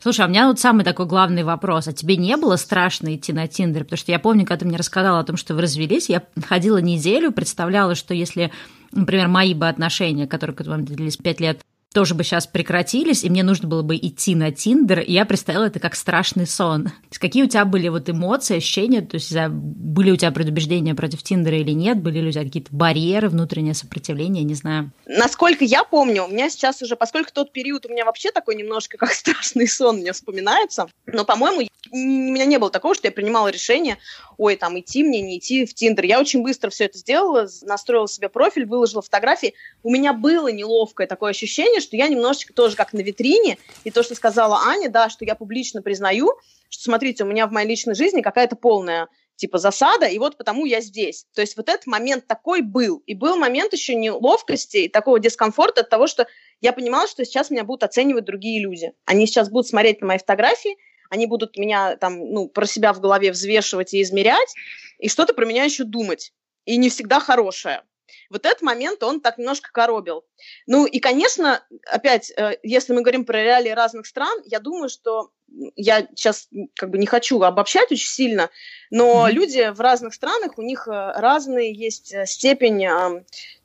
Слушай, 0.00 0.20
а 0.20 0.26
у 0.26 0.30
меня 0.30 0.46
вот 0.46 0.60
самый 0.60 0.84
такой 0.84 1.06
главный 1.06 1.42
вопрос. 1.42 1.88
А 1.88 1.92
тебе 1.92 2.16
не 2.16 2.36
было 2.36 2.56
страшно 2.56 3.14
идти 3.14 3.32
на 3.32 3.48
Тиндер? 3.48 3.84
Потому 3.84 3.98
что 3.98 4.12
я 4.12 4.18
помню, 4.18 4.44
когда 4.44 4.60
ты 4.60 4.66
мне 4.66 4.76
рассказала 4.76 5.20
о 5.20 5.24
том, 5.24 5.36
что 5.36 5.54
вы 5.54 5.62
развелись, 5.62 6.08
я 6.08 6.22
ходила 6.46 6.78
неделю, 6.78 7.32
представляла, 7.32 7.94
что 7.94 8.14
если, 8.14 8.52
например, 8.92 9.28
мои 9.28 9.54
бы 9.54 9.68
отношения, 9.68 10.26
которые 10.26 10.54
к 10.54 10.60
вам 10.66 10.84
длились 10.84 11.16
пять 11.16 11.40
лет, 11.40 11.60
тоже 11.94 12.14
бы 12.14 12.24
сейчас 12.24 12.46
прекратились, 12.48 13.22
и 13.22 13.30
мне 13.30 13.44
нужно 13.44 13.68
было 13.68 13.82
бы 13.82 13.96
идти 13.96 14.34
на 14.34 14.50
Тиндер, 14.50 15.00
и 15.00 15.12
я 15.12 15.24
представила 15.24 15.66
это 15.66 15.78
как 15.78 15.94
страшный 15.94 16.46
сон. 16.46 16.90
Какие 17.18 17.44
у 17.44 17.46
тебя 17.46 17.64
были 17.64 17.88
вот 17.88 18.10
эмоции, 18.10 18.56
ощущения, 18.56 19.00
то 19.00 19.14
есть 19.14 19.32
были 19.48 20.10
у 20.10 20.16
тебя 20.16 20.32
предубеждения 20.32 20.94
против 20.94 21.22
Тиндера 21.22 21.56
или 21.56 21.70
нет, 21.70 22.02
были 22.02 22.18
ли 22.18 22.28
у 22.28 22.32
тебя 22.32 22.42
какие-то 22.42 22.74
барьеры, 22.74 23.28
внутреннее 23.28 23.74
сопротивление, 23.74 24.42
не 24.42 24.54
знаю. 24.54 24.90
Насколько 25.06 25.64
я 25.64 25.84
помню, 25.84 26.24
у 26.24 26.28
меня 26.28 26.50
сейчас 26.50 26.82
уже, 26.82 26.96
поскольку 26.96 27.30
тот 27.32 27.52
период 27.52 27.86
у 27.86 27.88
меня 27.88 28.04
вообще 28.04 28.32
такой 28.32 28.56
немножко 28.56 28.98
как 28.98 29.12
страшный 29.12 29.68
сон 29.68 29.98
мне 29.98 30.12
вспоминается, 30.12 30.88
но, 31.06 31.24
по-моему, 31.24 31.68
у 31.92 31.96
меня 31.96 32.44
не 32.44 32.58
было 32.58 32.70
такого, 32.70 32.94
что 32.94 33.06
я 33.06 33.12
принимала 33.12 33.48
решение, 33.48 33.98
ой, 34.38 34.56
там, 34.56 34.78
идти 34.78 35.02
мне, 35.02 35.20
не 35.20 35.38
идти 35.38 35.64
в 35.64 35.74
Тиндер. 35.74 36.04
Я 36.04 36.20
очень 36.20 36.42
быстро 36.42 36.70
все 36.70 36.84
это 36.84 36.98
сделала, 36.98 37.48
настроила 37.62 38.08
себе 38.08 38.28
профиль, 38.28 38.66
выложила 38.66 39.02
фотографии. 39.02 39.54
У 39.82 39.90
меня 39.90 40.12
было 40.12 40.48
неловкое 40.48 41.06
такое 41.06 41.30
ощущение, 41.30 41.80
что 41.80 41.96
я 41.96 42.08
немножечко 42.08 42.52
тоже 42.52 42.76
как 42.76 42.92
на 42.92 43.00
витрине, 43.00 43.58
и 43.84 43.90
то, 43.90 44.02
что 44.02 44.14
сказала 44.14 44.60
Аня, 44.66 44.88
да, 44.88 45.08
что 45.08 45.24
я 45.24 45.34
публично 45.34 45.82
признаю, 45.82 46.32
что, 46.68 46.84
смотрите, 46.84 47.24
у 47.24 47.26
меня 47.26 47.46
в 47.46 47.52
моей 47.52 47.68
личной 47.68 47.94
жизни 47.94 48.20
какая-то 48.20 48.56
полная 48.56 49.08
типа 49.36 49.58
засада, 49.58 50.06
и 50.06 50.18
вот 50.18 50.36
потому 50.36 50.64
я 50.64 50.80
здесь. 50.80 51.26
То 51.34 51.40
есть 51.40 51.56
вот 51.56 51.68
этот 51.68 51.86
момент 51.86 52.26
такой 52.26 52.62
был. 52.62 53.02
И 53.06 53.14
был 53.14 53.36
момент 53.36 53.72
еще 53.72 53.94
неловкости 53.94 54.76
и 54.78 54.88
такого 54.88 55.18
дискомфорта 55.18 55.80
от 55.80 55.90
того, 55.90 56.06
что 56.06 56.26
я 56.60 56.72
понимала, 56.72 57.08
что 57.08 57.24
сейчас 57.24 57.50
меня 57.50 57.64
будут 57.64 57.82
оценивать 57.82 58.24
другие 58.24 58.62
люди. 58.62 58.92
Они 59.04 59.26
сейчас 59.26 59.50
будут 59.50 59.66
смотреть 59.66 60.00
на 60.00 60.06
мои 60.06 60.18
фотографии, 60.18 60.76
они 61.14 61.26
будут 61.26 61.56
меня 61.56 61.96
там, 61.96 62.18
ну, 62.32 62.48
про 62.48 62.66
себя 62.66 62.92
в 62.92 63.00
голове 63.00 63.30
взвешивать 63.30 63.94
и 63.94 64.02
измерять, 64.02 64.54
и 64.98 65.08
что-то 65.08 65.32
про 65.32 65.46
меня 65.46 65.64
еще 65.64 65.84
думать. 65.84 66.32
И 66.64 66.76
не 66.76 66.90
всегда 66.90 67.20
хорошее. 67.20 67.82
Вот 68.30 68.46
этот 68.46 68.62
момент 68.62 69.02
он 69.02 69.20
так 69.20 69.38
немножко 69.38 69.70
коробил. 69.72 70.24
Ну 70.66 70.86
и, 70.86 70.98
конечно, 70.98 71.64
опять, 71.86 72.32
э, 72.36 72.58
если 72.62 72.92
мы 72.92 73.02
говорим 73.02 73.24
про 73.24 73.42
реалии 73.42 73.70
разных 73.70 74.06
стран, 74.06 74.40
я 74.44 74.60
думаю, 74.60 74.88
что 74.88 75.30
я 75.76 76.06
сейчас 76.16 76.48
как 76.74 76.90
бы 76.90 76.98
не 76.98 77.06
хочу 77.06 77.40
обобщать 77.42 77.92
очень 77.92 78.08
сильно, 78.08 78.50
но 78.90 79.28
mm-hmm. 79.28 79.32
люди 79.32 79.70
в 79.72 79.80
разных 79.80 80.14
странах, 80.14 80.58
у 80.58 80.62
них 80.62 80.88
э, 80.88 80.90
разные 80.90 81.72
есть 81.72 82.12
э, 82.12 82.26
степень 82.26 82.84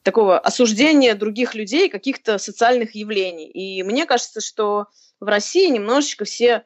такого 0.03 0.37
осуждения 0.37 1.15
других 1.15 1.55
людей, 1.55 1.89
каких-то 1.89 2.37
социальных 2.37 2.95
явлений. 2.95 3.47
И 3.47 3.81
мне 3.83 4.05
кажется, 4.05 4.41
что 4.41 4.85
в 5.19 5.25
России 5.25 5.67
немножечко 5.67 6.25
все 6.25 6.65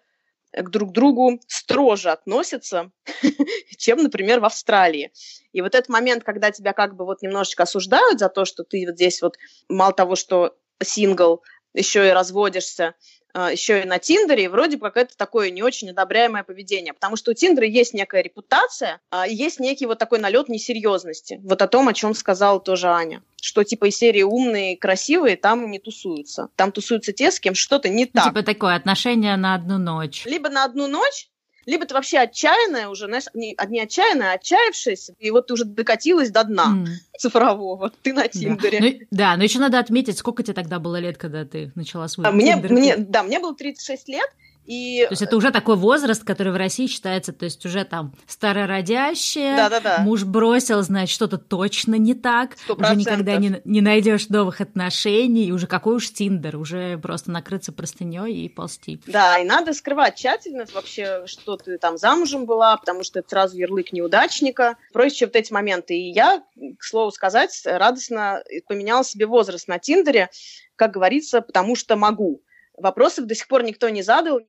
к 0.55 0.69
друг 0.69 0.91
другу 0.91 1.39
строже 1.47 2.11
относятся, 2.11 2.91
чем, 3.77 4.03
например, 4.03 4.39
в 4.39 4.45
Австралии. 4.45 5.11
И 5.51 5.61
вот 5.61 5.75
этот 5.75 5.89
момент, 5.89 6.23
когда 6.23 6.51
тебя 6.51 6.73
как 6.73 6.95
бы 6.95 7.05
вот 7.05 7.21
немножечко 7.21 7.63
осуждают 7.63 8.19
за 8.19 8.29
то, 8.29 8.45
что 8.45 8.63
ты 8.63 8.85
вот 8.85 8.95
здесь 8.95 9.21
вот 9.21 9.37
мало 9.69 9.93
того, 9.93 10.15
что 10.15 10.55
сингл, 10.81 11.43
еще 11.73 12.07
и 12.07 12.11
разводишься, 12.11 12.95
еще 13.33 13.81
и 13.81 13.85
на 13.85 13.99
Тиндере, 13.99 14.45
и 14.45 14.47
вроде 14.47 14.77
как 14.77 14.97
это 14.97 15.17
такое 15.17 15.49
не 15.49 15.63
очень 15.63 15.89
одобряемое 15.89 16.43
поведение, 16.43 16.93
потому 16.93 17.15
что 17.15 17.31
у 17.31 17.33
Тиндера 17.33 17.65
есть 17.65 17.93
некая 17.93 18.21
репутация, 18.21 19.01
а 19.09 19.27
есть 19.27 19.59
некий 19.59 19.85
вот 19.85 19.99
такой 19.99 20.19
налет 20.19 20.49
несерьезности. 20.49 21.39
Вот 21.43 21.61
о 21.61 21.67
том, 21.67 21.87
о 21.87 21.93
чем 21.93 22.13
сказала 22.13 22.59
тоже 22.59 22.87
Аня, 22.87 23.23
что 23.41 23.63
типа 23.63 23.85
из 23.85 23.97
серии 23.97 24.23
умные, 24.23 24.77
красивые 24.77 25.35
там 25.35 25.69
не 25.69 25.79
тусуются. 25.79 26.49
Там 26.55 26.71
тусуются 26.71 27.11
те, 27.11 27.31
с 27.31 27.39
кем 27.39 27.55
что-то 27.55 27.89
не 27.89 28.05
ну, 28.05 28.11
так. 28.13 28.25
Типа 28.25 28.43
такое 28.43 28.75
отношение 28.75 29.35
на 29.35 29.55
одну 29.55 29.77
ночь. 29.77 30.23
Либо 30.25 30.49
на 30.49 30.65
одну 30.65 30.87
ночь, 30.87 31.29
либо 31.65 31.85
ты 31.85 31.93
вообще 31.93 32.19
отчаянная 32.19 32.89
уже, 32.89 33.05
знаешь, 33.05 33.25
не, 33.33 33.55
не 33.67 33.81
отчаянная, 33.81 34.31
а 34.31 34.35
отчаявшаяся, 34.35 35.13
и 35.19 35.31
вот 35.31 35.47
ты 35.47 35.53
уже 35.53 35.65
докатилась 35.65 36.31
до 36.31 36.43
дна 36.43 36.75
mm. 36.75 37.17
цифрового, 37.17 37.91
ты 38.01 38.13
на 38.13 38.27
Тиндере. 38.27 38.79
Да. 38.79 38.85
Ну, 38.85 39.07
да, 39.11 39.37
но 39.37 39.43
еще 39.43 39.59
надо 39.59 39.79
отметить, 39.79 40.17
сколько 40.17 40.43
тебе 40.43 40.53
тогда 40.53 40.79
было 40.79 40.99
лет, 40.99 41.17
когда 41.17 41.45
ты 41.45 41.71
начала 41.75 42.07
свой 42.07 42.27
а, 42.27 42.31
мне, 42.31 42.55
мне, 42.55 42.97
Да, 42.97 43.23
мне 43.23 43.39
было 43.39 43.55
36 43.55 44.07
лет, 44.09 44.29
и... 44.65 45.05
То 45.07 45.13
есть 45.13 45.21
это 45.21 45.35
уже 45.35 45.51
такой 45.51 45.75
возраст, 45.75 46.23
который 46.23 46.53
в 46.53 46.55
России 46.55 46.87
считается, 46.87 47.33
то 47.33 47.45
есть 47.45 47.65
уже 47.65 47.83
там 47.83 48.13
старородящая, 48.27 49.57
да, 49.57 49.69
да, 49.69 49.79
да. 49.79 49.97
муж 49.99 50.23
бросил, 50.23 50.81
значит, 50.81 51.13
что-то 51.13 51.37
точно 51.37 51.95
не 51.95 52.13
так, 52.13 52.55
100%. 52.67 52.81
уже 52.81 52.95
никогда 52.95 53.35
не, 53.37 53.61
не 53.65 53.81
найдешь 53.81 54.29
новых 54.29 54.61
отношений, 54.61 55.45
и 55.45 55.51
уже 55.51 55.67
какой 55.67 55.95
уж 55.95 56.09
Тиндер, 56.11 56.57
уже 56.57 56.97
просто 56.97 57.31
накрыться 57.31 57.73
простыней 57.73 58.45
и 58.45 58.49
ползти. 58.49 59.01
Да, 59.07 59.37
и 59.37 59.43
надо 59.43 59.73
скрывать 59.73 60.15
тщательно 60.15 60.65
вообще, 60.73 61.23
что 61.25 61.57
ты 61.57 61.77
там 61.77 61.97
замужем 61.97 62.45
была, 62.45 62.77
потому 62.77 63.03
что 63.03 63.19
это 63.19 63.29
сразу 63.29 63.57
ярлык 63.57 63.91
неудачника, 63.91 64.77
прочие 64.93 65.27
вот 65.27 65.35
эти 65.35 65.51
моменты. 65.51 65.95
И 65.95 66.11
я, 66.11 66.43
к 66.77 66.83
слову 66.83 67.11
сказать, 67.11 67.61
радостно 67.65 68.41
поменяла 68.67 69.03
себе 69.03 69.25
возраст 69.25 69.67
на 69.67 69.79
Тиндере, 69.79 70.29
как 70.75 70.91
говорится, 70.91 71.41
потому 71.41 71.75
что 71.75 71.95
могу. 71.95 72.41
Вопросов 72.77 73.25
до 73.25 73.35
сих 73.35 73.47
пор 73.47 73.63
никто 73.63 73.89
не 73.89 74.01
задал, 74.01 74.39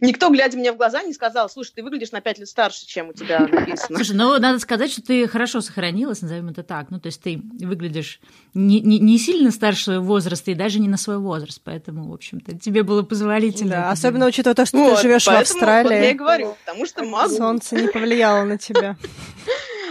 Никто, 0.00 0.30
глядя 0.30 0.56
мне 0.56 0.70
в 0.70 0.76
глаза, 0.76 1.02
не 1.02 1.12
сказал, 1.12 1.50
слушай, 1.50 1.72
ты 1.74 1.82
выглядишь 1.82 2.12
на 2.12 2.20
пять 2.20 2.38
лет 2.38 2.48
старше, 2.48 2.86
чем 2.86 3.08
у 3.08 3.12
тебя 3.12 3.40
написано. 3.40 3.96
Слушай, 3.96 4.14
ну, 4.14 4.38
надо 4.38 4.60
сказать, 4.60 4.92
что 4.92 5.02
ты 5.02 5.26
хорошо 5.26 5.60
сохранилась, 5.60 6.22
назовем 6.22 6.50
это 6.50 6.62
так. 6.62 6.90
Ну, 6.90 7.00
то 7.00 7.06
есть 7.06 7.20
ты 7.20 7.42
выглядишь 7.60 8.20
не, 8.54 8.80
не, 8.80 9.00
не 9.00 9.18
сильно 9.18 9.50
старше 9.50 9.84
своего 9.84 10.04
возраста 10.04 10.52
и 10.52 10.54
даже 10.54 10.78
не 10.78 10.88
на 10.88 10.96
свой 10.96 11.18
возраст, 11.18 11.60
поэтому, 11.64 12.08
в 12.08 12.14
общем-то, 12.14 12.56
тебе 12.58 12.84
было 12.84 13.02
позволительно. 13.02 13.70
Да, 13.70 13.90
особенно 13.90 14.26
учитывая 14.26 14.54
то, 14.54 14.66
что 14.66 14.76
вот, 14.78 14.96
ты 14.96 15.02
живешь 15.02 15.26
в 15.26 15.30
Австралии. 15.30 15.88
Вот 15.88 15.94
я 15.94 16.10
и 16.12 16.14
говорю, 16.14 16.56
потому 16.64 16.86
что 16.86 17.02
могу. 17.02 17.34
Солнце 17.34 17.74
не 17.74 17.88
повлияло 17.88 18.44
на 18.44 18.58
тебя. 18.58 18.96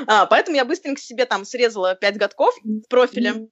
А, 0.08 0.26
поэтому 0.26 0.56
я 0.56 0.64
быстренько 0.64 1.02
себе 1.02 1.26
там 1.26 1.44
срезала 1.44 1.96
пять 1.96 2.18
годков 2.18 2.56
в 2.64 2.88
профиле. 2.88 3.50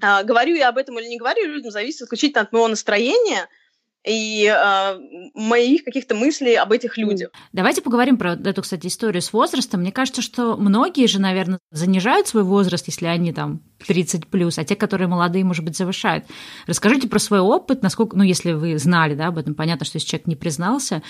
А, 0.00 0.22
говорю 0.22 0.54
я 0.54 0.68
об 0.68 0.78
этом 0.78 0.98
или 1.00 1.06
не 1.06 1.18
говорю, 1.18 1.44
людям 1.46 1.70
зависит 1.70 2.02
исключительно 2.02 2.42
от 2.42 2.52
моего 2.52 2.68
настроения– 2.68 3.48
и 4.06 4.46
э, 4.46 4.98
моих 5.34 5.84
каких-то 5.84 6.14
мыслей 6.14 6.54
об 6.56 6.72
этих 6.72 6.98
людях. 6.98 7.30
Давайте 7.52 7.82
поговорим 7.82 8.16
про 8.16 8.32
эту, 8.32 8.62
кстати, 8.62 8.86
историю 8.86 9.22
с 9.22 9.32
возрастом. 9.32 9.80
Мне 9.80 9.92
кажется, 9.92 10.22
что 10.22 10.56
многие 10.56 11.06
же, 11.06 11.20
наверное, 11.20 11.60
занижают 11.70 12.26
свой 12.26 12.42
возраст, 12.42 12.86
если 12.86 13.06
они 13.06 13.32
там 13.32 13.62
30 13.86 14.26
плюс, 14.26 14.58
а 14.58 14.64
те, 14.64 14.76
которые 14.76 15.08
молодые, 15.08 15.44
может 15.44 15.64
быть, 15.64 15.76
завышают. 15.76 16.24
Расскажите 16.66 17.08
про 17.08 17.18
свой 17.18 17.40
опыт, 17.40 17.82
насколько, 17.82 18.16
ну, 18.16 18.22
если 18.22 18.52
вы 18.52 18.78
знали, 18.78 19.14
да, 19.14 19.28
об 19.28 19.38
этом, 19.38 19.54
понятно, 19.54 19.84
что 19.84 19.96
если 19.96 20.08
человек 20.08 20.26
не 20.26 20.36
признался, 20.36 21.02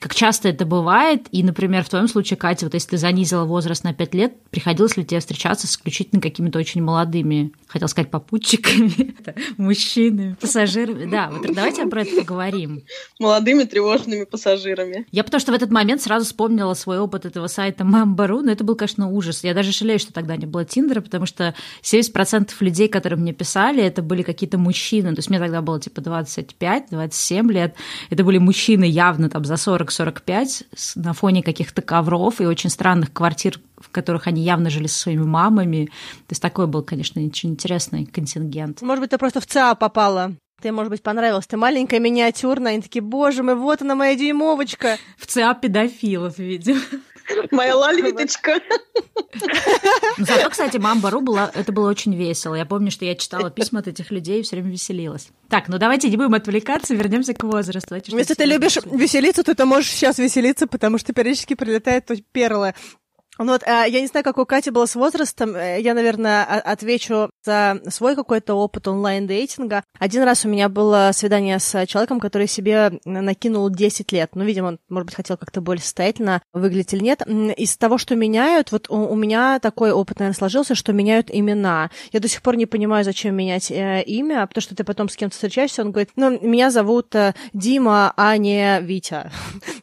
как 0.00 0.14
часто 0.14 0.48
это 0.48 0.64
бывает, 0.64 1.28
и, 1.30 1.42
например, 1.42 1.84
в 1.84 1.90
твоем 1.90 2.08
случае, 2.08 2.38
Катя, 2.38 2.64
вот 2.64 2.72
если 2.72 2.88
ты 2.90 2.96
занизила 2.96 3.44
возраст 3.44 3.84
на 3.84 3.92
5 3.92 4.14
лет, 4.14 4.32
приходилось 4.50 4.96
ли 4.96 5.04
тебе 5.04 5.20
встречаться 5.20 5.66
с 5.66 5.72
исключительно 5.72 6.22
какими-то 6.22 6.58
очень 6.58 6.82
молодыми, 6.82 7.52
хотел 7.66 7.86
сказать, 7.86 8.10
попутчиками, 8.10 9.14
мужчинами, 9.58 10.36
пассажирами? 10.40 11.04
Да, 11.04 11.28
вот 11.30 11.54
давайте 11.54 11.84
про 11.86 12.00
это 12.00 12.16
поговорим. 12.16 12.82
Молодыми 13.18 13.64
тревожными 13.64 14.24
пассажирами. 14.24 15.06
Я 15.12 15.22
потому 15.22 15.38
что 15.38 15.52
в 15.52 15.54
этот 15.54 15.70
момент 15.70 16.00
сразу 16.00 16.24
вспомнила 16.24 16.72
свой 16.72 16.98
опыт 16.98 17.26
этого 17.26 17.46
сайта 17.46 17.84
Мамбару, 17.84 18.40
но 18.40 18.50
это 18.50 18.64
был, 18.64 18.76
конечно, 18.76 19.10
ужас. 19.10 19.44
Я 19.44 19.52
даже 19.52 19.70
жалею, 19.70 19.98
что 19.98 20.14
тогда 20.14 20.34
не 20.36 20.46
было 20.46 20.64
Тиндера, 20.64 21.02
потому 21.02 21.26
что 21.26 21.54
70% 21.82 22.19
людей, 22.60 22.88
которые 22.88 23.18
мне 23.18 23.32
писали, 23.32 23.82
это 23.82 24.02
были 24.02 24.22
какие-то 24.22 24.58
мужчины. 24.58 25.10
То 25.10 25.18
есть 25.18 25.30
мне 25.30 25.38
тогда 25.38 25.60
было 25.62 25.80
типа 25.80 26.00
25-27 26.00 27.52
лет. 27.52 27.74
Это 28.08 28.24
были 28.24 28.38
мужчины 28.38 28.84
явно 28.84 29.28
там 29.28 29.44
за 29.44 29.56
40 29.56 29.80
40-45 29.80 30.66
на 30.96 31.12
фоне 31.12 31.42
каких-то 31.42 31.82
ковров 31.82 32.40
и 32.40 32.46
очень 32.46 32.70
странных 32.70 33.12
квартир, 33.12 33.60
в 33.78 33.90
которых 33.90 34.26
они 34.26 34.42
явно 34.42 34.70
жили 34.70 34.86
со 34.86 34.98
своими 34.98 35.22
мамами. 35.22 35.86
То 36.26 36.32
есть 36.32 36.42
такой 36.42 36.66
был, 36.66 36.82
конечно, 36.82 37.22
очень 37.22 37.50
интересный 37.50 38.06
контингент. 38.06 38.82
Может 38.82 39.00
быть, 39.00 39.10
ты 39.10 39.18
просто 39.18 39.40
в 39.40 39.46
ЦА 39.46 39.74
попала. 39.74 40.32
Ты, 40.60 40.72
может 40.72 40.90
быть, 40.90 41.02
понравилась. 41.02 41.46
Ты 41.46 41.56
маленькая, 41.56 42.00
миниатюрная. 42.00 42.72
Они 42.72 42.82
такие, 42.82 43.00
боже 43.00 43.42
мой, 43.42 43.54
вот 43.54 43.80
она 43.80 43.94
моя 43.94 44.14
дюймовочка. 44.14 44.98
В 45.16 45.26
ЦА 45.26 45.54
педофилов, 45.54 46.38
видимо. 46.38 46.80
Моя 47.50 47.76
лолиточка. 47.76 48.60
Ну, 50.18 50.24
зато, 50.24 50.50
кстати, 50.50 50.76
Мамбару 50.78 51.20
была, 51.20 51.50
это 51.54 51.72
было 51.72 51.88
очень 51.88 52.14
весело. 52.14 52.54
Я 52.54 52.66
помню, 52.66 52.90
что 52.90 53.04
я 53.04 53.14
читала 53.14 53.50
письма 53.50 53.80
от 53.80 53.88
этих 53.88 54.10
людей 54.10 54.40
и 54.40 54.42
все 54.42 54.56
время 54.56 54.70
веселилась. 54.70 55.28
Так, 55.48 55.68
ну 55.68 55.78
давайте 55.78 56.08
не 56.08 56.16
будем 56.16 56.34
отвлекаться, 56.34 56.94
вернемся 56.94 57.34
к 57.34 57.42
возрасту. 57.44 57.94
Если 57.94 58.34
ты 58.34 58.44
любишь 58.44 58.76
веселиться, 58.84 59.42
то 59.42 59.54
ты 59.54 59.64
можешь 59.64 59.90
сейчас 59.90 60.18
веселиться, 60.18 60.66
потому 60.66 60.98
что 60.98 61.12
периодически 61.12 61.54
прилетает 61.54 62.10
перлы 62.32 62.74
ну 63.40 63.52
вот, 63.52 63.62
э, 63.62 63.86
я 63.88 64.00
не 64.02 64.06
знаю, 64.06 64.22
как 64.22 64.36
у 64.36 64.44
Кати 64.44 64.70
было 64.70 64.84
с 64.84 64.94
возрастом. 64.94 65.56
Э, 65.56 65.80
я, 65.80 65.94
наверное, 65.94 66.44
отвечу 66.44 67.30
свой 67.44 68.16
какой-то 68.16 68.54
опыт 68.54 68.88
онлайн-дейтинга. 68.88 69.84
Один 69.98 70.22
раз 70.22 70.44
у 70.44 70.48
меня 70.48 70.68
было 70.68 71.10
свидание 71.12 71.58
с 71.58 71.86
человеком, 71.86 72.20
который 72.20 72.46
себе 72.46 73.00
накинул 73.04 73.70
10 73.70 74.12
лет. 74.12 74.30
Ну, 74.34 74.44
видимо, 74.44 74.68
он, 74.68 74.78
может 74.88 75.06
быть, 75.06 75.16
хотел 75.16 75.36
как-то 75.36 75.60
более 75.60 75.82
состоятельно 75.82 76.42
выглядеть 76.52 76.94
или 76.94 77.02
нет. 77.02 77.22
Из 77.56 77.76
того, 77.76 77.98
что 77.98 78.16
меняют, 78.16 78.72
вот 78.72 78.88
у 78.90 79.14
меня 79.14 79.58
такой 79.60 79.92
опыт, 79.92 80.18
наверное, 80.18 80.36
сложился, 80.36 80.74
что 80.74 80.92
меняют 80.92 81.30
имена. 81.30 81.90
Я 82.12 82.20
до 82.20 82.28
сих 82.28 82.42
пор 82.42 82.56
не 82.56 82.66
понимаю, 82.66 83.04
зачем 83.04 83.34
менять 83.34 83.70
э, 83.70 84.02
имя, 84.02 84.46
потому 84.46 84.62
что 84.62 84.74
ты 84.74 84.84
потом 84.84 85.08
с 85.08 85.16
кем-то 85.16 85.34
встречаешься, 85.34 85.82
он 85.82 85.92
говорит, 85.92 86.10
ну, 86.16 86.38
меня 86.40 86.70
зовут 86.70 87.14
Дима, 87.52 88.12
а 88.16 88.36
не 88.36 88.80
Витя. 88.80 89.30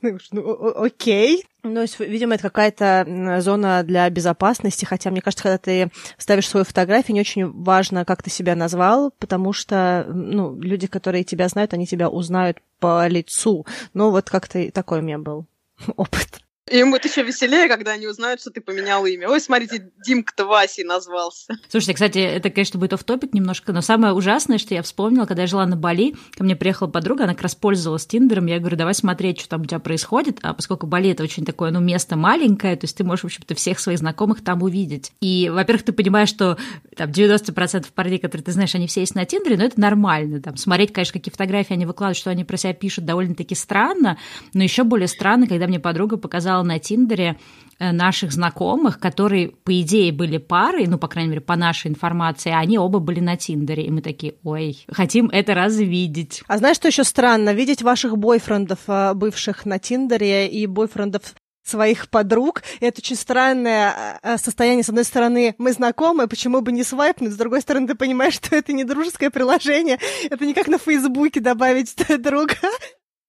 ну, 0.32 0.74
окей. 0.76 1.44
Ну, 1.64 1.86
видимо, 2.00 2.36
это 2.36 2.44
какая-то 2.44 3.38
зона 3.42 3.84
для 3.84 4.10
безопасности, 4.10 4.86
хотя, 4.86 5.12
мне 5.12 5.22
кажется, 5.22 5.44
когда 5.44 5.58
ты 5.58 5.92
ставишь 6.18 6.48
свою 6.48 6.66
фотографию, 6.66 7.16
не 7.16 7.22
очень 7.22 7.47
важно, 7.54 8.06
как 8.06 8.24
ты 8.24 8.30
себя 8.30 8.56
назвал, 8.56 9.12
потому 9.20 9.54
что, 9.54 10.06
ну, 10.10 10.60
люди, 10.60 10.88
которые 10.88 11.24
тебя 11.24 11.48
знают, 11.48 11.74
они 11.74 11.86
тебя 11.86 12.10
узнают 12.10 12.60
по 12.80 13.08
лицу. 13.08 13.66
Ну, 13.94 14.12
вот 14.12 14.30
как-то 14.30 14.72
такой 14.72 15.00
у 15.00 15.04
меня 15.04 15.18
был 15.18 15.46
опыт. 15.96 16.42
Им 16.70 16.92
будет 16.92 17.06
еще 17.06 17.24
веселее, 17.24 17.68
когда 17.70 17.92
они 17.92 18.08
узнают, 18.08 18.42
что 18.42 18.52
ты 18.52 18.62
поменял 18.62 19.06
имя. 19.06 19.30
Ой, 19.30 19.40
смотрите, 19.40 19.90
Димка-то 20.06 20.46
Васей 20.46 20.84
назвался. 20.84 21.58
Слушайте, 21.70 21.94
кстати, 21.94 22.20
это, 22.20 22.50
конечно, 22.50 22.80
будет 22.80 22.94
оф-топик 22.94 23.34
немножко, 23.34 23.72
но 23.72 23.82
самое 23.82 24.14
ужасное, 24.14 24.58
что 24.58 24.74
я 24.74 24.82
вспомнила, 24.82 25.26
когда 25.26 25.44
я 25.44 25.48
жила 25.48 25.66
на 25.66 25.78
Бали, 25.78 26.16
ко 26.36 26.44
мне 26.44 26.56
приехала 26.56 26.88
подруга, 26.88 27.24
она 27.24 27.34
как 27.34 27.44
раз 27.44 27.56
пользовалась 27.56 28.06
Тиндером, 28.06 28.48
я 28.48 28.60
говорю, 28.60 28.76
давай 28.76 28.94
смотреть, 28.94 29.40
что 29.40 29.50
там 29.50 29.62
у 29.62 29.66
тебя 29.66 29.80
происходит, 29.80 30.40
а 30.42 30.54
поскольку 30.54 30.88
Бали 30.88 31.12
это 31.12 31.24
очень 31.24 31.46
такое, 31.46 31.72
ну, 31.72 31.80
место 31.80 32.16
маленькое, 32.16 32.76
то 32.76 32.86
есть 32.86 32.98
ты 32.98 33.04
можешь, 33.04 33.24
в 33.24 33.26
общем-то, 33.26 33.56
всех 33.56 33.80
своих 33.80 34.00
знакомых 34.00 34.44
там 34.44 34.62
увидеть. 34.62 35.12
И, 35.22 35.50
во-первых, 35.50 35.84
ты 35.84 35.94
понимаешь, 35.94 36.30
что 36.30 36.58
там 36.96 37.10
90% 37.10 37.86
парней, 37.94 38.20
которые 38.20 38.44
ты 38.44 38.52
знаешь, 38.52 38.76
они 38.76 38.88
все 38.88 39.02
есть 39.02 39.16
на 39.16 39.26
Тиндере, 39.26 39.58
но 39.58 39.64
это 39.64 39.80
нормально. 39.80 40.42
Там, 40.42 40.58
смотреть, 40.58 40.92
конечно, 40.92 41.14
какие 41.14 41.32
фотографии 41.32 41.74
они 41.74 41.86
выкладывают, 41.86 42.18
что 42.18 42.30
они 42.30 42.44
про 42.44 42.58
себя 42.58 42.74
пишут, 42.74 43.06
довольно-таки 43.06 43.56
странно, 43.56 44.18
но 44.54 44.64
еще 44.64 44.84
более 44.84 45.08
странно, 45.08 45.48
когда 45.48 45.68
мне 45.68 45.80
подруга 45.80 46.18
показала 46.18 46.57
показала 46.58 46.64
на 46.64 46.80
Тиндере 46.80 47.38
э, 47.80 47.92
наших 47.92 48.32
знакомых, 48.32 49.00
которые, 49.00 49.50
по 49.50 49.82
идее, 49.82 50.12
были 50.12 50.38
парой, 50.38 50.88
ну, 50.88 50.98
по 50.98 51.08
крайней 51.08 51.30
мере, 51.30 51.42
по 51.42 51.56
нашей 51.56 51.90
информации, 51.90 52.52
они 52.52 52.78
оба 52.78 53.00
были 53.00 53.20
на 53.20 53.38
Тиндере. 53.38 53.86
И 53.86 53.92
мы 53.92 54.02
такие, 54.02 54.36
ой, 54.44 54.86
хотим 54.90 55.30
это 55.30 55.54
развидеть. 55.54 56.44
А 56.48 56.58
знаешь, 56.58 56.78
что 56.78 56.88
еще 56.88 57.04
странно? 57.04 57.54
Видеть 57.54 57.82
ваших 57.82 58.18
бойфрендов, 58.18 58.80
э, 58.88 59.14
бывших 59.14 59.66
на 59.66 59.80
Тиндере, 59.80 60.48
и 60.48 60.68
бойфрендов 60.68 61.36
своих 61.64 62.08
подруг. 62.10 62.64
И 62.80 62.86
это 62.86 63.02
очень 63.02 63.18
странное 63.18 64.20
э, 64.24 64.38
состояние. 64.38 64.84
С 64.84 64.90
одной 64.90 65.04
стороны, 65.04 65.54
мы 65.58 65.74
знакомы, 65.74 66.28
почему 66.28 66.62
бы 66.62 66.72
не 66.72 66.84
свайпнуть? 66.84 67.34
С 67.34 67.38
другой 67.38 67.62
стороны, 67.62 67.88
ты 67.88 67.96
понимаешь, 67.96 68.34
что 68.42 68.56
это 68.56 68.74
не 68.74 68.84
дружеское 68.84 69.30
приложение. 69.30 70.00
Это 70.30 70.46
не 70.46 70.54
как 70.54 70.68
на 70.68 70.78
Фейсбуке 70.78 71.40
добавить 71.40 71.94
друга. 72.22 72.56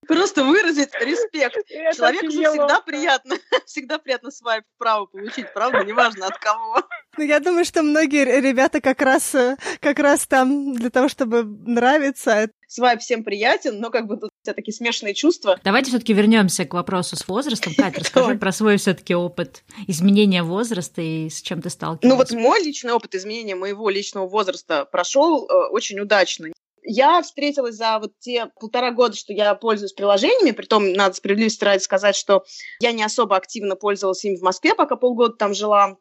Просто 0.08 0.42
выразить 0.42 0.90
респект. 1.00 1.68
Человеку 1.94 2.30
же 2.30 2.42
всегда 2.42 2.80
приятно, 2.80 3.36
всегда 3.66 3.98
приятно 3.98 4.30
свайп 4.30 4.64
вправо 4.74 5.06
получить, 5.06 5.52
правда, 5.52 5.84
неважно 5.84 6.26
от 6.26 6.38
кого. 6.38 6.82
Ну, 7.18 7.24
я 7.24 7.40
думаю, 7.40 7.64
что 7.64 7.82
многие 7.82 8.40
ребята 8.40 8.80
как 8.80 9.02
раз, 9.02 9.34
э, 9.34 9.56
как 9.80 9.98
раз 9.98 10.26
там 10.26 10.74
для 10.74 10.88
того, 10.88 11.08
чтобы 11.08 11.44
нравиться. 11.44 12.48
Свайп 12.68 13.00
всем 13.00 13.24
приятен, 13.24 13.80
но 13.80 13.90
как 13.90 14.06
бы 14.06 14.16
тут 14.18 14.30
все 14.42 14.52
такие 14.54 14.74
смешанные 14.74 15.14
чувства. 15.14 15.58
Давайте 15.64 15.90
все-таки 15.90 16.12
вернемся 16.12 16.64
к 16.64 16.74
вопросу 16.74 17.16
с 17.16 17.26
возрастом. 17.26 17.74
Катя, 17.76 18.00
расскажи 18.00 18.36
про 18.36 18.52
свой 18.52 18.76
все-таки 18.76 19.14
опыт 19.14 19.64
изменения 19.86 20.42
возраста 20.42 21.02
и 21.02 21.28
с 21.28 21.42
чем 21.42 21.60
ты 21.60 21.70
сталкивалась. 21.70 22.08
Ну 22.08 22.16
вот 22.16 22.30
мой 22.40 22.62
личный 22.62 22.92
опыт 22.92 23.14
изменения 23.14 23.56
моего 23.56 23.90
личного 23.90 24.28
возраста 24.28 24.84
прошел 24.84 25.46
э, 25.48 25.68
очень 25.70 25.98
удачно. 25.98 26.48
Я 26.90 27.20
встретилась 27.20 27.74
за 27.74 27.98
вот 27.98 28.18
те 28.18 28.46
полтора 28.58 28.92
года, 28.92 29.14
что 29.14 29.34
я 29.34 29.54
пользуюсь 29.54 29.92
приложениями, 29.92 30.52
притом 30.52 30.94
надо 30.94 31.14
справедливости 31.14 31.62
ради 31.62 31.82
сказать, 31.82 32.16
что 32.16 32.46
я 32.80 32.92
не 32.92 33.02
особо 33.02 33.36
активно 33.36 33.76
пользовалась 33.76 34.24
ими 34.24 34.36
в 34.36 34.42
Москве, 34.42 34.74
пока 34.74 34.96
полгода 34.96 35.34
там 35.34 35.52
жила. 35.52 35.98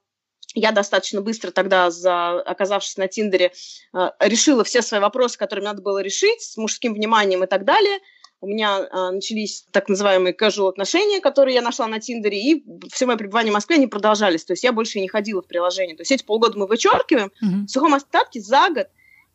Я 0.55 0.71
достаточно 0.71 1.19
быстро 1.19 1.51
тогда, 1.51 1.91
за, 1.91 2.39
оказавшись 2.39 2.95
на 2.95 3.09
Тиндере, 3.09 3.51
э, 3.93 4.09
решила 4.21 4.63
все 4.63 4.81
свои 4.81 5.01
вопросы, 5.01 5.37
которые 5.37 5.65
надо 5.65 5.81
было 5.81 5.99
решить, 6.01 6.41
с 6.41 6.55
мужским 6.55 6.93
вниманием 6.93 7.43
и 7.43 7.47
так 7.47 7.65
далее. 7.65 7.99
у 8.39 8.47
меня 8.47 8.87
а, 8.89 9.11
начались 9.11 9.65
так 9.71 9.89
называемые 9.89 10.33
casual 10.33 10.69
отношения, 10.69 11.19
которые 11.19 11.55
я 11.55 11.61
нашла 11.61 11.87
на 11.87 11.99
Тиндере, 11.99 12.39
и 12.39 12.63
все 12.93 13.07
мое 13.07 13.17
пребывание 13.17 13.51
в 13.51 13.55
Москве, 13.55 13.75
они 13.75 13.87
продолжались. 13.87 14.45
То 14.45 14.53
есть 14.53 14.63
я 14.63 14.71
больше 14.71 15.01
не 15.01 15.09
ходила 15.09 15.41
в 15.41 15.47
приложение. 15.47 15.97
То 15.97 16.01
есть 16.01 16.13
эти 16.13 16.23
полгода 16.23 16.57
мы 16.57 16.65
вычеркиваем. 16.65 17.33
Mm-hmm. 17.43 17.65
В 17.65 17.69
сухом 17.69 17.93
остатке 17.93 18.39
за 18.39 18.69
год 18.69 18.87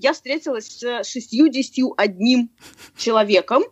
я 0.03 0.12
встретилась 0.12 0.67
с 0.67 1.05
61 1.05 2.51
человеком, 2.97 3.62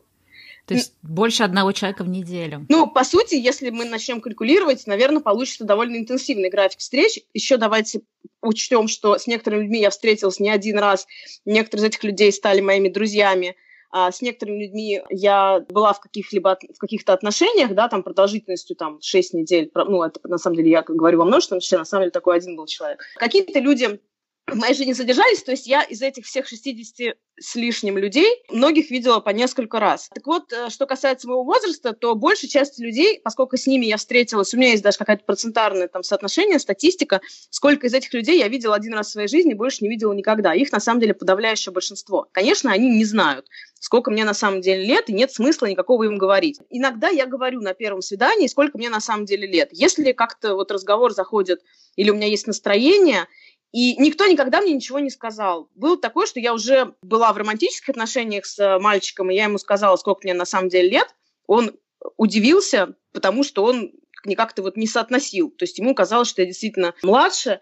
то 0.66 0.74
есть 0.74 0.94
больше 1.02 1.42
одного 1.42 1.72
человека 1.72 2.04
в 2.04 2.08
неделю. 2.08 2.64
Ну, 2.68 2.86
по 2.86 3.02
сути, 3.02 3.34
если 3.34 3.70
мы 3.70 3.84
начнем 3.86 4.20
калькулировать, 4.20 4.86
наверное, 4.86 5.20
получится 5.20 5.64
довольно 5.64 5.96
интенсивный 5.96 6.48
график 6.48 6.78
встреч. 6.78 7.18
Еще 7.34 7.56
давайте 7.56 8.02
учтем, 8.40 8.86
что 8.86 9.18
с 9.18 9.26
некоторыми 9.26 9.62
людьми 9.62 9.80
я 9.80 9.90
встретилась 9.90 10.38
не 10.38 10.48
один 10.48 10.78
раз, 10.78 11.08
некоторые 11.44 11.86
из 11.86 11.88
этих 11.88 12.04
людей 12.04 12.32
стали 12.32 12.60
моими 12.60 12.88
друзьями. 12.88 13.56
А 13.92 14.12
с 14.12 14.22
некоторыми 14.22 14.62
людьми 14.62 15.02
я 15.10 15.64
была 15.68 15.92
в 15.92 15.98
каких-либо 15.98 16.56
в 16.72 16.78
каких-то 16.78 17.12
отношениях, 17.12 17.74
да, 17.74 17.88
там 17.88 18.04
продолжительностью 18.04 18.76
там 18.76 19.00
6 19.00 19.34
недель. 19.34 19.68
Ну, 19.74 20.04
это 20.04 20.20
на 20.22 20.38
самом 20.38 20.54
деле 20.54 20.70
я 20.70 20.82
говорю 20.82 21.18
во 21.18 21.24
множественном 21.24 21.60
числе, 21.60 21.78
на 21.78 21.84
самом 21.84 22.04
деле 22.04 22.12
такой 22.12 22.36
один 22.36 22.54
был 22.54 22.66
человек. 22.66 23.02
Какие-то 23.16 23.58
люди 23.58 23.98
в 24.46 24.56
моей 24.56 24.74
жизни 24.74 24.92
задержались, 24.92 25.42
то 25.42 25.52
есть 25.52 25.66
я 25.66 25.82
из 25.82 26.02
этих 26.02 26.24
всех 26.26 26.46
60 26.46 27.16
с 27.40 27.54
лишним 27.54 27.96
людей 27.96 28.28
многих 28.50 28.90
видела 28.90 29.20
по 29.20 29.30
несколько 29.30 29.80
раз. 29.80 30.10
Так 30.12 30.26
вот, 30.26 30.52
э, 30.52 30.68
что 30.68 30.86
касается 30.86 31.26
моего 31.26 31.42
возраста, 31.42 31.94
то 31.94 32.14
большая 32.14 32.50
часть 32.50 32.78
людей, 32.78 33.20
поскольку 33.24 33.56
с 33.56 33.66
ними 33.66 33.86
я 33.86 33.96
встретилась, 33.96 34.52
у 34.52 34.58
меня 34.58 34.70
есть 34.70 34.82
даже 34.82 34.98
какая-то 34.98 35.24
процентарное 35.24 35.88
там 35.88 36.02
соотношение, 36.02 36.58
статистика, 36.58 37.22
сколько 37.48 37.86
из 37.86 37.94
этих 37.94 38.12
людей 38.12 38.38
я 38.38 38.48
видела 38.48 38.74
один 38.74 38.92
раз 38.92 39.08
в 39.08 39.12
своей 39.12 39.28
жизни, 39.28 39.54
больше 39.54 39.78
не 39.80 39.88
видела 39.88 40.12
никогда. 40.12 40.54
Их 40.54 40.70
на 40.70 40.80
самом 40.80 41.00
деле 41.00 41.14
подавляющее 41.14 41.72
большинство. 41.72 42.28
Конечно, 42.32 42.70
они 42.70 42.90
не 42.90 43.06
знают, 43.06 43.46
сколько 43.78 44.10
мне 44.10 44.24
на 44.24 44.34
самом 44.34 44.60
деле 44.60 44.84
лет, 44.84 45.08
и 45.08 45.14
нет 45.14 45.32
смысла 45.32 45.66
никакого 45.66 46.04
им 46.04 46.18
говорить. 46.18 46.60
Иногда 46.68 47.08
я 47.08 47.24
говорю 47.24 47.62
на 47.62 47.72
первом 47.72 48.02
свидании, 48.02 48.48
сколько 48.48 48.76
мне 48.76 48.90
на 48.90 49.00
самом 49.00 49.24
деле 49.24 49.46
лет. 49.46 49.70
Если 49.72 50.12
как-то 50.12 50.54
вот 50.54 50.70
разговор 50.70 51.12
заходит, 51.12 51.60
или 51.96 52.10
у 52.10 52.14
меня 52.14 52.26
есть 52.26 52.46
настроение, 52.46 53.26
и 53.72 53.96
никто 53.96 54.26
никогда 54.26 54.60
мне 54.60 54.72
ничего 54.72 54.98
не 54.98 55.10
сказал. 55.10 55.68
Было 55.74 55.96
такое, 55.96 56.26
что 56.26 56.40
я 56.40 56.52
уже 56.52 56.94
была 57.02 57.32
в 57.32 57.36
романтических 57.36 57.90
отношениях 57.90 58.44
с 58.46 58.78
мальчиком, 58.80 59.30
и 59.30 59.34
я 59.34 59.44
ему 59.44 59.58
сказала, 59.58 59.96
сколько 59.96 60.20
мне 60.24 60.34
на 60.34 60.44
самом 60.44 60.68
деле 60.68 60.90
лет. 60.90 61.14
Он 61.46 61.72
удивился, 62.16 62.94
потому 63.12 63.44
что 63.44 63.64
он 63.64 63.92
как-то 64.36 64.62
вот 64.62 64.76
не 64.76 64.86
соотносил. 64.86 65.50
То 65.50 65.64
есть 65.64 65.78
ему 65.78 65.94
казалось, 65.94 66.28
что 66.28 66.42
я 66.42 66.46
действительно 66.46 66.94
младше. 67.02 67.60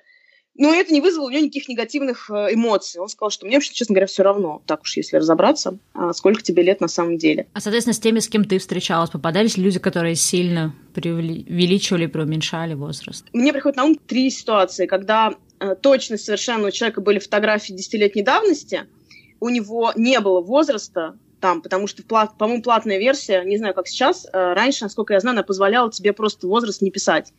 Но 0.59 0.75
это 0.75 0.93
не 0.93 1.01
вызвало 1.01 1.27
у 1.27 1.31
него 1.31 1.43
никаких 1.43 1.69
негативных 1.69 2.31
э, 2.31 2.55
эмоций. 2.55 3.01
Он 3.01 3.09
сказал, 3.09 3.31
что 3.31 3.47
мне, 3.47 3.61
честно 3.61 3.95
говоря, 3.95 4.07
все 4.07 4.23
равно, 4.23 4.63
так 4.67 4.83
уж 4.83 4.97
если 4.97 5.17
разобраться, 5.17 5.79
а 5.95 6.13
сколько 6.13 6.43
тебе 6.43 6.63
лет 6.63 6.81
на 6.81 6.89
самом 6.89 7.17
деле. 7.17 7.47
А, 7.55 7.61
соответственно, 7.61 7.95
с 7.95 8.01
теми, 8.01 8.19
с 8.19 8.29
кем 8.29 8.45
ты 8.45 8.59
встречалась, 8.59 9.11
попадались 9.11 9.57
люди, 9.57 9.79
которые 9.79 10.17
сильно 10.17 10.75
преувеличивали, 10.95 12.07
преуменьшали 12.07 12.75
возраст? 12.75 13.25
Мне 13.33 13.53
приходит 13.53 13.77
на 13.77 13.85
ум 13.85 13.95
три 14.07 14.31
ситуации, 14.31 14.87
когда 14.87 15.35
Э, 15.61 15.75
точность 15.75 16.25
совершенно 16.25 16.69
у 16.69 16.71
человека 16.71 17.01
были 17.01 17.19
фотографии 17.19 17.73
десятилетней 17.73 18.23
давности, 18.23 18.87
у 19.41 19.49
него 19.49 19.93
не 19.97 20.21
было 20.21 20.41
возраста 20.41 21.17
там, 21.41 21.63
потому 21.63 21.87
что, 21.87 22.03
по-моему, 22.03 22.63
платная 22.63 22.99
версия, 22.99 23.43
не 23.45 23.59
знаю, 23.59 23.75
как 23.75 23.89
сейчас, 23.89 24.27
э, 24.27 24.53
раньше, 24.53 24.85
насколько 24.85 25.15
я 25.15 25.21
знаю, 25.21 25.35
она 25.35 25.43
позволяла 25.43 25.91
тебе 25.91 26.13
просто 26.13 26.47
возраст 26.47 26.83
не 26.83 26.91
писать. 26.91 27.33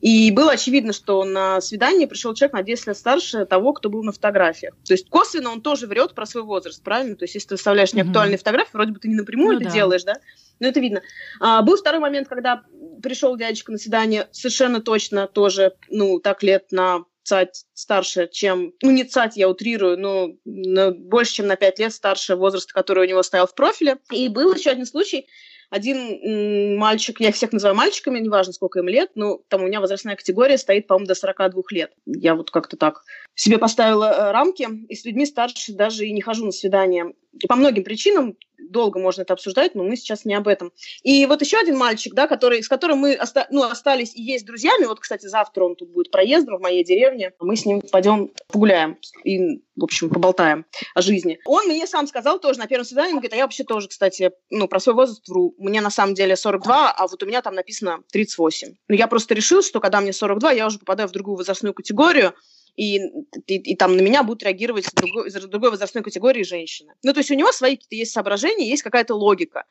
И 0.00 0.30
было 0.30 0.52
очевидно, 0.52 0.92
что 0.92 1.24
на 1.24 1.60
свидание 1.60 2.06
пришел 2.06 2.34
человек 2.34 2.54
на 2.54 2.62
10 2.62 2.86
лет 2.88 2.96
старше 2.96 3.44
того, 3.44 3.72
кто 3.72 3.90
был 3.90 4.02
на 4.02 4.12
фотографиях. 4.12 4.74
То 4.84 4.94
есть 4.94 5.08
косвенно 5.08 5.50
он 5.50 5.60
тоже 5.60 5.86
врет 5.86 6.14
про 6.14 6.26
свой 6.26 6.44
возраст, 6.44 6.82
правильно? 6.82 7.16
То 7.16 7.24
есть 7.24 7.34
если 7.34 7.48
ты 7.48 7.54
выставляешь 7.54 7.92
неактуальные 7.92 8.36
mm-hmm. 8.36 8.38
фотографии, 8.38 8.70
вроде 8.72 8.92
бы 8.92 8.98
ты 8.98 9.08
не 9.08 9.16
напрямую 9.16 9.54
ну, 9.54 9.60
это 9.60 9.68
да. 9.68 9.74
делаешь, 9.74 10.04
да? 10.04 10.14
Но 10.60 10.68
это 10.68 10.80
видно. 10.80 11.02
А, 11.40 11.62
был 11.62 11.76
второй 11.76 12.00
момент, 12.00 12.28
когда 12.28 12.62
пришел 13.02 13.36
дядечка 13.36 13.72
на 13.72 13.78
свидание, 13.78 14.28
совершенно 14.30 14.80
точно 14.80 15.26
тоже, 15.26 15.74
ну, 15.88 16.20
так 16.20 16.42
лет 16.42 16.70
на 16.70 17.04
цать 17.22 17.64
старше, 17.74 18.28
чем... 18.30 18.72
Ну, 18.82 18.90
не 18.90 19.04
цать, 19.04 19.36
я 19.36 19.48
утрирую, 19.48 19.98
но, 19.98 20.30
но 20.44 20.92
больше, 20.92 21.34
чем 21.34 21.46
на 21.46 21.56
5 21.56 21.78
лет 21.78 21.92
старше 21.92 22.36
возраста, 22.36 22.72
который 22.72 23.04
у 23.04 23.08
него 23.08 23.22
стоял 23.22 23.46
в 23.46 23.54
профиле. 23.54 23.98
И 24.10 24.28
был 24.28 24.54
еще 24.54 24.70
один 24.70 24.86
случай, 24.86 25.26
один 25.70 26.76
мальчик, 26.78 27.20
я 27.20 27.30
всех 27.30 27.52
называю 27.52 27.76
мальчиками, 27.76 28.18
неважно, 28.18 28.52
сколько 28.52 28.80
им 28.80 28.88
лет, 28.88 29.10
но 29.14 29.40
там 29.48 29.62
у 29.62 29.66
меня 29.66 29.80
возрастная 29.80 30.16
категория 30.16 30.58
стоит, 30.58 30.88
по-моему, 30.88 31.06
до 31.06 31.14
42 31.14 31.62
лет. 31.70 31.92
Я 32.06 32.34
вот 32.34 32.50
как-то 32.50 32.76
так 32.76 33.04
себе 33.34 33.58
поставила 33.58 34.04
э, 34.04 34.32
рамки, 34.32 34.68
и 34.88 34.94
с 34.94 35.04
людьми 35.04 35.26
старше 35.26 35.72
даже 35.72 36.06
и 36.06 36.12
не 36.12 36.20
хожу 36.20 36.44
на 36.44 36.52
свидания. 36.52 37.12
И 37.32 37.46
по 37.46 37.56
многим 37.56 37.84
причинам, 37.84 38.36
долго 38.70 38.98
можно 38.98 39.22
это 39.22 39.32
обсуждать, 39.32 39.74
но 39.74 39.82
мы 39.82 39.96
сейчас 39.96 40.24
не 40.24 40.34
об 40.34 40.48
этом. 40.48 40.72
И 41.02 41.24
вот 41.26 41.40
еще 41.40 41.58
один 41.58 41.76
мальчик, 41.76 42.14
да, 42.14 42.26
который, 42.26 42.62
с 42.62 42.68
которым 42.68 42.98
мы 42.98 43.14
оста- 43.14 43.46
ну, 43.50 43.62
остались 43.62 44.14
и 44.14 44.22
есть 44.22 44.46
друзьями, 44.46 44.84
вот, 44.84 45.00
кстати, 45.00 45.26
завтра 45.26 45.64
он 45.64 45.76
тут 45.76 45.90
будет 45.90 46.10
проездом 46.10 46.58
в 46.58 46.60
моей 46.60 46.84
деревне, 46.84 47.32
мы 47.40 47.56
с 47.56 47.64
ним 47.64 47.80
пойдем 47.80 48.30
погуляем 48.48 48.98
и, 49.24 49.62
в 49.76 49.84
общем, 49.84 50.10
поболтаем 50.10 50.66
о 50.94 51.02
жизни. 51.02 51.38
Он 51.46 51.66
мне 51.66 51.86
сам 51.86 52.06
сказал 52.06 52.38
тоже 52.40 52.58
на 52.58 52.66
первом 52.66 52.84
свидании, 52.84 53.12
он 53.12 53.18
говорит, 53.18 53.32
а 53.32 53.36
я 53.36 53.44
вообще 53.44 53.64
тоже, 53.64 53.88
кстати, 53.88 54.32
ну, 54.50 54.68
про 54.68 54.80
свой 54.80 54.94
возраст 54.94 55.26
вру. 55.28 55.54
Мне 55.58 55.80
на 55.80 55.90
самом 55.90 56.14
деле 56.14 56.36
42, 56.36 56.90
а 56.90 57.06
вот 57.06 57.22
у 57.22 57.26
меня 57.26 57.42
там 57.42 57.54
написано 57.54 58.02
38. 58.12 58.74
Но 58.88 58.94
я 58.94 59.06
просто 59.06 59.34
решил, 59.34 59.62
что 59.62 59.80
когда 59.80 60.00
мне 60.00 60.12
42, 60.12 60.52
я 60.52 60.66
уже 60.66 60.78
попадаю 60.78 61.08
в 61.08 61.12
другую 61.12 61.36
возрастную 61.36 61.74
категорию, 61.74 62.34
и, 62.76 62.98
и, 63.46 63.72
и 63.72 63.76
там 63.76 63.96
на 63.96 64.00
меня 64.00 64.22
будут 64.22 64.42
реагировать 64.42 64.86
из 64.86 64.92
другой, 64.92 65.28
из 65.28 65.34
другой 65.34 65.70
возрастной 65.70 66.02
категории 66.02 66.42
женщины. 66.42 66.94
Ну, 67.02 67.12
то 67.12 67.20
есть 67.20 67.30
у 67.30 67.34
него 67.34 67.52
свои 67.52 67.76
какие-то 67.76 67.96
есть 67.96 68.12
соображения, 68.12 68.68
есть 68.68 68.82
какая-то 68.82 69.14
логика. 69.14 69.64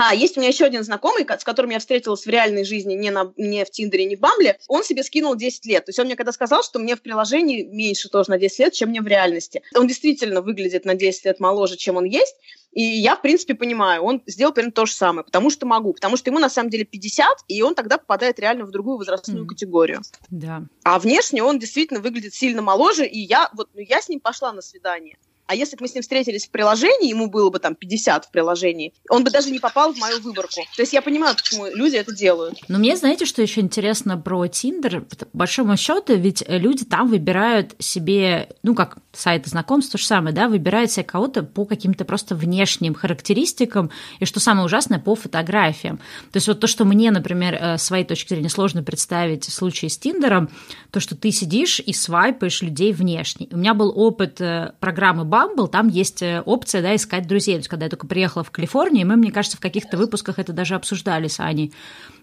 А, 0.00 0.14
есть 0.14 0.36
у 0.36 0.40
меня 0.40 0.50
еще 0.50 0.64
один 0.64 0.84
знакомый, 0.84 1.26
с 1.28 1.42
которым 1.42 1.72
я 1.72 1.80
встретилась 1.80 2.24
в 2.24 2.28
реальной 2.28 2.62
жизни, 2.62 2.94
не, 2.94 3.10
на, 3.10 3.32
не 3.36 3.64
в 3.64 3.70
Тиндере, 3.70 4.04
не 4.04 4.14
в 4.14 4.20
Бамбле. 4.20 4.56
Он 4.68 4.84
себе 4.84 5.02
скинул 5.02 5.34
10 5.34 5.66
лет. 5.66 5.86
То 5.86 5.90
есть 5.90 5.98
он 5.98 6.06
мне 6.06 6.14
когда 6.14 6.30
сказал, 6.30 6.62
что 6.62 6.78
мне 6.78 6.94
в 6.94 7.02
приложении 7.02 7.64
меньше 7.64 8.08
тоже 8.08 8.30
на 8.30 8.38
10 8.38 8.58
лет, 8.60 8.72
чем 8.74 8.90
мне 8.90 9.02
в 9.02 9.08
реальности. 9.08 9.62
Он 9.74 9.88
действительно 9.88 10.40
выглядит 10.40 10.84
на 10.84 10.94
10 10.94 11.24
лет 11.24 11.40
моложе, 11.40 11.76
чем 11.76 11.96
он 11.96 12.04
есть. 12.04 12.36
И 12.70 12.80
я, 12.80 13.16
в 13.16 13.22
принципе, 13.22 13.56
понимаю, 13.56 14.02
он 14.02 14.22
сделал 14.26 14.52
примерно 14.52 14.72
то 14.72 14.86
же 14.86 14.92
самое, 14.92 15.24
потому 15.24 15.50
что 15.50 15.66
могу, 15.66 15.94
потому 15.94 16.16
что 16.16 16.30
ему 16.30 16.38
на 16.38 16.48
самом 16.48 16.70
деле 16.70 16.84
50, 16.84 17.26
и 17.48 17.62
он 17.62 17.74
тогда 17.74 17.98
попадает 17.98 18.38
реально 18.38 18.66
в 18.66 18.70
другую 18.70 18.98
возрастную 18.98 19.46
mm. 19.46 19.48
категорию. 19.48 20.02
Да. 20.30 20.62
А 20.84 21.00
внешне 21.00 21.42
он 21.42 21.58
действительно 21.58 21.98
выглядит 21.98 22.34
сильно 22.34 22.62
моложе, 22.62 23.04
и 23.04 23.18
я 23.18 23.50
вот 23.54 23.68
ну, 23.74 23.80
я 23.80 24.00
с 24.00 24.08
ним 24.08 24.20
пошла 24.20 24.52
на 24.52 24.62
свидание. 24.62 25.18
А 25.48 25.54
если 25.54 25.76
бы 25.76 25.82
мы 25.82 25.88
с 25.88 25.94
ним 25.94 26.02
встретились 26.02 26.46
в 26.46 26.50
приложении, 26.50 27.08
ему 27.08 27.28
было 27.28 27.48
бы 27.48 27.58
там 27.58 27.74
50 27.74 28.26
в 28.26 28.30
приложении, 28.30 28.92
он 29.08 29.24
бы 29.24 29.30
даже 29.30 29.50
не 29.50 29.58
попал 29.58 29.94
в 29.94 29.98
мою 29.98 30.20
выборку. 30.20 30.60
То 30.76 30.82
есть 30.82 30.92
я 30.92 31.00
понимаю, 31.00 31.34
почему 31.34 31.66
люди 31.66 31.96
это 31.96 32.14
делают. 32.14 32.58
Но 32.68 32.78
мне, 32.78 32.96
знаете, 32.96 33.24
что 33.24 33.40
еще 33.40 33.62
интересно 33.62 34.18
про 34.18 34.46
Тиндер? 34.46 35.00
По 35.00 35.26
большому 35.32 35.76
счету, 35.78 36.14
ведь 36.16 36.44
люди 36.46 36.84
там 36.84 37.08
выбирают 37.08 37.74
себе, 37.78 38.50
ну, 38.62 38.74
как 38.74 38.98
сайты 39.18 39.50
знакомств, 39.50 39.92
то 39.92 39.98
же 39.98 40.04
самое, 40.04 40.34
да, 40.34 40.48
выбирают 40.48 40.90
себе 40.90 41.04
кого-то 41.04 41.42
по 41.42 41.64
каким-то 41.64 42.04
просто 42.04 42.34
внешним 42.34 42.94
характеристикам, 42.94 43.90
и 44.20 44.24
что 44.24 44.40
самое 44.40 44.64
ужасное, 44.64 44.98
по 44.98 45.14
фотографиям. 45.14 45.98
То 46.32 46.36
есть 46.36 46.48
вот 46.48 46.60
то, 46.60 46.66
что 46.66 46.84
мне, 46.84 47.10
например, 47.10 47.54
э, 47.54 47.78
с 47.78 47.82
своей 47.82 48.04
точки 48.04 48.34
зрения 48.34 48.48
сложно 48.48 48.82
представить 48.82 49.44
в 49.44 49.52
случае 49.52 49.90
с 49.90 49.98
Тиндером, 49.98 50.48
то, 50.90 51.00
что 51.00 51.16
ты 51.16 51.30
сидишь 51.32 51.80
и 51.80 51.92
свайпаешь 51.92 52.62
людей 52.62 52.92
внешне. 52.92 53.48
У 53.50 53.56
меня 53.56 53.74
был 53.74 53.92
опыт 53.94 54.40
э, 54.40 54.72
программы 54.80 55.24
Bumble, 55.24 55.68
там 55.68 55.88
есть 55.88 56.22
э, 56.22 56.42
опция, 56.44 56.82
да, 56.82 56.94
искать 56.94 57.26
друзей. 57.26 57.54
То 57.54 57.60
есть, 57.60 57.68
когда 57.68 57.86
я 57.86 57.90
только 57.90 58.06
приехала 58.06 58.44
в 58.44 58.50
Калифорнию, 58.50 59.06
мы, 59.06 59.16
мне 59.16 59.32
кажется, 59.32 59.56
в 59.56 59.60
каких-то 59.60 59.96
выпусках 59.96 60.38
это 60.38 60.52
даже 60.52 60.74
обсуждали 60.74 61.28
с 61.28 61.40
Аней 61.40 61.72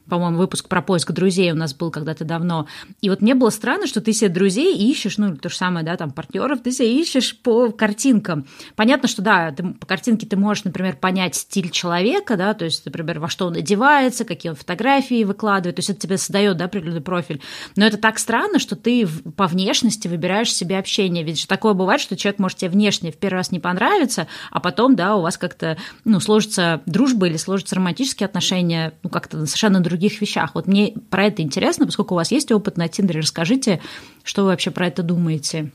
по-моему, 0.10 0.38
выпуск 0.38 0.68
про 0.68 0.82
поиск 0.82 1.12
друзей 1.12 1.52
у 1.52 1.56
нас 1.56 1.74
был 1.74 1.92
когда-то 1.92 2.26
давно. 2.26 2.68
И 3.02 3.10
вот 3.10 3.22
мне 3.22 3.36
было 3.36 3.50
странно, 3.50 3.88
что 3.88 4.02
ты 4.02 4.14
себе 4.14 4.30
друзей 4.30 4.76
ищешь, 4.78 5.18
ну, 5.18 5.36
то 5.36 5.50
же 5.50 5.56
самое, 5.56 5.86
да, 5.86 5.98
там, 5.98 6.12
партнеров, 6.12 6.62
ты 6.64 6.72
себе 6.72 7.00
ищешь 7.00 7.38
по 7.38 7.72
картинкам. 7.72 8.46
Понятно, 8.76 9.08
что, 9.08 9.22
да, 9.22 9.52
ты, 9.52 9.64
по 9.64 9.86
картинке 9.86 10.28
ты 10.28 10.38
можешь, 10.38 10.64
например, 10.64 10.98
понять 10.98 11.36
стиль 11.36 11.70
человека, 11.70 12.38
да, 12.38 12.54
то 12.54 12.66
есть, 12.66 12.86
например, 12.86 13.20
во 13.20 13.30
что 13.30 13.48
он 13.48 13.56
одевается, 13.56 14.26
какие 14.26 14.52
он 14.52 14.56
фотографии 14.56 15.24
выкладывает, 15.24 15.76
то 15.76 15.80
есть 15.80 15.90
это 15.90 16.00
тебе 16.00 16.18
создает, 16.18 16.58
да, 16.58 16.66
определенный 16.66 17.02
профиль. 17.02 17.42
Но 17.76 17.86
это 17.86 17.98
так 17.98 18.20
странно, 18.20 18.60
что 18.60 18.76
ты 18.76 19.08
по 19.08 19.48
внешности 19.48 20.08
выбираешь 20.08 20.54
себе 20.54 20.78
общение. 20.78 21.24
Ведь 21.24 21.40
же 21.40 21.48
такое 21.48 21.74
бывает, 21.74 22.02
что 22.02 22.16
человек 22.16 22.40
может 22.40 22.60
тебе 22.60 22.70
внешне 22.70 23.12
в 23.12 23.18
первый 23.18 23.38
раз 23.38 23.52
не 23.52 23.60
понравиться, 23.60 24.28
а 24.52 24.60
потом, 24.60 24.96
да, 24.96 25.16
у 25.16 25.22
вас 25.22 25.38
как-то, 25.38 25.78
ну, 26.04 26.20
сложится 26.20 26.82
дружба 26.86 27.28
или 27.28 27.38
сложатся 27.38 27.76
романтические 27.76 28.26
отношения, 28.26 28.94
ну, 29.04 29.10
как-то 29.10 29.46
совершенно 29.46 29.80
другие 29.80 29.95
других 29.96 30.22
вещах. 30.22 30.56
Вот 30.56 30.68
мне 30.68 30.94
про 31.10 31.26
это 31.26 31.42
интересно, 31.42 31.86
поскольку 31.86 32.14
у 32.14 32.18
вас 32.18 32.32
есть 32.32 32.52
опыт 32.52 32.78
на 32.78 32.88
Тиндере, 32.88 33.22
расскажите, 33.22 33.82
что 34.24 34.44
вы 34.44 34.50
вообще 34.50 34.72
про 34.72 34.88
это 34.88 35.04
думаете. 35.04 35.72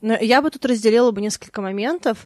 Ну, 0.00 0.16
я 0.20 0.42
бы 0.42 0.50
тут 0.50 0.64
разделила 0.64 1.10
бы 1.10 1.20
несколько 1.20 1.60
моментов. 1.60 2.18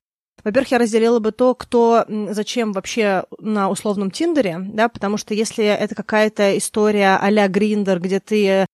Во-первых, 0.42 0.72
я 0.72 0.78
разделила 0.78 1.20
бы 1.20 1.32
то, 1.32 1.54
кто 1.54 2.04
зачем 2.30 2.72
вообще 2.72 3.24
на 3.38 3.70
условном 3.70 4.10
Тиндере, 4.10 4.58
да, 4.60 4.88
потому 4.88 5.16
что 5.16 5.32
если 5.32 5.64
это 5.64 5.94
какая-то 5.94 6.58
история 6.58 7.18
а-ля 7.20 7.48
Гриндер, 7.48 7.98
где 8.00 8.20
ты 8.20 8.66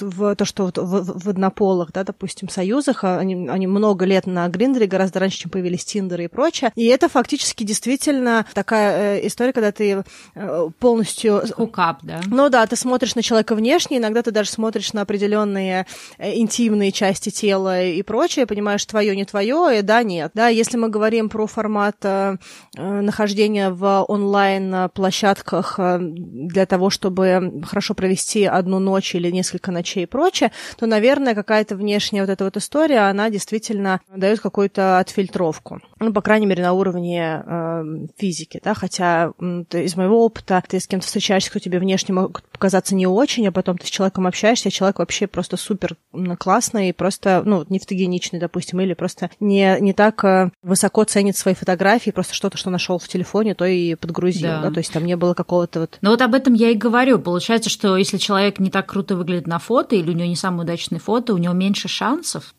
в 0.00 0.34
то, 0.34 0.44
что 0.44 0.64
вот 0.64 0.78
в, 0.78 1.20
в 1.24 1.28
однополых, 1.28 1.92
да, 1.92 2.04
допустим, 2.04 2.48
союзах, 2.48 3.04
а 3.04 3.18
они, 3.18 3.48
они 3.48 3.66
много 3.66 4.04
лет 4.04 4.26
на 4.26 4.48
Гриндере, 4.48 4.86
гораздо 4.86 5.20
раньше, 5.20 5.38
чем 5.38 5.50
появились 5.50 5.84
Тиндеры 5.84 6.24
и 6.24 6.28
прочее. 6.28 6.72
И 6.74 6.86
это 6.86 7.08
фактически 7.08 7.64
действительно 7.64 8.46
такая 8.54 9.18
э, 9.18 9.26
история, 9.26 9.52
когда 9.52 9.72
ты 9.72 10.04
э, 10.34 10.68
полностью... 10.78 11.42
Хукап, 11.54 11.98
да? 12.02 12.20
Ну 12.26 12.48
да, 12.48 12.66
ты 12.66 12.76
смотришь 12.76 13.14
на 13.14 13.22
человека 13.22 13.54
внешне, 13.54 13.98
иногда 13.98 14.22
ты 14.22 14.30
даже 14.30 14.50
смотришь 14.50 14.92
на 14.92 15.02
определенные 15.02 15.86
э, 16.18 16.36
интимные 16.38 16.92
части 16.92 17.30
тела 17.30 17.82
и 17.82 18.02
прочее, 18.02 18.46
понимаешь, 18.46 18.84
твое, 18.84 19.16
не 19.16 19.24
твое, 19.24 19.78
и 19.78 19.82
да, 19.82 20.02
нет. 20.02 20.32
Да, 20.34 20.48
если 20.48 20.76
мы 20.76 20.88
говорим 20.88 21.28
про 21.28 21.46
формат 21.46 21.96
э, 22.02 22.36
нахождения 22.76 23.70
в 23.70 24.04
онлайн-площадках 24.06 25.78
для 25.98 26.66
того, 26.66 26.90
чтобы 26.90 27.62
хорошо 27.66 27.94
провести 27.94 28.44
одну 28.44 28.78
ночь 28.78 29.14
или 29.14 29.30
несколько 29.30 29.72
ночей 29.72 29.87
и 29.96 30.06
прочее, 30.06 30.52
то, 30.76 30.86
наверное, 30.86 31.34
какая-то 31.34 31.76
внешняя 31.76 32.22
вот 32.22 32.30
эта 32.30 32.44
вот 32.44 32.56
история, 32.56 33.08
она 33.08 33.30
действительно 33.30 34.00
дает 34.14 34.40
какую-то 34.40 34.98
отфильтровку. 34.98 35.80
Ну, 36.00 36.12
по 36.12 36.22
крайней 36.22 36.46
мере, 36.46 36.62
на 36.62 36.72
уровне 36.72 37.42
э, 37.44 37.84
физики, 38.16 38.60
да, 38.62 38.74
хотя 38.74 39.32
ты, 39.68 39.84
из 39.84 39.96
моего 39.96 40.24
опыта 40.24 40.62
ты 40.68 40.80
с 40.80 40.86
кем-то 40.86 41.06
встречаешься, 41.06 41.50
кто 41.50 41.58
тебе 41.58 41.78
внешне 41.78 42.14
может 42.14 42.42
показаться 42.50 42.94
не 42.94 43.06
очень, 43.06 43.46
а 43.48 43.52
потом 43.52 43.78
ты 43.78 43.86
с 43.86 43.90
человеком 43.90 44.26
общаешься, 44.26 44.68
а 44.68 44.72
человек 44.72 44.98
вообще 44.98 45.26
просто 45.26 45.56
супер 45.56 45.96
классный, 46.38 46.92
просто, 46.92 47.42
ну, 47.44 47.64
не 47.68 47.78
фотогеничный, 47.78 48.38
допустим, 48.38 48.80
или 48.80 48.94
просто 48.94 49.30
не, 49.40 49.78
не 49.80 49.92
так 49.92 50.24
э, 50.24 50.50
высоко 50.62 51.04
ценит 51.04 51.36
свои 51.36 51.54
фотографии, 51.54 52.10
просто 52.10 52.34
что-то, 52.34 52.58
что 52.58 52.70
нашел 52.70 52.98
в 52.98 53.08
телефоне, 53.08 53.54
то 53.54 53.64
и 53.64 53.94
подгрузил, 53.94 54.48
да. 54.48 54.62
да, 54.62 54.70
то 54.70 54.78
есть 54.78 54.92
там 54.92 55.04
не 55.04 55.16
было 55.16 55.34
какого-то 55.34 55.80
вот... 55.80 55.98
Ну 56.00 56.10
вот 56.10 56.22
об 56.22 56.34
этом 56.34 56.54
я 56.54 56.70
и 56.70 56.74
говорю. 56.74 57.18
Получается, 57.18 57.70
что 57.70 57.96
если 57.96 58.18
человек 58.18 58.58
не 58.58 58.70
так 58.70 58.86
круто 58.86 59.16
выглядит 59.16 59.46
на 59.46 59.58
фото, 59.58 59.77
или 59.82 60.10
у 60.10 60.14
него 60.14 60.28
не 60.28 60.36
самые 60.36 60.62
удачные 60.62 61.00
фото, 61.00 61.34
у 61.34 61.38
него 61.38 61.54
меньше 61.54 61.88
шансов, 61.88 62.54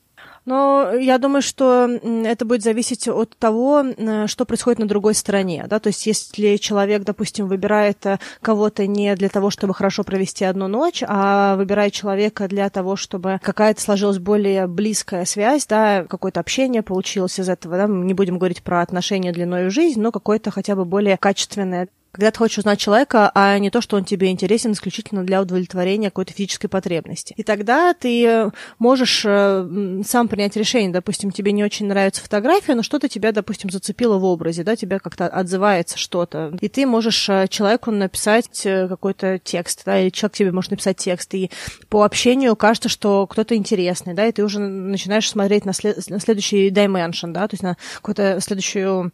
но 0.50 0.94
я 0.94 1.20
думаю, 1.20 1.44
что 1.44 1.86
это 1.86 2.44
будет 2.44 2.64
зависеть 2.64 3.08
от 3.08 3.38
того, 3.38 3.86
что 4.26 4.46
происходит 4.46 4.80
на 4.80 4.88
другой 4.88 5.14
стороне. 5.14 5.66
Да? 5.68 5.80
То 5.80 5.88
есть 5.88 6.08
если 6.08 6.58
человек, 6.58 7.04
допустим, 7.04 7.48
выбирает 7.48 8.04
э, 8.06 8.18
кого-то 8.42 8.88
не 8.88 9.16
для 9.16 9.30
того, 9.30 9.52
чтобы 9.52 9.76
хорошо 9.76 10.04
провести 10.04 10.46
одну 10.46 10.68
ночь, 10.68 11.04
а 11.08 11.56
выбирает 11.56 11.94
человека 11.94 12.48
для 12.48 12.70
того, 12.72 12.96
чтобы 12.96 13.40
какая-то 13.44 13.80
сложилась 13.80 14.18
более 14.18 14.66
близкая 14.66 15.26
связь, 15.26 15.68
да, 15.68 16.06
какое-то 16.06 16.40
общение 16.40 16.82
получилось 16.82 17.40
из 17.40 17.48
этого. 17.48 17.78
Да? 17.78 17.88
Мы 17.88 18.06
не 18.06 18.16
будем 18.16 18.40
говорить 18.40 18.64
про 18.64 18.82
отношения 18.82 19.32
длиною 19.32 19.70
жизнь, 19.70 20.02
но 20.02 20.12
какое-то 20.12 20.50
хотя 20.50 20.76
бы 20.76 20.84
более 20.84 21.18
качественное 21.18 21.90
когда 22.12 22.32
ты 22.32 22.38
хочешь 22.38 22.60
узнать 22.60 22.80
человека, 22.80 23.32
а 23.36 23.58
не 23.60 23.70
то, 23.70 23.82
что 23.82 23.98
он 23.98 24.04
тебе 24.04 24.32
интересен 24.32 24.72
исключительно 24.72 25.24
для 25.24 25.42
удовлетворения 25.42 26.10
какой-то 26.10 26.34
физической 26.34 26.68
потребности. 26.68 27.34
И 27.38 27.44
тогда 27.44 27.94
ты 27.94 28.52
можешь 28.80 29.24
э, 29.26 30.02
сам 30.06 30.28
принять 30.28 30.56
решение. 30.56 30.92
Допустим, 30.92 31.32
тебе 31.32 31.52
не 31.52 31.64
очень 31.64 31.88
нравится 31.88 32.22
фотография, 32.22 32.76
но 32.76 32.84
что-то 32.84 33.08
тебя, 33.08 33.32
допустим, 33.32 33.70
зацепило 33.70 34.18
в 34.18 34.26
образе, 34.26 34.64
да, 34.64 34.76
тебя 34.76 35.00
как-то 35.00 35.28
отзывается 35.28 35.98
что-то. 35.98 36.58
И 36.62 36.68
ты 36.68 36.86
можешь 36.86 37.30
э, 37.30 37.48
человеку 37.48 37.92
написать 37.92 38.66
э, 38.66 38.88
какой-то 38.88 39.40
текст, 39.40 39.84
да, 39.86 40.00
или 40.00 40.10
человек 40.10 40.36
тебе 40.36 40.52
может 40.52 40.72
написать 40.72 40.98
текст. 40.98 41.34
И 41.36 41.52
по 41.90 42.04
общению 42.04 42.56
кажется, 42.56 42.90
что 42.90 43.28
кто-то 43.28 43.56
интересный, 43.56 44.14
да, 44.14 44.26
и 44.26 44.32
ты 44.32 44.44
уже 44.44 44.60
начинаешь 44.60 45.30
смотреть 45.30 45.66
на, 45.66 45.74
след- 45.74 46.10
на 46.10 46.20
следующий 46.20 46.70
dimension, 46.70 47.32
да, 47.32 47.48
то 47.48 47.54
есть 47.54 47.64
на 47.64 47.78
какую-то 47.96 48.40
следующую 48.42 49.12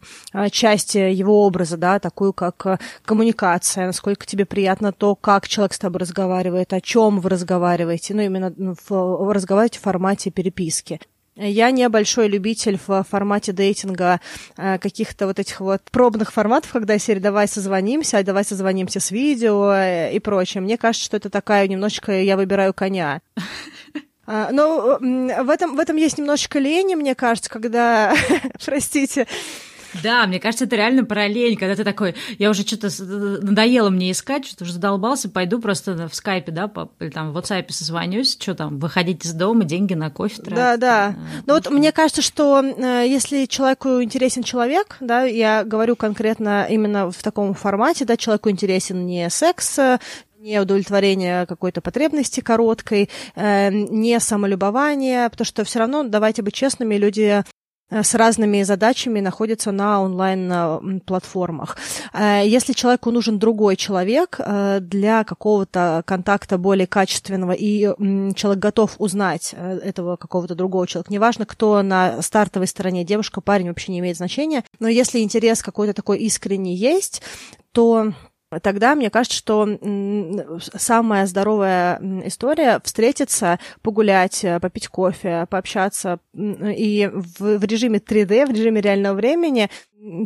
часть 0.50 0.94
его 0.94 1.44
образа, 1.44 1.76
да, 1.76 1.98
такую 1.98 2.32
как 2.32 2.80
коммуникация, 3.04 3.86
насколько 3.86 4.26
тебе 4.26 4.44
приятно 4.44 4.92
то, 4.92 5.14
как 5.14 5.48
человек 5.48 5.74
с 5.74 5.78
тобой 5.78 6.00
разговаривает, 6.00 6.72
о 6.72 6.80
чем 6.80 7.20
вы 7.20 7.30
разговариваете, 7.30 8.14
ну, 8.14 8.22
именно 8.22 8.52
в, 8.56 9.32
разговариваете 9.32 9.78
в 9.78 9.82
формате 9.82 10.30
переписки. 10.30 11.00
Я 11.36 11.70
не 11.70 11.86
большой 11.90 12.28
любитель 12.28 12.78
в 12.86 13.04
формате 13.04 13.52
дейтинга 13.52 14.20
э, 14.56 14.78
каких-то 14.78 15.26
вот 15.26 15.38
этих 15.38 15.60
вот 15.60 15.82
пробных 15.90 16.32
форматов, 16.32 16.72
когда 16.72 16.98
серия 16.98 17.20
«давай 17.20 17.46
созвонимся», 17.46 18.22
«давай 18.24 18.42
созвонимся 18.42 19.00
с 19.00 19.10
видео» 19.10 19.70
э, 19.70 20.14
и 20.14 20.18
прочее. 20.18 20.62
Мне 20.62 20.78
кажется, 20.78 21.04
что 21.04 21.18
это 21.18 21.28
такая 21.28 21.68
немножечко 21.68 22.12
«я 22.22 22.36
выбираю 22.36 22.72
коня». 22.72 23.20
А, 24.28 24.50
но 24.50 24.98
в 24.98 25.50
этом, 25.50 25.76
в 25.76 25.78
этом 25.78 25.94
есть 25.94 26.18
немножечко 26.18 26.58
лени, 26.58 26.96
мне 26.96 27.14
кажется, 27.14 27.48
когда, 27.48 28.12
простите, 28.64 29.28
да, 30.02 30.26
мне 30.26 30.40
кажется, 30.40 30.64
это 30.64 30.76
реально 30.76 31.04
параллель, 31.04 31.56
когда 31.56 31.74
ты 31.74 31.84
такой, 31.84 32.14
я 32.38 32.50
уже 32.50 32.62
что-то 32.62 32.88
надоело 33.02 33.90
мне 33.90 34.10
искать, 34.10 34.46
что-то 34.46 34.64
уже 34.64 34.74
задолбался, 34.74 35.28
пойду 35.28 35.60
просто 35.60 36.08
в 36.08 36.14
скайпе, 36.14 36.52
да, 36.52 36.68
по, 36.68 36.90
или 37.00 37.10
там 37.10 37.32
в 37.32 37.38
WhatsApp 37.38 37.70
созвонюсь, 37.70 38.36
что 38.40 38.54
там, 38.54 38.78
выходить 38.78 39.24
из 39.24 39.32
дома, 39.32 39.64
деньги 39.64 39.94
на 39.94 40.10
кофе 40.10 40.36
тратить. 40.36 40.56
Да, 40.56 40.76
да. 40.76 41.14
Ну 41.46 41.54
вот 41.54 41.70
мне 41.70 41.92
кажется, 41.92 42.22
что 42.22 42.62
э, 42.62 43.04
если 43.08 43.46
человеку 43.46 44.02
интересен 44.02 44.42
человек, 44.42 44.96
да, 45.00 45.24
я 45.24 45.64
говорю 45.64 45.96
конкретно 45.96 46.66
именно 46.68 47.10
в 47.10 47.22
таком 47.22 47.54
формате, 47.54 48.04
да, 48.04 48.16
человеку 48.16 48.50
интересен 48.50 49.06
не 49.06 49.28
секс, 49.30 49.78
не 50.46 50.60
удовлетворение 50.60 51.46
какой-то 51.46 51.80
потребности 51.80 52.40
короткой, 52.40 53.10
э, 53.34 53.70
не 53.70 54.20
самолюбование, 54.20 55.28
потому 55.28 55.44
что 55.44 55.64
все 55.64 55.80
равно, 55.80 56.04
давайте 56.04 56.42
быть 56.42 56.54
честными, 56.54 56.94
люди 56.94 57.42
с 57.90 58.14
разными 58.14 58.62
задачами 58.62 59.20
находятся 59.20 59.70
на 59.70 60.02
онлайн-платформах. 60.02 61.76
Э, 62.12 62.42
если 62.44 62.72
человеку 62.72 63.10
нужен 63.10 63.38
другой 63.38 63.76
человек 63.76 64.36
э, 64.38 64.80
для 64.80 65.24
какого-то 65.24 66.02
контакта 66.04 66.58
более 66.58 66.86
качественного, 66.86 67.52
и 67.52 67.82
человек 68.34 68.62
готов 68.62 68.96
узнать 68.98 69.54
этого 69.54 70.16
какого-то 70.16 70.54
другого 70.54 70.86
человека, 70.86 71.12
неважно, 71.12 71.46
кто 71.46 71.82
на 71.82 72.22
стартовой 72.22 72.66
стороне, 72.66 73.04
девушка, 73.04 73.40
парень, 73.40 73.68
вообще 73.68 73.92
не 73.92 74.00
имеет 74.00 74.16
значения, 74.16 74.64
но 74.78 74.88
если 74.88 75.20
интерес 75.20 75.62
какой-то 75.62 75.94
такой 75.94 76.18
искренний 76.18 76.74
есть, 76.74 77.22
то 77.72 78.12
тогда 78.62 78.94
мне 78.94 79.10
кажется, 79.10 79.36
что 79.36 79.68
самая 80.74 81.26
здоровая 81.26 82.00
история 82.24 82.80
встретиться, 82.84 83.58
погулять, 83.82 84.44
э, 84.44 84.60
попить 84.60 84.88
кофе, 84.88 85.46
пообщаться 85.50 86.20
и 86.34 87.10
в, 87.12 87.58
в 87.58 87.64
режиме 87.64 87.98
3D, 87.98 88.46
в 88.46 88.50
режиме 88.50 88.80
реального 88.80 89.14
времени 89.14 89.68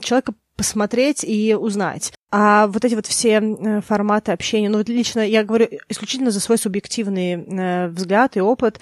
человека 0.02 0.34
посмотреть 0.56 1.24
и 1.24 1.54
узнать. 1.54 2.12
А 2.30 2.66
вот 2.66 2.84
эти 2.84 2.94
вот 2.94 3.06
все 3.06 3.80
форматы 3.86 4.32
общения, 4.32 4.68
ну 4.68 4.78
вот 4.78 4.90
лично 4.90 5.20
я 5.20 5.42
говорю 5.42 5.68
исключительно 5.88 6.30
за 6.30 6.40
свой 6.40 6.58
субъективный 6.58 7.32
э, 7.32 7.88
взгляд 7.88 8.36
и 8.36 8.40
опыт, 8.40 8.80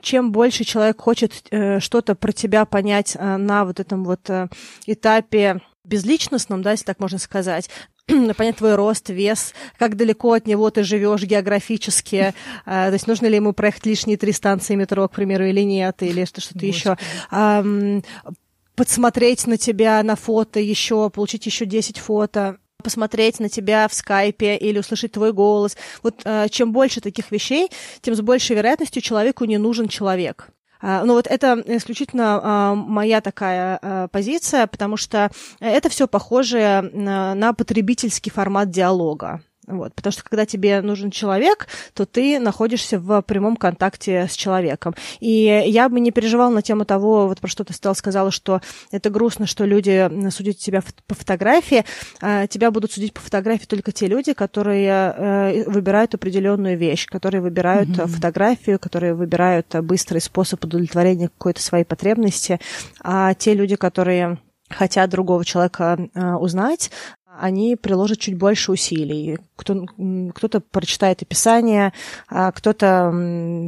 чем 0.00 0.32
больше 0.32 0.64
человек 0.64 1.00
хочет 1.00 1.32
э, 1.50 1.80
что-то 1.80 2.14
про 2.14 2.32
тебя 2.32 2.64
понять 2.64 3.16
э, 3.16 3.36
на 3.36 3.64
вот 3.64 3.80
этом 3.80 4.04
вот 4.04 4.30
э, 4.30 4.48
этапе 4.86 5.60
безличностном, 5.84 6.62
да, 6.62 6.72
если 6.72 6.84
так 6.84 7.00
можно 7.00 7.18
сказать, 7.18 7.70
понять 8.36 8.56
твой 8.56 8.74
рост, 8.74 9.10
вес, 9.10 9.54
как 9.78 9.96
далеко 9.96 10.32
от 10.32 10.46
него 10.46 10.70
ты 10.70 10.82
живешь 10.82 11.22
географически, 11.22 12.34
а, 12.64 12.88
то 12.88 12.94
есть 12.94 13.06
нужно 13.06 13.26
ли 13.26 13.36
ему 13.36 13.52
проехать 13.52 13.86
лишние 13.86 14.16
три 14.16 14.32
станции 14.32 14.74
метро, 14.74 15.06
к 15.08 15.12
примеру, 15.12 15.46
или 15.46 15.60
нет, 15.60 16.02
или 16.02 16.24
что-то 16.24 16.66
еще 16.66 16.96
подсмотреть 18.78 19.48
на 19.48 19.58
тебя 19.58 20.00
на 20.04 20.14
фото 20.14 20.60
еще, 20.60 21.10
получить 21.10 21.44
еще 21.46 21.66
10 21.66 21.98
фото 21.98 22.58
посмотреть 22.80 23.40
на 23.40 23.48
тебя 23.48 23.88
в 23.88 23.94
скайпе 23.94 24.56
или 24.56 24.78
услышать 24.78 25.10
твой 25.10 25.32
голос. 25.32 25.76
Вот 26.04 26.20
э, 26.24 26.46
чем 26.48 26.72
больше 26.72 27.00
таких 27.00 27.32
вещей, 27.32 27.70
тем 28.02 28.14
с 28.14 28.20
большей 28.20 28.54
вероятностью 28.54 29.02
человеку 29.02 29.44
не 29.46 29.58
нужен 29.58 29.88
человек. 29.88 30.50
А, 30.80 31.04
ну 31.04 31.14
вот 31.14 31.26
это 31.26 31.62
исключительно 31.66 32.40
а, 32.42 32.74
моя 32.74 33.20
такая 33.20 33.78
а, 33.80 34.08
позиция, 34.08 34.66
потому 34.66 34.96
что 34.96 35.30
это 35.60 35.88
все 35.88 36.06
похоже 36.06 36.90
на 36.92 37.52
потребительский 37.52 38.30
формат 38.30 38.70
диалога. 38.70 39.42
Вот, 39.68 39.94
потому 39.94 40.12
что 40.12 40.24
когда 40.24 40.46
тебе 40.46 40.80
нужен 40.80 41.10
человек, 41.10 41.68
то 41.94 42.06
ты 42.06 42.38
находишься 42.38 42.98
в 42.98 43.20
прямом 43.22 43.56
контакте 43.56 44.26
с 44.28 44.32
человеком. 44.32 44.94
И 45.20 45.62
я 45.66 45.88
бы 45.88 46.00
не 46.00 46.10
переживала 46.10 46.50
на 46.50 46.62
тему 46.62 46.84
того, 46.84 47.26
вот 47.26 47.38
про 47.40 47.48
что 47.48 47.64
ты 47.64 47.74
стал 47.74 47.94
сказала, 47.94 48.30
что 48.30 48.60
это 48.90 49.10
грустно, 49.10 49.46
что 49.46 49.64
люди 49.64 50.10
судят 50.30 50.56
тебя 50.56 50.82
по 51.06 51.14
фотографии. 51.14 51.84
Тебя 52.48 52.70
будут 52.70 52.92
судить 52.92 53.12
по 53.12 53.20
фотографии 53.20 53.66
только 53.66 53.92
те 53.92 54.06
люди, 54.06 54.32
которые 54.32 55.14
э, 55.16 55.64
выбирают 55.70 56.14
определенную 56.14 56.78
вещь, 56.78 57.06
которые 57.06 57.42
выбирают 57.42 57.90
mm-hmm. 57.90 58.06
фотографию, 58.06 58.78
которые 58.78 59.14
выбирают 59.14 59.74
быстрый 59.82 60.20
способ 60.20 60.64
удовлетворения 60.64 61.28
какой-то 61.28 61.62
своей 61.62 61.84
потребности. 61.84 62.58
А 63.02 63.34
те 63.34 63.54
люди, 63.54 63.76
которые 63.76 64.38
хотят 64.70 65.10
другого 65.10 65.44
человека 65.44 65.98
э, 66.14 66.34
узнать, 66.34 66.90
они 67.40 67.76
приложат 67.76 68.18
чуть 68.18 68.36
больше 68.36 68.72
усилий. 68.72 69.38
Кто, 69.56 69.86
кто-то 70.34 70.60
прочитает 70.60 71.22
описание, 71.22 71.92
а 72.28 72.52
кто-то 72.52 73.12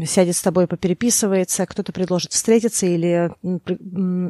сядет 0.07 0.37
с 0.37 0.43
тобой 0.43 0.67
попереписывается, 0.67 1.67
кто-то 1.67 1.93
предложит 1.93 2.33
встретиться 2.33 2.87
или 2.87 3.31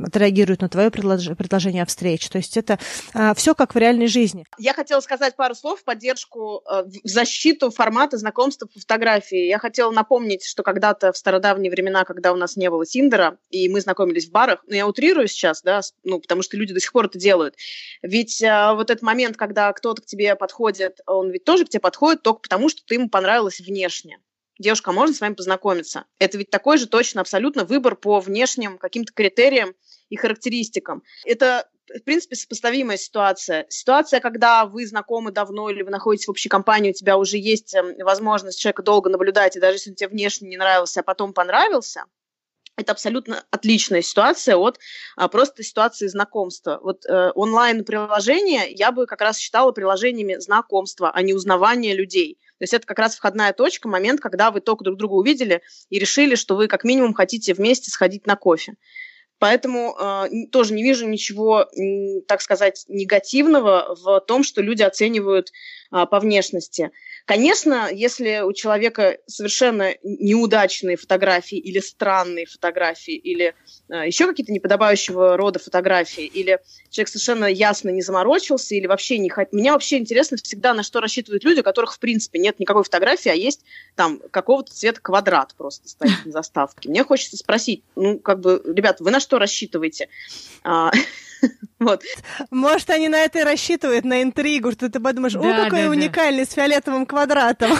отреагирует 0.06 0.62
на 0.62 0.68
твое 0.68 0.90
предложение 0.90 1.82
о 1.82 1.86
встрече. 1.86 2.30
То 2.30 2.38
есть 2.38 2.56
это 2.56 2.78
а, 3.14 3.34
все 3.34 3.54
как 3.54 3.74
в 3.74 3.78
реальной 3.78 4.06
жизни. 4.06 4.44
Я 4.58 4.74
хотела 4.74 5.00
сказать 5.00 5.36
пару 5.36 5.54
слов 5.54 5.80
в 5.80 5.84
поддержку, 5.84 6.62
э, 6.70 6.84
в 6.84 7.08
защиту 7.08 7.70
формата 7.70 8.16
знакомства 8.16 8.66
по 8.66 8.80
фотографии. 8.80 9.46
Я 9.46 9.58
хотела 9.58 9.90
напомнить, 9.90 10.44
что 10.44 10.62
когда-то 10.62 11.12
в 11.12 11.16
стародавние 11.16 11.70
времена, 11.70 12.04
когда 12.04 12.32
у 12.32 12.36
нас 12.36 12.56
не 12.56 12.70
было 12.70 12.86
Тиндера, 12.86 13.38
и 13.50 13.68
мы 13.68 13.80
знакомились 13.80 14.28
в 14.28 14.32
барах, 14.32 14.62
ну, 14.66 14.74
я 14.74 14.86
утрирую 14.86 15.28
сейчас, 15.28 15.62
да, 15.62 15.80
ну, 16.04 16.20
потому 16.20 16.42
что 16.42 16.56
люди 16.56 16.74
до 16.74 16.80
сих 16.80 16.92
пор 16.92 17.06
это 17.06 17.18
делают. 17.18 17.54
Ведь 18.02 18.42
а, 18.42 18.74
вот 18.74 18.90
этот 18.90 19.02
момент, 19.02 19.29
когда 19.36 19.72
кто-то 19.72 20.02
к 20.02 20.06
тебе 20.06 20.36
подходит, 20.36 21.00
он 21.06 21.30
ведь 21.30 21.44
тоже 21.44 21.64
к 21.64 21.68
тебе 21.68 21.80
подходит 21.80 22.22
только 22.22 22.40
потому, 22.40 22.68
что 22.68 22.82
ты 22.84 22.94
ему 22.94 23.08
понравилась 23.08 23.60
внешне. 23.60 24.18
Девушка, 24.58 24.90
а 24.90 24.92
можно 24.92 25.14
с 25.14 25.20
вами 25.20 25.34
познакомиться? 25.34 26.04
Это 26.18 26.36
ведь 26.36 26.50
такой 26.50 26.76
же 26.76 26.86
точно 26.86 27.22
абсолютно 27.22 27.64
выбор 27.64 27.96
по 27.96 28.20
внешним 28.20 28.76
каким-то 28.76 29.12
критериям 29.12 29.74
и 30.10 30.16
характеристикам. 30.16 31.02
Это 31.24 31.66
в 31.98 32.02
принципе, 32.04 32.36
сопоставимая 32.36 32.96
ситуация. 32.96 33.66
Ситуация, 33.68 34.20
когда 34.20 34.64
вы 34.64 34.86
знакомы 34.86 35.32
давно 35.32 35.70
или 35.70 35.82
вы 35.82 35.90
находитесь 35.90 36.26
в 36.26 36.30
общей 36.30 36.48
компании, 36.48 36.90
у 36.90 36.94
тебя 36.94 37.16
уже 37.16 37.36
есть 37.36 37.74
эм, 37.74 37.96
возможность 38.04 38.60
человека 38.60 38.82
долго 38.82 39.10
наблюдать, 39.10 39.56
и 39.56 39.60
даже 39.60 39.76
если 39.76 39.90
он 39.90 39.96
тебе 39.96 40.08
внешне 40.08 40.48
не 40.48 40.56
нравился, 40.56 41.00
а 41.00 41.02
потом 41.02 41.32
понравился, 41.32 42.04
это 42.80 42.92
абсолютно 42.92 43.44
отличная 43.50 44.02
ситуация 44.02 44.56
от 44.56 44.78
а, 45.16 45.28
просто 45.28 45.62
ситуации 45.62 46.06
знакомства. 46.06 46.80
Вот 46.82 47.04
э, 47.06 47.32
онлайн-приложения 47.34 48.66
я 48.70 48.92
бы 48.92 49.06
как 49.06 49.20
раз 49.20 49.38
считала 49.38 49.72
приложениями 49.72 50.36
знакомства, 50.38 51.10
а 51.10 51.22
не 51.22 51.34
узнавания 51.34 51.94
людей. 51.94 52.38
То 52.58 52.64
есть 52.64 52.74
это 52.74 52.86
как 52.86 52.98
раз 52.98 53.16
входная 53.16 53.52
точка, 53.52 53.88
момент, 53.88 54.20
когда 54.20 54.50
вы 54.50 54.60
только 54.60 54.84
друг 54.84 54.98
друга 54.98 55.14
увидели 55.14 55.62
и 55.88 55.98
решили, 55.98 56.34
что 56.34 56.56
вы 56.56 56.68
как 56.68 56.84
минимум 56.84 57.14
хотите 57.14 57.54
вместе 57.54 57.90
сходить 57.90 58.26
на 58.26 58.36
кофе. 58.36 58.74
Поэтому 59.38 59.96
э, 59.98 60.46
тоже 60.52 60.74
не 60.74 60.82
вижу 60.82 61.08
ничего, 61.08 61.66
так 62.28 62.42
сказать, 62.42 62.84
негативного 62.88 63.96
в 63.98 64.20
том, 64.20 64.44
что 64.44 64.60
люди 64.60 64.82
оценивают 64.82 65.50
по 65.90 66.20
внешности. 66.20 66.90
Конечно, 67.24 67.88
если 67.92 68.40
у 68.40 68.52
человека 68.52 69.18
совершенно 69.26 69.94
неудачные 70.02 70.96
фотографии 70.96 71.58
или 71.58 71.80
странные 71.80 72.46
фотографии, 72.46 73.14
или 73.14 73.54
э, 73.88 74.06
еще 74.06 74.26
какие-то 74.26 74.52
неподобающего 74.52 75.36
рода 75.36 75.58
фотографии, 75.58 76.24
или 76.24 76.60
человек 76.90 77.08
совершенно 77.08 77.44
ясно 77.44 77.90
не 77.90 78.02
заморочился, 78.02 78.74
или 78.74 78.86
вообще 78.86 79.18
не 79.18 79.30
хотел... 79.30 79.58
Меня 79.58 79.72
вообще 79.72 79.98
интересно 79.98 80.36
всегда, 80.38 80.74
на 80.74 80.82
что 80.82 81.00
рассчитывают 81.00 81.44
люди, 81.44 81.60
у 81.60 81.64
которых, 81.64 81.94
в 81.94 81.98
принципе, 81.98 82.38
нет 82.38 82.58
никакой 82.58 82.84
фотографии, 82.84 83.30
а 83.30 83.34
есть 83.34 83.64
там 83.94 84.20
какого-то 84.30 84.72
цвета 84.72 85.00
квадрат 85.00 85.54
просто 85.56 85.88
стоит 85.88 86.24
на 86.24 86.32
заставке. 86.32 86.88
Мне 86.88 87.04
хочется 87.04 87.36
спросить, 87.36 87.84
ну, 87.96 88.18
как 88.18 88.40
бы, 88.40 88.62
ребят, 88.64 89.00
вы 89.00 89.10
на 89.10 89.20
что 89.20 89.38
рассчитываете? 89.38 90.08
А, 90.64 90.90
Вот. 91.78 92.02
Может, 92.50 92.90
они 92.90 93.08
на 93.08 93.20
это 93.20 93.40
и 93.40 93.42
рассчитывают, 93.42 94.04
на 94.04 94.22
интригу, 94.22 94.72
что 94.72 94.90
ты 94.90 95.00
подумаешь, 95.00 95.34
о, 95.34 95.42
да, 95.42 95.64
какой 95.64 95.79
да, 95.84 95.90
уникальный 95.90 96.44
с 96.44 96.52
фиолетовым 96.52 97.06
квадратом. 97.06 97.72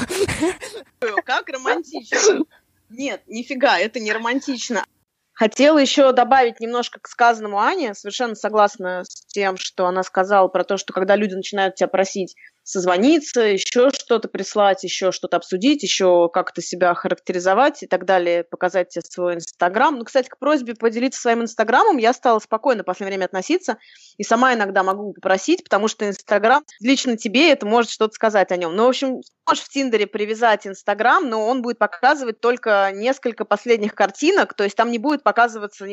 Как 1.24 1.48
романтично. 1.48 2.44
Нет, 2.90 3.22
нифига, 3.26 3.78
это 3.78 4.00
не 4.00 4.12
романтично. 4.12 4.84
Хотела 5.32 5.78
еще 5.78 6.12
добавить 6.12 6.60
немножко 6.60 7.00
к 7.00 7.08
сказанному 7.08 7.58
Ане, 7.58 7.94
совершенно 7.94 8.34
согласна 8.34 9.04
с 9.08 9.24
тем, 9.26 9.56
что 9.56 9.86
она 9.86 10.02
сказала 10.02 10.48
про 10.48 10.64
то, 10.64 10.76
что 10.76 10.92
когда 10.92 11.16
люди 11.16 11.34
начинают 11.34 11.76
тебя 11.76 11.88
просить 11.88 12.36
созвониться, 12.62 13.40
еще 13.40 13.90
что-то 13.90 14.28
прислать, 14.28 14.84
еще 14.84 15.12
что-то 15.12 15.36
обсудить, 15.36 15.82
еще 15.82 16.28
как-то 16.32 16.62
себя 16.62 16.94
характеризовать 16.94 17.82
и 17.82 17.86
так 17.86 18.04
далее, 18.04 18.44
показать 18.44 18.90
тебе 18.90 19.02
свой 19.02 19.34
Инстаграм. 19.34 19.96
Ну, 19.96 20.04
кстати, 20.04 20.28
к 20.28 20.38
просьбе 20.38 20.74
поделиться 20.74 21.20
своим 21.20 21.42
Инстаграмом 21.42 21.96
я 21.96 22.12
стала 22.12 22.38
спокойно 22.38 22.82
в 22.82 22.86
последнее 22.86 23.16
время 23.16 23.26
относиться 23.26 23.78
и 24.18 24.22
сама 24.22 24.54
иногда 24.54 24.82
могу 24.82 25.12
попросить, 25.12 25.64
потому 25.64 25.88
что 25.88 26.08
Инстаграм 26.08 26.62
лично 26.80 27.16
тебе 27.16 27.50
это 27.50 27.66
может 27.66 27.90
что-то 27.90 28.14
сказать 28.14 28.52
о 28.52 28.56
нем. 28.56 28.76
Ну, 28.76 28.86
в 28.86 28.88
общем, 28.88 29.20
можешь 29.46 29.64
в 29.64 29.68
Тиндере 29.68 30.06
привязать 30.06 30.66
Инстаграм, 30.66 31.28
но 31.28 31.46
он 31.46 31.62
будет 31.62 31.78
показывать 31.78 32.40
только 32.40 32.90
несколько 32.94 33.44
последних 33.44 33.94
картинок, 33.94 34.54
то 34.54 34.64
есть 34.64 34.76
там 34.76 34.90
не 34.90 34.98
будет 34.98 35.22
показываться 35.22 35.86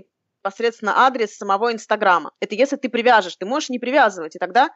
непосредственно 0.44 1.06
адрес 1.06 1.36
самого 1.36 1.74
Инстаграма. 1.74 2.32
Это 2.40 2.56
если 2.56 2.76
ты 2.76 2.90
привяжешь, 2.90 3.36
ты 3.36 3.46
можешь 3.46 3.70
не 3.70 3.80
привязывать, 3.80 4.36
и 4.36 4.40
тогда 4.40 4.70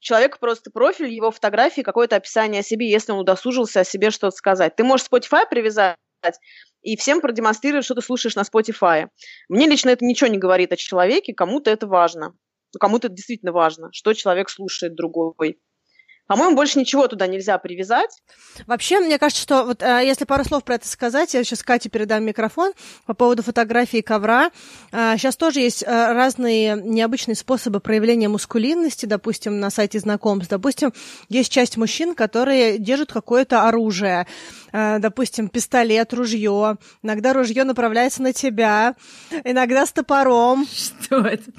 человек 0.00 0.38
просто 0.38 0.70
профиль, 0.70 1.12
его 1.12 1.30
фотографии, 1.30 1.82
какое-то 1.82 2.16
описание 2.16 2.60
о 2.60 2.64
себе, 2.64 2.90
если 2.90 3.12
он 3.12 3.20
удосужился 3.20 3.80
о 3.80 3.84
себе 3.84 4.10
что-то 4.10 4.36
сказать. 4.36 4.76
Ты 4.76 4.84
можешь 4.84 5.06
Spotify 5.06 5.48
привязать 5.48 5.96
и 6.82 6.96
всем 6.96 7.20
продемонстрировать, 7.20 7.84
что 7.84 7.94
ты 7.94 8.02
слушаешь 8.02 8.36
на 8.36 8.42
Spotify. 8.42 9.08
Мне 9.48 9.66
лично 9.66 9.90
это 9.90 10.04
ничего 10.04 10.28
не 10.28 10.38
говорит 10.38 10.72
о 10.72 10.76
человеке, 10.76 11.34
кому-то 11.34 11.70
это 11.70 11.86
важно. 11.86 12.34
Кому-то 12.78 13.08
это 13.08 13.16
действительно 13.16 13.52
важно, 13.52 13.88
что 13.92 14.12
человек 14.12 14.50
слушает 14.50 14.94
другой. 14.94 15.58
По-моему, 16.26 16.56
больше 16.56 16.78
ничего 16.78 17.06
туда 17.06 17.26
нельзя 17.26 17.56
привязать. 17.58 18.10
Вообще, 18.66 19.00
мне 19.00 19.18
кажется, 19.18 19.42
что 19.42 19.64
вот 19.64 19.82
э, 19.82 20.02
если 20.04 20.24
пару 20.24 20.44
слов 20.44 20.64
про 20.64 20.74
это 20.74 20.88
сказать, 20.88 21.34
я 21.34 21.44
сейчас 21.44 21.62
Кате 21.62 21.88
передам 21.88 22.24
микрофон 22.24 22.72
по 23.06 23.14
поводу 23.14 23.42
фотографии 23.42 24.00
ковра. 24.00 24.50
Э, 24.90 25.16
сейчас 25.16 25.36
тоже 25.36 25.60
есть 25.60 25.84
э, 25.84 25.86
разные 25.86 26.80
необычные 26.82 27.36
способы 27.36 27.78
проявления 27.78 28.28
мускулинности, 28.28 29.06
допустим, 29.06 29.60
на 29.60 29.70
сайте 29.70 30.00
знакомств. 30.00 30.50
Допустим, 30.50 30.92
есть 31.28 31.52
часть 31.52 31.76
мужчин, 31.76 32.14
которые 32.14 32.78
держат 32.78 33.12
какое-то 33.12 33.68
оружие, 33.68 34.26
допустим, 34.72 35.48
пистолет, 35.48 36.12
ружье. 36.12 36.76
Иногда 37.02 37.32
ружье 37.32 37.64
направляется 37.64 38.22
на 38.22 38.32
тебя, 38.32 38.94
иногда 39.44 39.86
с 39.86 39.92
топором. 39.92 40.66
Что 40.66 41.20
это? 41.20 41.50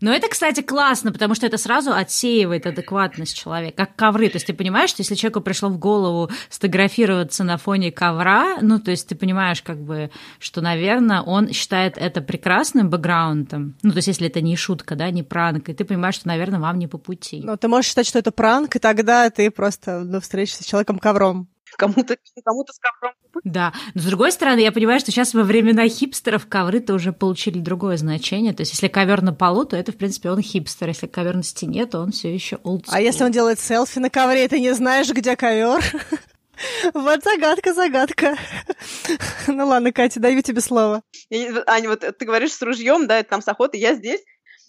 Но 0.00 0.12
это, 0.12 0.28
кстати, 0.28 0.60
классно, 0.60 1.12
потому 1.12 1.34
что 1.34 1.46
это 1.46 1.58
сразу 1.58 1.92
отсеивает 1.92 2.66
адекватность 2.66 3.36
человека, 3.36 3.86
как 3.86 3.96
ковры. 3.96 4.28
То 4.28 4.36
есть 4.36 4.46
ты 4.46 4.54
понимаешь, 4.54 4.90
что 4.90 5.02
если 5.02 5.14
человеку 5.14 5.40
пришло 5.40 5.68
в 5.68 5.78
голову 5.78 6.30
сфотографироваться 6.48 7.44
на 7.44 7.56
фоне 7.56 7.92
ковра, 7.92 8.58
ну, 8.60 8.78
то 8.78 8.90
есть 8.90 9.08
ты 9.08 9.14
понимаешь, 9.14 9.62
как 9.62 9.78
бы, 9.78 10.10
что, 10.38 10.60
наверное, 10.60 11.22
он 11.22 11.52
считает 11.52 11.98
это 11.98 12.20
прекрасным 12.20 12.90
бэкграундом. 12.90 13.74
Ну, 13.82 13.90
то 13.90 13.96
есть 13.96 14.08
если 14.08 14.26
это 14.28 14.40
не 14.40 14.56
шутка, 14.56 14.96
да, 14.96 15.10
не 15.10 15.22
пранк, 15.22 15.68
и 15.68 15.74
ты 15.74 15.84
понимаешь, 15.84 16.16
что, 16.16 16.28
наверное, 16.28 16.60
вам 16.60 16.78
не 16.78 16.86
по 16.86 16.98
пути. 16.98 17.40
Но 17.44 17.56
ты 17.56 17.68
можешь 17.68 17.90
считать, 17.90 18.06
что 18.06 18.18
это 18.18 18.32
пранк, 18.32 18.76
и 18.76 18.78
тогда 18.78 19.28
ты 19.30 19.50
просто 19.50 20.00
ну, 20.00 20.20
встретишься 20.20 20.62
с 20.62 20.66
человеком 20.66 20.98
ковром 20.98 21.48
кому-то 21.76 22.16
кому 22.44 22.64
с 22.68 22.78
ковром. 22.78 23.14
Да, 23.44 23.72
но 23.94 24.00
с 24.00 24.04
другой 24.04 24.32
стороны, 24.32 24.60
я 24.60 24.72
понимаю, 24.72 25.00
что 25.00 25.10
сейчас 25.10 25.34
во 25.34 25.42
времена 25.42 25.88
хипстеров 25.88 26.46
ковры-то 26.46 26.94
уже 26.94 27.12
получили 27.12 27.58
другое 27.58 27.96
значение. 27.96 28.52
То 28.52 28.62
есть, 28.62 28.72
если 28.72 28.88
ковер 28.88 29.22
на 29.22 29.32
полу, 29.32 29.64
то 29.64 29.76
это, 29.76 29.92
в 29.92 29.96
принципе, 29.96 30.30
он 30.30 30.40
хипстер. 30.40 30.88
Если 30.88 31.06
ковер 31.06 31.36
на 31.36 31.42
стене, 31.42 31.86
то 31.86 32.00
он 32.00 32.12
все 32.12 32.32
еще 32.32 32.56
old 32.56 32.84
А 32.88 33.00
если 33.00 33.24
он 33.24 33.32
делает 33.32 33.60
селфи 33.60 33.98
на 33.98 34.10
ковре, 34.10 34.48
ты 34.48 34.60
не 34.60 34.74
знаешь, 34.74 35.10
где 35.10 35.36
ковер? 35.36 35.82
Вот 36.94 37.22
загадка, 37.22 37.74
загадка. 37.74 38.36
Ну 39.46 39.66
ладно, 39.66 39.92
Катя, 39.92 40.20
даю 40.20 40.40
тебе 40.40 40.62
слово. 40.62 41.02
Аня, 41.66 41.90
вот 41.90 42.00
ты 42.00 42.24
говоришь 42.24 42.52
с 42.52 42.62
ружьем, 42.62 43.06
да, 43.06 43.18
это 43.18 43.28
там 43.28 43.42
с 43.42 43.48
охотой, 43.48 43.78
я 43.78 43.94
здесь. 43.94 44.22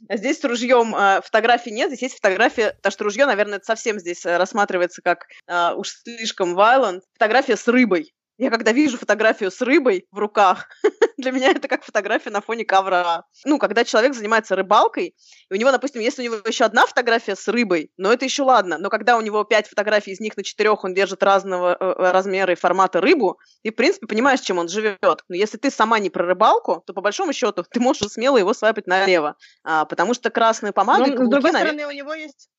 Здесь 0.09 0.39
с 0.39 0.43
ружьем 0.43 0.95
э, 0.95 1.21
фотографий 1.23 1.71
нет, 1.71 1.89
здесь 1.89 2.03
есть 2.03 2.15
фотография, 2.15 2.73
потому 2.73 2.91
что 2.91 3.03
ружье, 3.03 3.25
наверное, 3.25 3.57
это 3.57 3.65
совсем 3.65 3.99
здесь 3.99 4.25
рассматривается 4.25 5.01
как 5.01 5.25
э, 5.47 5.73
уж 5.75 5.89
слишком 5.89 6.57
violent. 6.57 7.01
Фотография 7.13 7.55
с 7.57 7.67
рыбой. 7.67 8.13
Я 8.37 8.51
когда 8.51 8.71
вижу 8.71 8.97
фотографию 8.97 9.49
с 9.49 9.61
рыбой 9.61 10.05
в 10.11 10.19
руках, 10.19 10.69
для 11.17 11.31
меня 11.31 11.51
это 11.51 11.67
как 11.67 11.83
фотография 11.83 12.29
на 12.29 12.41
фоне 12.41 12.65
ковра. 12.65 13.25
Ну, 13.45 13.57
когда 13.57 13.83
человек 13.83 14.13
занимается 14.13 14.55
рыбалкой, 14.55 15.15
и 15.49 15.53
у 15.53 15.57
него, 15.57 15.71
допустим, 15.71 16.01
если 16.01 16.21
у 16.21 16.25
него 16.25 16.47
еще 16.47 16.65
одна 16.65 16.85
фотография 16.85 17.35
с 17.35 17.47
рыбой, 17.47 17.91
но 17.97 18.13
это 18.13 18.25
еще 18.25 18.43
ладно, 18.43 18.77
но 18.77 18.89
когда 18.89 19.17
у 19.17 19.21
него 19.21 19.43
пять 19.43 19.67
фотографий, 19.67 20.11
из 20.11 20.19
них 20.19 20.37
на 20.37 20.43
четырех 20.43 20.83
он 20.83 20.93
держит 20.93 21.23
разного 21.23 21.73
э, 21.73 21.77
э, 21.79 22.11
размера 22.11 22.53
и 22.53 22.55
формата 22.55 23.01
рыбу, 23.01 23.39
ты, 23.63 23.71
в 23.71 23.75
принципе, 23.75 24.05
понимаешь, 24.05 24.41
чем 24.41 24.59
он 24.59 24.67
живет. 24.67 25.23
Но 25.27 25.35
если 25.35 25.57
ты 25.57 25.71
сама 25.71 25.97
не 25.97 26.11
про 26.11 26.25
рыбалку, 26.25 26.83
то, 26.85 26.93
по 26.93 27.01
большому 27.01 27.33
счету, 27.33 27.63
ты 27.71 27.79
можешь 27.79 28.07
смело 28.09 28.37
его 28.37 28.53
свайпать 28.53 28.85
налево, 28.85 29.35
а, 29.63 29.85
потому 29.85 30.13
что 30.13 30.29
красная 30.29 30.73
помада... 30.73 31.07
Но, 31.07 31.25
с 31.25 31.29
другой 31.29 31.51
стороны, 31.51 31.87
у 31.87 31.91
него 31.91 32.13
есть 32.13 32.49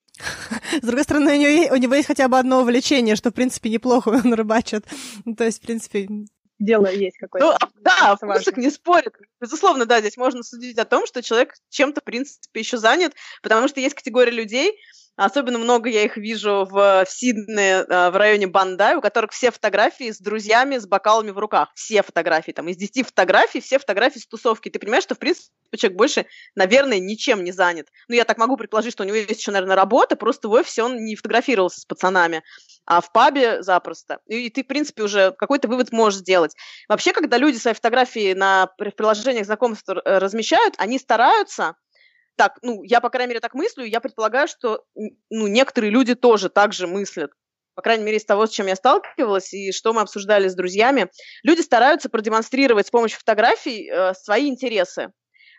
с 0.83 0.85
другой 0.85 1.05
стороны, 1.05 1.33
у 1.33 1.41
него, 1.41 1.75
у 1.75 1.77
него 1.77 1.95
есть 1.95 2.09
хотя 2.09 2.29
бы 2.29 2.39
одно 2.39 2.61
увлечение, 2.61 3.17
что, 3.17 3.31
в 3.31 3.35
принципе, 3.35 3.71
неплохо 3.71 4.09
он 4.25 4.33
рыбачит. 4.35 4.87
Ну, 5.25 5.35
то 5.35 5.45
есть, 5.45 5.59
в 5.59 5.67
принципе, 5.67 6.09
дело 6.59 6.91
есть 6.93 7.19
какое-то. 7.19 7.57
Ну, 7.61 7.83
да, 7.83 8.17
вкусок 8.17 8.57
не 8.57 8.71
спорит. 8.71 9.15
Безусловно, 9.41 9.87
да, 9.87 10.01
здесь 10.01 10.17
можно 10.17 10.43
судить 10.43 10.79
о 10.79 10.85
том, 10.85 11.07
что 11.07 11.23
человек 11.23 11.55
чем-то, 11.71 12.01
в 12.01 12.05
принципе, 12.05 12.61
еще 12.61 12.79
занят, 12.79 13.15
потому 13.43 13.69
что 13.69 13.81
есть 13.81 13.95
категория 13.95 14.33
людей, 14.33 14.73
Особенно 15.19 15.59
много 15.59 15.89
я 15.89 16.05
их 16.05 16.17
вижу 16.17 16.65
в, 16.71 17.05
в 17.05 17.11
Сиднее, 17.11 17.85
в 17.85 18.17
районе 18.17 18.47
Бандай, 18.47 18.95
у 18.95 19.01
которых 19.01 19.33
все 19.33 19.51
фотографии 19.51 20.13
с 20.13 20.21
друзьями, 20.21 20.79
с 20.79 20.87
бокалами 20.87 21.33
в 21.33 21.39
руках. 21.39 21.71
Все 21.75 22.05
фотографии. 22.05 22.53
Там 22.53 22.69
из 22.69 22.77
10 22.77 23.05
фотографий, 23.05 23.61
все 23.61 23.81
фотографии 23.81 24.21
с 24.21 24.29
тусовки. 24.29 24.69
Ты 24.69 24.79
понимаешь, 24.79 25.03
что, 25.03 25.17
в 25.17 25.19
принципе, 25.19 25.49
человек 25.77 25.99
больше, 25.99 26.27
наверное, 26.55 27.01
ничем 27.01 27.43
не 27.43 27.51
занят. 27.51 27.89
Ну, 28.07 28.15
я 28.15 28.25
так 28.25 28.39
могу 28.39 28.57
предположить, 28.57 28.93
что 28.93 29.03
у 29.03 29.07
него 29.07 29.17
есть 29.17 29.41
еще, 29.41 29.51
наверное, 29.51 29.75
работа, 29.75 30.15
просто 30.15 30.49
в 30.49 30.53
офисе 30.53 30.85
он 30.85 31.05
не 31.05 31.17
фотографировался 31.17 31.81
с 31.81 31.85
пацанами, 31.85 32.45
а 32.87 33.01
в 33.01 33.11
пабе 33.11 33.61
запросто. 33.65 34.21
И 34.29 34.51
ты, 34.51 34.63
в 34.63 34.69
принципе, 34.69 35.03
уже 35.03 35.33
какой-то 35.33 35.67
вывод 35.67 35.91
можешь 35.91 36.21
сделать. 36.21 36.55
Вообще, 36.89 37.13
когда 37.13 37.39
люди 37.39 37.57
свои 37.57 37.75
фотографии 37.75 38.35
на 38.35 38.69
приложениях 38.79 39.47
знакомств 39.47 39.89
э, 39.89 39.95
размещают, 40.05 40.75
они 40.79 41.01
стараются 41.01 41.75
так, 42.39 42.59
ну, 42.63 42.83
я, 42.85 43.01
по 43.01 43.11
крайней 43.11 43.31
мере, 43.31 43.41
так 43.41 43.53
мыслю, 43.55 43.85
я 43.85 44.01
предполагаю, 44.01 44.49
что, 44.49 44.85
ну, 44.95 45.47
некоторые 45.49 45.91
люди 45.91 46.15
тоже 46.15 46.49
так 46.49 46.73
же 46.73 46.87
мыслят. 46.87 47.33
По 47.75 47.83
крайней 47.83 48.05
мере, 48.05 48.17
из 48.17 48.25
того, 48.25 48.47
с 48.47 48.51
чем 48.51 48.67
я 48.67 48.77
сталкивалась 48.77 49.53
и 49.53 49.73
что 49.73 49.93
мы 49.93 50.01
обсуждали 50.01 50.49
с 50.49 50.55
друзьями. 50.55 51.11
Люди 51.43 51.61
стараются 51.61 52.09
продемонстрировать 52.09 52.87
с 52.87 52.91
помощью 52.91 53.19
фотографий 53.19 53.91
э, 53.91 54.15
свои 54.15 54.49
интересы 54.49 55.13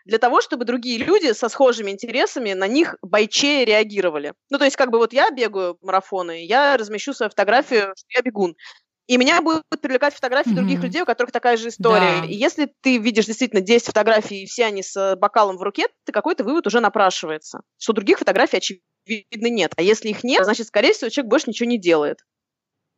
для 0.06 0.18
того, 0.18 0.40
чтобы 0.40 0.64
другие 0.64 0.98
люди 0.98 1.32
со 1.32 1.48
схожими 1.48 1.90
интересами 1.90 2.54
на 2.54 2.66
них 2.66 2.96
бойчее 3.02 3.64
реагировали. 3.64 4.32
Ну, 4.50 4.58
то 4.58 4.64
есть, 4.64 4.76
как 4.76 4.90
бы 4.90 4.98
вот 4.98 5.12
я 5.12 5.30
бегаю 5.30 5.78
марафоны, 5.82 6.44
я 6.44 6.76
размещу 6.76 7.12
свою 7.12 7.30
фотографию, 7.30 7.92
что 7.96 8.06
я 8.14 8.22
бегун 8.22 8.56
и 9.10 9.16
меня 9.16 9.42
будут 9.42 9.64
привлекать 9.82 10.14
фотографии 10.14 10.52
mm-hmm. 10.52 10.54
других 10.54 10.82
людей, 10.84 11.02
у 11.02 11.04
которых 11.04 11.32
такая 11.32 11.56
же 11.56 11.70
история. 11.70 12.20
Да. 12.20 12.26
И 12.26 12.32
если 12.32 12.72
ты 12.80 12.98
видишь 12.98 13.26
действительно 13.26 13.60
10 13.60 13.86
фотографий, 13.86 14.44
и 14.44 14.46
все 14.46 14.66
они 14.66 14.84
с 14.84 15.16
бокалом 15.16 15.56
в 15.56 15.62
руке, 15.62 15.88
ты 16.04 16.12
какой-то 16.12 16.44
вывод 16.44 16.68
уже 16.68 16.78
напрашивается, 16.78 17.62
что 17.76 17.92
других 17.92 18.20
фотографий, 18.20 18.58
очевидно, 18.58 19.48
нет. 19.48 19.72
А 19.76 19.82
если 19.82 20.10
их 20.10 20.22
нет, 20.22 20.44
значит, 20.44 20.68
скорее 20.68 20.92
всего, 20.92 21.10
человек 21.10 21.28
больше 21.28 21.50
ничего 21.50 21.68
не 21.68 21.76
делает. 21.76 22.18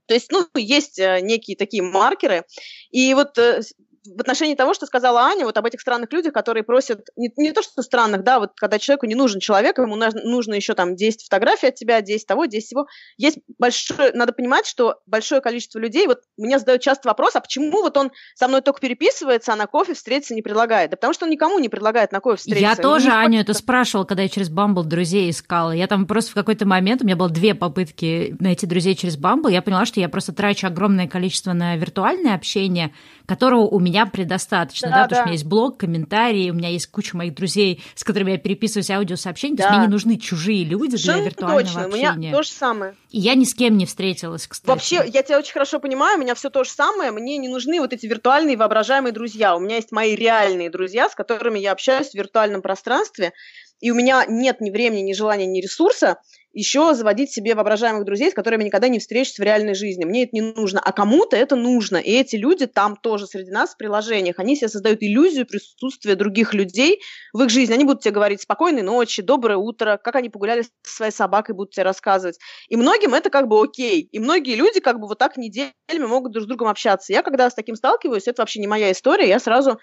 То 0.05 0.13
есть, 0.13 0.31
ну, 0.31 0.47
есть 0.55 0.99
э, 0.99 1.21
некие 1.23 1.57
такие 1.57 1.83
маркеры. 1.83 2.45
И 2.91 3.15
вот 3.15 3.39
э, 3.39 3.63
в 4.05 4.21
отношении 4.21 4.55
того, 4.55 4.75
что 4.75 4.87
сказала 4.87 5.23
Аня, 5.23 5.45
вот 5.45 5.57
об 5.57 5.65
этих 5.65 5.81
странных 5.81 6.13
людях, 6.13 6.33
которые 6.33 6.65
просят, 6.65 7.09
не, 7.17 7.33
не 7.37 7.53
то 7.53 7.63
что 7.63 7.83
странных, 7.83 8.25
да, 8.25 8.41
вот 8.41 8.53
когда 8.57 8.79
человеку 8.79 9.07
не 9.07 9.15
нужен 9.15 9.39
человек, 9.39 9.79
ему 9.79 9.97
нужно 9.97 10.55
еще 10.55 10.75
там 10.75 10.97
10 10.97 11.23
фотографий 11.23 11.69
от 11.69 11.77
тебя, 11.77 12.01
10 12.01 12.27
того, 12.27 12.47
10 12.47 12.67
всего. 12.67 12.87
Есть 13.17 13.39
большое, 13.59 14.13
надо 14.13 14.33
понимать, 14.33 14.67
что 14.67 15.01
большое 15.07 15.41
количество 15.41 15.79
людей, 15.79 16.07
вот 16.07 16.21
мне 16.37 16.59
задают 16.59 16.83
часто 16.83 17.09
вопрос, 17.09 17.37
а 17.37 17.41
почему 17.41 17.71
вот 17.83 17.97
он 17.97 18.11
со 18.35 18.49
мной 18.49 18.61
только 18.61 18.81
переписывается, 18.81 19.53
а 19.53 19.57
на 19.57 19.67
кофе 19.67 19.95
встретиться 19.95 20.35
не 20.35 20.43
предлагает? 20.43 20.91
Да 20.91 20.97
потому 20.97 21.15
что 21.15 21.27
он 21.27 21.31
никому 21.31 21.59
не 21.61 21.69
предлагает 21.69 22.11
на 22.11 22.21
кофе 22.21 22.39
встретиться. 22.39 22.71
Я 22.71 22.77
тоже 22.77 23.11
Аню 23.11 23.41
это 23.41 23.55
спрашивала, 23.55 24.05
когда 24.05 24.25
я 24.25 24.29
через 24.29 24.49
Бамбл 24.49 24.83
друзей 24.83 25.31
искала. 25.31 25.71
Я 25.71 25.87
там 25.87 26.07
просто 26.07 26.33
в 26.33 26.35
какой-то 26.35 26.67
момент, 26.67 27.03
у 27.03 27.05
меня 27.05 27.17
было 27.17 27.31
две 27.31 27.55
попытки 27.55 28.35
найти 28.41 28.67
друзей 28.67 28.97
через 28.97 29.17
Бамбл, 29.17 29.49
я 29.49 29.63
поняла, 29.63 29.87
что 29.87 30.01
я 30.01 30.09
просто 30.09 30.33
трачу 30.33 30.67
огромное 30.67 31.07
количество 31.07 31.53
на 31.53 31.77
виртуальное 31.77 32.35
общение, 32.35 32.93
которого 33.27 33.63
у 33.63 33.79
меня 33.79 33.92
предостаточно, 34.07 34.89
да, 34.89 34.95
да, 34.95 35.03
потому 35.03 35.17
что 35.17 35.23
у 35.23 35.27
меня 35.27 35.33
есть 35.33 35.45
блог, 35.45 35.79
комментарии, 35.79 36.51
у 36.51 36.55
меня 36.55 36.69
есть 36.69 36.87
куча 36.87 37.17
моих 37.17 37.35
друзей, 37.35 37.83
с 37.95 38.05
которыми 38.05 38.33
я 38.33 38.39
переписываюсь 38.39 38.91
аудиосообщения, 38.91 39.57
да. 39.57 39.65
то 39.65 39.69
есть 39.69 39.79
мне 39.79 39.87
не 39.87 39.93
нужны 39.93 40.17
чужие 40.19 40.65
люди 40.65 40.97
Совершенно 40.97 41.17
для 41.19 41.25
виртуального 41.25 41.63
точно. 41.63 41.85
общения. 41.85 42.11
У 42.11 42.17
меня 42.19 42.33
то 42.33 42.43
же 42.43 42.49
самое. 42.51 42.95
И 43.11 43.21
я 43.21 43.35
ни 43.35 43.45
с 43.45 43.55
кем 43.55 43.77
не 43.77 43.87
встретилась, 43.87 44.47
кстати. 44.47 44.69
Вообще, 44.69 45.03
я 45.07 45.23
тебя 45.23 45.39
очень 45.39 45.53
хорошо 45.53 45.79
понимаю, 45.81 46.19
у 46.19 46.21
меня 46.21 46.35
все 46.35 46.51
то 46.51 46.65
же 46.65 46.71
самое, 46.71 47.11
мне 47.11 47.37
не 47.39 47.49
нужны 47.49 47.81
вот 47.81 47.93
эти 47.93 48.07
виртуальные 48.07 48.57
воображаемые 48.57 49.13
друзья, 49.13 49.57
у 49.57 49.61
меня 49.61 49.77
есть 49.77 49.93
мои 49.93 50.15
реальные 50.15 50.71
друзья, 50.71 51.09
с 51.09 51.15
которыми 51.15 51.59
я 51.59 51.73
общаюсь 51.73 52.11
в 52.11 52.15
виртуальном 52.15 52.63
пространстве, 52.63 53.33
и 53.81 53.91
у 53.91 53.95
меня 53.95 54.25
нет 54.27 54.61
ни 54.61 54.71
времени, 54.71 55.01
ни 55.01 55.13
желания, 55.13 55.47
ни 55.47 55.61
ресурса 55.61 56.19
еще 56.53 56.95
заводить 56.95 57.33
себе 57.33 57.55
воображаемых 57.55 58.05
друзей, 58.05 58.31
с 58.31 58.35
которыми 58.35 58.65
никогда 58.65 58.89
не 58.89 58.99
встречусь 58.99 59.39
в 59.39 59.43
реальной 59.43 59.75
жизни. 59.75 60.05
Мне 60.05 60.25
это 60.25 60.31
не 60.33 60.41
нужно, 60.41 60.81
а 60.81 60.93
кому-то 60.93 61.37
это 61.37 61.57
нужно. 61.57 61.97
И 61.97 62.11
эти 62.11 62.37
люди 62.37 62.67
там 62.67 62.97
тоже 62.97 63.27
среди 63.27 63.51
нас 63.51 63.75
в 63.75 63.77
приложениях. 63.77 64.39
Они 64.39 64.57
себе 64.57 64.69
создают 64.69 65.03
иллюзию 65.03 65.47
присутствия 65.47 66.15
других 66.15 66.55
людей 66.55 67.01
в 67.33 67.43
их 67.43 67.51
жизни. 67.51 67.75
Они 67.75 67.85
будут 67.85 68.03
тебе 68.03 68.13
говорить 68.13 68.43
спокойной 68.43 68.83
ночи, 68.83 69.23
доброе 69.23 69.57
утро, 69.57 69.99
как 70.03 70.17
они 70.17 70.29
погуляли 70.29 70.63
со 70.63 70.97
своей 70.97 71.13
собакой, 71.13 71.55
будут 71.55 71.73
тебе 71.73 71.85
рассказывать. 71.85 72.39
И 72.69 72.77
многим 72.77 73.15
это 73.15 73.31
как 73.31 73.49
бы 73.49 73.63
окей. 73.63 74.03
И 74.13 74.19
многие 74.19 74.55
люди 74.55 74.81
как 74.81 75.01
бы 75.01 75.07
вот 75.09 75.19
так 75.19 75.37
неделями 75.37 75.73
могут 76.07 76.33
друг 76.33 76.45
с 76.45 76.49
другом 76.49 76.69
общаться. 76.69 77.13
Я 77.13 77.23
когда 77.23 77.49
с 77.49 77.55
таким 77.55 77.77
сталкиваюсь, 77.77 78.29
это 78.29 78.43
вообще 78.43 78.61
не 78.61 78.67
моя 78.67 78.93
история, 78.93 79.29
я 79.29 79.39
сразу 79.39 79.79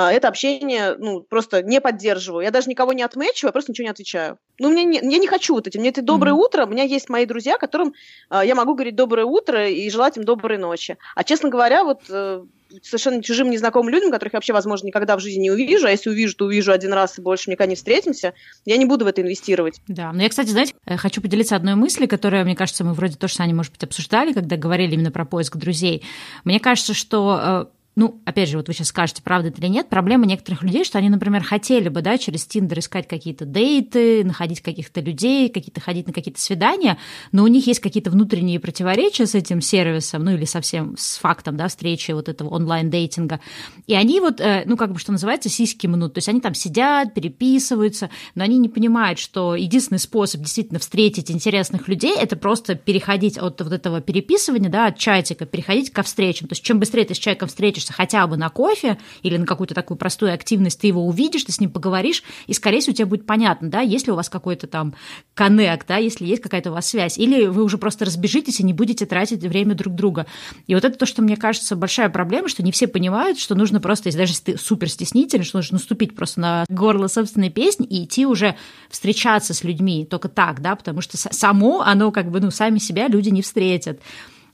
это 0.00 0.28
общение, 0.28 0.96
ну, 0.98 1.20
просто 1.20 1.62
не 1.62 1.80
поддерживаю. 1.80 2.44
Я 2.44 2.50
даже 2.50 2.68
никого 2.70 2.92
не 2.92 3.02
отмечу, 3.02 3.46
я 3.46 3.52
просто 3.52 3.72
ничего 3.72 3.84
не 3.84 3.90
отвечаю. 3.90 4.38
Ну, 4.58 4.70
мне 4.70 4.84
не, 4.84 4.98
я 4.98 5.18
не 5.18 5.26
хочу 5.26 5.54
вот 5.54 5.66
этим. 5.66 5.80
Мне 5.80 5.90
это 5.90 6.02
доброе 6.02 6.32
mm-hmm. 6.32 6.44
утро. 6.44 6.66
У 6.66 6.68
меня 6.68 6.84
есть 6.84 7.08
мои 7.08 7.26
друзья, 7.26 7.58
которым 7.58 7.92
э, 8.30 8.40
я 8.44 8.54
могу 8.54 8.74
говорить 8.74 8.96
доброе 8.96 9.26
утро 9.26 9.68
и 9.68 9.90
желать 9.90 10.16
им 10.16 10.24
доброй 10.24 10.58
ночи. 10.58 10.96
А, 11.14 11.24
честно 11.24 11.50
говоря, 11.50 11.84
вот 11.84 12.02
э, 12.08 12.42
совершенно 12.82 13.22
чужим 13.22 13.50
незнакомым 13.50 13.90
людям, 13.90 14.10
которых 14.10 14.32
я 14.32 14.38
вообще, 14.38 14.52
возможно, 14.52 14.86
никогда 14.86 15.16
в 15.16 15.20
жизни 15.20 15.42
не 15.42 15.50
увижу, 15.50 15.86
а 15.86 15.90
если 15.90 16.10
увижу, 16.10 16.36
то 16.36 16.46
увижу 16.46 16.72
один 16.72 16.92
раз 16.92 17.18
и 17.18 17.22
больше 17.22 17.50
никогда 17.50 17.68
не 17.68 17.76
встретимся, 17.76 18.34
я 18.64 18.76
не 18.76 18.86
буду 18.86 19.04
в 19.04 19.08
это 19.08 19.20
инвестировать. 19.20 19.80
Да, 19.88 20.12
но 20.12 20.22
я, 20.22 20.28
кстати, 20.28 20.48
знаете, 20.48 20.74
э, 20.86 20.96
хочу 20.96 21.20
поделиться 21.20 21.56
одной 21.56 21.74
мыслью, 21.74 22.08
которая, 22.08 22.44
мне 22.44 22.56
кажется, 22.56 22.84
мы 22.84 22.94
вроде 22.94 23.16
тоже 23.16 23.34
с 23.34 23.40
Аней, 23.40 23.52
может 23.52 23.72
быть, 23.72 23.84
обсуждали, 23.84 24.32
когда 24.32 24.56
говорили 24.56 24.94
именно 24.94 25.10
про 25.10 25.24
поиск 25.24 25.56
друзей. 25.56 26.02
Мне 26.44 26.60
кажется, 26.60 26.94
что 26.94 27.66
э, 27.68 27.81
ну, 27.94 28.22
опять 28.24 28.48
же, 28.48 28.56
вот 28.56 28.68
вы 28.68 28.74
сейчас 28.74 28.88
скажете, 28.88 29.22
правда 29.22 29.48
это 29.48 29.60
или 29.60 29.68
нет, 29.68 29.90
проблема 29.90 30.24
некоторых 30.24 30.62
людей, 30.62 30.82
что 30.82 30.96
они, 30.96 31.10
например, 31.10 31.44
хотели 31.44 31.90
бы, 31.90 32.00
да, 32.00 32.16
через 32.16 32.46
Тиндер 32.46 32.78
искать 32.78 33.06
какие-то 33.06 33.44
дейты, 33.44 34.24
находить 34.24 34.62
каких-то 34.62 35.02
людей, 35.02 35.50
какие-то 35.50 35.80
ходить 35.82 36.06
на 36.06 36.14
какие-то 36.14 36.40
свидания, 36.40 36.96
но 37.32 37.42
у 37.44 37.48
них 37.48 37.66
есть 37.66 37.80
какие-то 37.80 38.10
внутренние 38.10 38.60
противоречия 38.60 39.26
с 39.26 39.34
этим 39.34 39.60
сервисом, 39.60 40.24
ну, 40.24 40.32
или 40.32 40.46
совсем 40.46 40.96
с 40.96 41.18
фактом, 41.18 41.58
да, 41.58 41.68
встречи 41.68 42.12
вот 42.12 42.30
этого 42.30 42.48
онлайн-дейтинга. 42.48 43.40
И 43.86 43.94
они 43.94 44.20
вот, 44.20 44.40
э, 44.40 44.62
ну, 44.64 44.78
как 44.78 44.92
бы, 44.92 44.98
что 44.98 45.12
называется, 45.12 45.50
сиськи 45.50 45.86
мнут. 45.86 46.14
То 46.14 46.18
есть 46.18 46.30
они 46.30 46.40
там 46.40 46.54
сидят, 46.54 47.12
переписываются, 47.12 48.08
но 48.34 48.44
они 48.44 48.56
не 48.56 48.70
понимают, 48.70 49.18
что 49.18 49.54
единственный 49.54 49.98
способ 49.98 50.40
действительно 50.40 50.78
встретить 50.78 51.30
интересных 51.30 51.88
людей– 51.88 52.16
это 52.18 52.36
просто 52.36 52.74
переходить 52.74 53.36
от 53.36 53.60
вот 53.60 53.72
этого 53.72 54.00
переписывания, 54.00 54.70
да, 54.70 54.86
от 54.86 54.96
чатика, 54.96 55.44
переходить 55.44 55.90
ко 55.90 56.02
встречам. 56.02 56.48
То 56.48 56.54
есть 56.54 56.62
чем 56.62 56.80
быстрее 56.80 57.04
ты 57.04 57.14
с 57.14 57.18
человеком 57.18 57.48
встретишься, 57.48 57.81
встретишься 57.82 57.92
хотя 57.92 58.26
бы 58.26 58.36
на 58.36 58.48
кофе 58.48 58.98
или 59.22 59.36
на 59.36 59.46
какую-то 59.46 59.74
такую 59.74 59.98
простую 59.98 60.32
активность, 60.32 60.80
ты 60.80 60.86
его 60.86 61.06
увидишь, 61.06 61.44
ты 61.44 61.52
с 61.52 61.60
ним 61.60 61.70
поговоришь, 61.70 62.22
и, 62.46 62.54
скорее 62.54 62.80
всего, 62.80 62.94
тебе 62.94 63.06
будет 63.06 63.26
понятно, 63.26 63.68
да, 63.68 63.80
есть 63.80 64.06
ли 64.06 64.12
у 64.12 64.16
вас 64.16 64.28
какой-то 64.28 64.66
там 64.66 64.94
коннект, 65.34 65.86
да, 65.86 65.96
если 65.96 66.26
есть 66.26 66.42
какая-то 66.42 66.70
у 66.70 66.74
вас 66.74 66.88
связь, 66.88 67.18
или 67.18 67.46
вы 67.46 67.62
уже 67.64 67.78
просто 67.78 68.04
разбежитесь 68.04 68.60
и 68.60 68.64
не 68.64 68.72
будете 68.72 69.06
тратить 69.06 69.42
время 69.42 69.74
друг 69.74 69.94
друга. 69.94 70.26
И 70.66 70.74
вот 70.74 70.84
это 70.84 70.98
то, 70.98 71.06
что 71.06 71.22
мне 71.22 71.36
кажется 71.36 71.76
большая 71.76 72.08
проблема, 72.08 72.48
что 72.48 72.62
не 72.62 72.72
все 72.72 72.86
понимают, 72.86 73.38
что 73.38 73.54
нужно 73.54 73.80
просто, 73.80 74.08
если 74.08 74.18
даже 74.18 74.32
если 74.32 74.52
ты 74.52 74.58
супер 74.58 74.88
стеснительный, 74.88 75.44
что 75.44 75.58
нужно 75.58 75.78
наступить 75.78 76.14
просто 76.14 76.40
на 76.40 76.64
горло 76.68 77.08
собственной 77.08 77.50
песни 77.50 77.86
и 77.86 78.04
идти 78.04 78.26
уже 78.26 78.56
встречаться 78.90 79.54
с 79.54 79.64
людьми, 79.64 80.06
только 80.08 80.28
так, 80.28 80.60
да, 80.60 80.76
потому 80.76 81.00
что 81.00 81.16
само 81.16 81.82
оно 81.82 82.10
как 82.10 82.30
бы, 82.30 82.40
ну, 82.40 82.50
сами 82.50 82.78
себя 82.78 83.08
люди 83.08 83.30
не 83.30 83.42
встретят. 83.42 84.00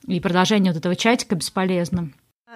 И 0.07 0.19
продолжение 0.19 0.71
вот 0.71 0.79
этого 0.79 0.95
чатика 0.95 1.35
бесполезно. 1.35 2.11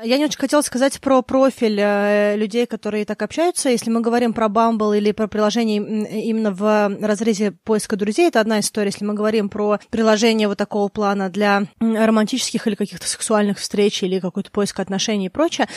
Я 0.05 0.17
не 0.17 0.25
очень 0.25 0.37
хотела 0.37 0.61
сказать 0.61 0.99
про 0.99 1.21
профиль 1.21 1.79
э, 1.79 2.35
людей, 2.35 2.65
которые 2.65 3.05
так 3.05 3.21
общаются. 3.21 3.69
Если 3.69 3.89
мы 3.89 4.01
говорим 4.01 4.33
про 4.33 4.47
Bumble 4.47 4.97
или 4.97 5.13
про 5.13 5.27
приложение 5.27 5.77
именно 5.77 6.51
в 6.51 6.97
разрезе 7.01 7.51
поиска 7.51 7.95
друзей, 7.95 8.27
это 8.27 8.41
одна 8.41 8.59
история. 8.59 8.87
Если 8.87 9.05
мы 9.05 9.13
говорим 9.13 9.47
про 9.47 9.79
приложение 9.89 10.49
вот 10.49 10.57
такого 10.57 10.89
плана 10.89 11.29
для 11.29 11.67
романтических 11.79 12.67
или 12.67 12.75
каких-то 12.75 13.07
сексуальных 13.07 13.59
встреч 13.59 14.03
или 14.03 14.19
какой-то 14.19 14.51
поиск 14.51 14.81
отношений 14.81 15.27
и 15.27 15.29
прочее, 15.29 15.69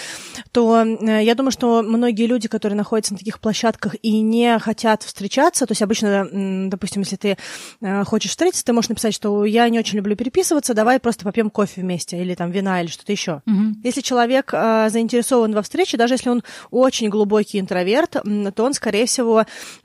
то 0.50 0.82
э, 0.82 1.22
я 1.22 1.36
думаю, 1.36 1.52
что 1.52 1.82
многие 1.82 2.26
люди, 2.26 2.48
которые 2.48 2.76
находятся 2.76 3.12
на 3.12 3.18
таких 3.18 3.38
площадках 3.38 3.94
и 4.02 4.20
не 4.20 4.58
хотят 4.58 5.04
встречаться, 5.04 5.66
то 5.66 5.72
есть 5.72 5.82
обычно, 5.82 6.68
допустим, 6.68 7.02
если 7.02 7.16
ты 7.16 7.38
э, 7.80 8.04
хочешь 8.04 8.32
встретиться, 8.32 8.64
ты 8.64 8.72
можешь 8.72 8.88
написать, 8.88 9.14
что 9.14 9.44
я 9.44 9.68
не 9.68 9.78
очень 9.78 9.98
люблю 9.98 10.16
переписываться, 10.16 10.74
давай 10.74 10.98
просто 10.98 11.22
попьем 11.24 11.48
кофе 11.48 11.82
вместе 11.82 12.20
или 12.20 12.34
там 12.34 12.50
вина 12.50 12.80
или 12.80 12.88
что-то 12.88 13.12
еще. 13.12 13.42
Mm-hmm. 13.46 13.74
Если 13.84 14.00
человек 14.00 14.15
э, 14.52 14.88
заинтересован 14.90 15.52
во 15.52 15.62
встрече, 15.62 15.96
даже 15.96 16.14
если 16.14 16.30
он 16.30 16.42
очень 16.70 17.08
глубокий 17.08 17.60
интроверт, 17.60 18.12
то 18.12 18.64
он, 18.64 18.72
скорее 18.74 19.06
всего, 19.06 19.44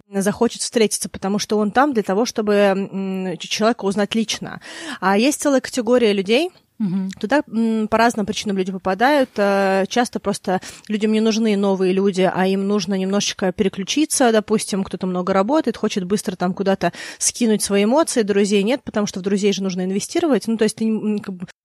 захочет 0.10 0.62
встретиться, 0.62 1.10
потому 1.10 1.40
что 1.40 1.58
он 1.58 1.72
там 1.72 1.94
для 1.94 2.04
того, 2.04 2.26
чтобы 2.26 3.38
человека 3.40 3.86
узнать 3.86 4.16
лично. 4.16 4.62
А 5.00 5.18
есть 5.18 5.42
целая 5.42 5.62
категория 5.62 6.14
людей, 6.14 6.52
Угу. 6.82 7.10
Туда 7.20 7.44
по 7.44 7.98
разным 7.98 8.26
причинам 8.26 8.58
люди 8.58 8.72
попадают. 8.72 9.30
Э, 9.38 9.86
часто 9.88 10.20
просто 10.20 10.62
людям 10.88 11.12
не 11.12 11.22
нужны 11.22 11.56
новые 11.56 11.94
люди, 11.94 12.30
а 12.34 12.48
им 12.48 12.68
нужно 12.68 12.96
немножечко 12.96 13.52
переключиться. 13.52 14.32
Допустим, 14.32 14.84
кто-то 14.84 15.06
много 15.06 15.32
работает, 15.32 15.78
хочет 15.78 16.06
быстро 16.06 16.36
там 16.36 16.54
куда-то 16.54 16.92
скинуть 17.20 17.62
свои 17.62 17.84
эмоции, 17.84 18.24
друзей 18.24 18.64
нет, 18.64 18.82
потому 18.84 19.06
что 19.06 19.20
в 19.20 19.24
друзей 19.24 19.54
же 19.54 19.62
нужно 19.62 19.86
инвестировать. 19.86 20.48
Ну, 20.48 20.58
то 20.58 20.64
есть 20.64 20.78
ты 20.78 20.86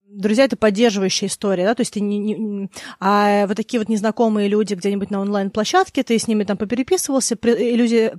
друзья 0.09 0.45
это 0.45 0.57
поддерживающая 0.57 1.27
история, 1.27 1.65
да, 1.65 1.75
то 1.75 1.81
есть 1.81 1.93
ты 1.93 1.99
не, 1.99 2.17
не, 2.19 2.69
а 2.99 3.45
вот 3.45 3.57
такие 3.57 3.79
вот 3.79 3.89
незнакомые 3.89 4.47
люди 4.47 4.73
где-нибудь 4.73 5.11
на 5.11 5.21
онлайн-площадке, 5.21 6.03
ты 6.03 6.17
с 6.17 6.27
ними 6.27 6.43
там 6.43 6.57
попереписывался, 6.57 7.35
при, 7.35 7.51
иллюзия, 7.51 8.17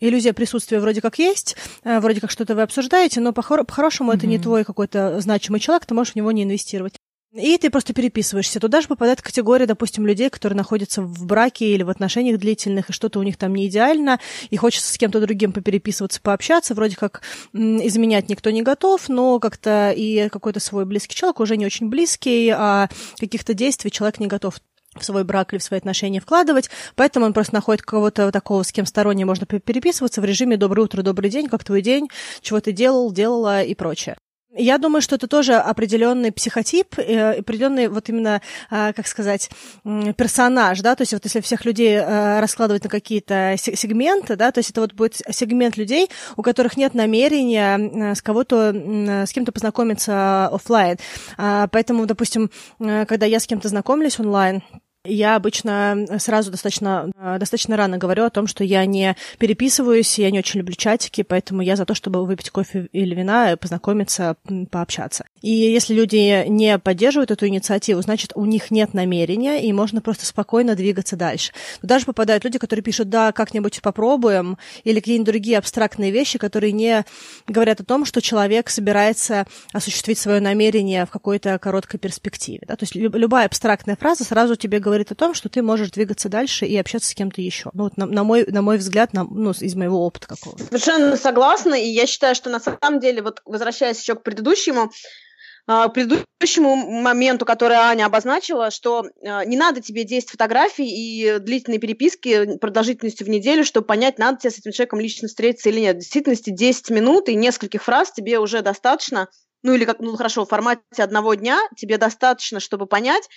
иллюзия 0.00 0.32
присутствия 0.32 0.80
вроде 0.80 1.00
как 1.00 1.18
есть, 1.18 1.56
э, 1.84 2.00
вроде 2.00 2.20
как 2.20 2.30
что-то 2.30 2.54
вы 2.54 2.62
обсуждаете, 2.62 3.20
но 3.20 3.32
по-хор- 3.32 3.64
по-хорошему 3.64 4.12
mm-hmm. 4.12 4.16
это 4.16 4.26
не 4.26 4.38
твой 4.38 4.64
какой-то 4.64 5.20
значимый 5.20 5.60
человек, 5.60 5.86
ты 5.86 5.94
можешь 5.94 6.12
в 6.12 6.16
него 6.16 6.30
не 6.32 6.44
инвестировать. 6.44 6.99
И 7.32 7.56
ты 7.58 7.70
просто 7.70 7.94
переписываешься. 7.94 8.58
Туда 8.58 8.80
же 8.80 8.88
попадает 8.88 9.22
категория, 9.22 9.66
допустим, 9.66 10.04
людей, 10.04 10.30
которые 10.30 10.56
находятся 10.56 11.00
в 11.00 11.26
браке 11.26 11.72
или 11.72 11.84
в 11.84 11.90
отношениях 11.90 12.40
длительных, 12.40 12.90
и 12.90 12.92
что-то 12.92 13.20
у 13.20 13.22
них 13.22 13.36
там 13.36 13.54
не 13.54 13.68
идеально, 13.68 14.18
и 14.50 14.56
хочется 14.56 14.92
с 14.92 14.98
кем-то 14.98 15.20
другим 15.20 15.52
попереписываться, 15.52 16.20
пообщаться. 16.20 16.74
Вроде 16.74 16.96
как 16.96 17.22
изменять 17.52 18.28
никто 18.28 18.50
не 18.50 18.62
готов, 18.62 19.08
но 19.08 19.38
как-то 19.38 19.92
и 19.92 20.28
какой-то 20.28 20.58
свой 20.58 20.84
близкий 20.86 21.14
человек 21.14 21.38
уже 21.38 21.56
не 21.56 21.66
очень 21.66 21.88
близкий, 21.88 22.50
а 22.50 22.88
каких-то 23.20 23.54
действий 23.54 23.92
человек 23.92 24.18
не 24.18 24.26
готов 24.26 24.56
в 24.98 25.04
свой 25.04 25.22
брак 25.22 25.52
или 25.52 25.60
в 25.60 25.62
свои 25.62 25.78
отношения 25.78 26.20
вкладывать, 26.20 26.68
поэтому 26.96 27.26
он 27.26 27.32
просто 27.32 27.54
находит 27.54 27.82
кого-то 27.82 28.32
такого, 28.32 28.64
с 28.64 28.72
кем 28.72 28.86
сторонне 28.86 29.24
можно 29.24 29.46
переписываться 29.46 30.20
в 30.20 30.24
режиме 30.24 30.56
«доброе 30.56 30.82
утро, 30.82 31.02
добрый 31.02 31.30
день», 31.30 31.46
как 31.46 31.62
твой 31.62 31.80
день, 31.80 32.08
чего 32.40 32.58
ты 32.58 32.72
делал, 32.72 33.12
делала 33.12 33.62
и 33.62 33.76
прочее. 33.76 34.16
Я 34.52 34.78
думаю, 34.78 35.00
что 35.00 35.14
это 35.14 35.28
тоже 35.28 35.54
определенный 35.54 36.32
психотип, 36.32 36.98
э, 36.98 37.38
определенный 37.38 37.86
вот 37.86 38.08
именно, 38.08 38.42
а, 38.68 38.92
как 38.92 39.06
сказать, 39.06 39.48
персонаж, 39.84 40.80
да, 40.80 40.96
то 40.96 41.02
есть 41.02 41.12
вот 41.12 41.24
если 41.24 41.40
всех 41.40 41.64
людей 41.64 41.94
э, 41.94 42.40
раскладывать 42.40 42.82
на 42.82 42.90
какие-то 42.90 43.54
сегменты, 43.56 44.34
да, 44.34 44.50
то 44.50 44.58
есть 44.58 44.70
это 44.70 44.80
вот 44.80 44.94
будет 44.94 45.22
сегмент 45.30 45.76
людей, 45.76 46.10
у 46.36 46.42
которых 46.42 46.76
нет 46.76 46.94
намерения 46.94 47.78
э, 47.78 48.14
с 48.16 48.22
кого-то, 48.22 48.72
с 49.24 49.30
кем-то 49.30 49.52
познакомиться 49.52 50.46
офлайн. 50.46 50.96
А, 51.38 51.68
поэтому, 51.68 52.06
допустим, 52.06 52.50
когда 52.78 53.26
я 53.26 53.38
с 53.38 53.46
кем-то 53.46 53.68
знакомлюсь 53.68 54.18
онлайн, 54.18 54.64
я 55.04 55.36
обычно 55.36 56.06
сразу 56.18 56.50
достаточно, 56.50 57.10
достаточно 57.38 57.76
рано 57.76 57.96
говорю 57.96 58.24
о 58.24 58.30
том, 58.30 58.46
что 58.46 58.64
я 58.64 58.84
не 58.84 59.16
переписываюсь, 59.38 60.18
я 60.18 60.30
не 60.30 60.38
очень 60.38 60.60
люблю 60.60 60.74
чатики, 60.74 61.22
поэтому 61.22 61.62
я 61.62 61.76
за 61.76 61.86
то, 61.86 61.94
чтобы 61.94 62.26
выпить 62.26 62.50
кофе 62.50 62.88
или 62.92 63.14
вина, 63.14 63.56
познакомиться, 63.56 64.36
пообщаться. 64.70 65.24
И 65.40 65.50
если 65.50 65.94
люди 65.94 66.46
не 66.48 66.78
поддерживают 66.78 67.30
эту 67.30 67.46
инициативу, 67.46 68.02
значит, 68.02 68.32
у 68.34 68.44
них 68.44 68.70
нет 68.70 68.92
намерения, 68.92 69.66
и 69.66 69.72
можно 69.72 70.02
просто 70.02 70.26
спокойно 70.26 70.74
двигаться 70.74 71.16
дальше. 71.16 71.52
Даже 71.80 72.04
попадают 72.04 72.44
люди, 72.44 72.58
которые 72.58 72.82
пишут, 72.82 73.08
да, 73.08 73.32
как-нибудь 73.32 73.80
попробуем, 73.80 74.58
или 74.84 75.00
какие-нибудь 75.00 75.26
другие 75.26 75.56
абстрактные 75.56 76.10
вещи, 76.10 76.38
которые 76.38 76.72
не 76.72 77.06
говорят 77.46 77.80
о 77.80 77.84
том, 77.84 78.04
что 78.04 78.20
человек 78.20 78.68
собирается 78.68 79.46
осуществить 79.72 80.18
свое 80.18 80.40
намерение 80.40 81.06
в 81.06 81.10
какой-то 81.10 81.58
короткой 81.58 81.98
перспективе. 81.98 82.64
Да? 82.66 82.76
То 82.76 82.82
есть 82.82 82.94
любая 82.94 83.46
абстрактная 83.46 83.96
фраза 83.96 84.24
сразу 84.24 84.56
тебе 84.56 84.78
говорит, 84.78 84.89
говорит 84.90 85.12
о 85.12 85.14
том, 85.14 85.34
что 85.34 85.48
ты 85.48 85.62
можешь 85.62 85.90
двигаться 85.90 86.28
дальше 86.28 86.66
и 86.66 86.76
общаться 86.76 87.10
с 87.10 87.14
кем-то 87.14 87.40
еще. 87.40 87.70
Ну, 87.72 87.84
вот 87.84 87.96
на, 87.96 88.06
на, 88.06 88.24
мой, 88.24 88.44
на 88.46 88.60
мой 88.60 88.76
взгляд, 88.76 89.12
на, 89.12 89.24
ну, 89.24 89.52
из 89.52 89.74
моего 89.74 90.04
опыта 90.04 90.28
какого. 90.28 90.58
Совершенно 90.58 91.16
согласна, 91.16 91.74
и 91.74 91.86
я 91.86 92.06
считаю, 92.06 92.34
что 92.34 92.50
на 92.50 92.60
самом 92.60 93.00
деле, 93.00 93.22
вот 93.22 93.40
возвращаясь 93.44 94.00
еще 94.00 94.16
к 94.16 94.22
предыдущему, 94.22 94.90
а, 95.66 95.88
предыдущему 95.88 96.74
моменту, 96.74 97.44
который 97.44 97.76
Аня 97.76 98.06
обозначила, 98.06 98.72
что 98.72 99.06
а, 99.24 99.44
не 99.44 99.56
надо 99.56 99.80
тебе 99.80 100.02
10 100.02 100.30
фотографий 100.30 100.88
и 100.88 101.38
длительные 101.38 101.78
переписки 101.78 102.56
продолжительностью 102.58 103.26
в 103.26 103.30
неделю, 103.30 103.64
чтобы 103.64 103.86
понять, 103.86 104.18
надо 104.18 104.38
тебе 104.38 104.50
с 104.50 104.58
этим 104.58 104.72
человеком 104.72 104.98
лично 104.98 105.28
встретиться 105.28 105.68
или 105.68 105.80
нет. 105.80 105.96
В 105.96 106.00
действительности 106.00 106.50
10 106.50 106.90
минут 106.90 107.28
и 107.28 107.36
нескольких 107.36 107.84
фраз 107.84 108.10
тебе 108.10 108.40
уже 108.40 108.62
достаточно, 108.62 109.28
ну 109.62 109.74
или 109.74 109.84
как, 109.84 110.00
ну 110.00 110.16
хорошо, 110.16 110.44
в 110.44 110.48
формате 110.48 110.82
одного 110.98 111.34
дня 111.34 111.60
тебе 111.76 111.98
достаточно, 111.98 112.58
чтобы 112.60 112.86
понять, 112.86 113.28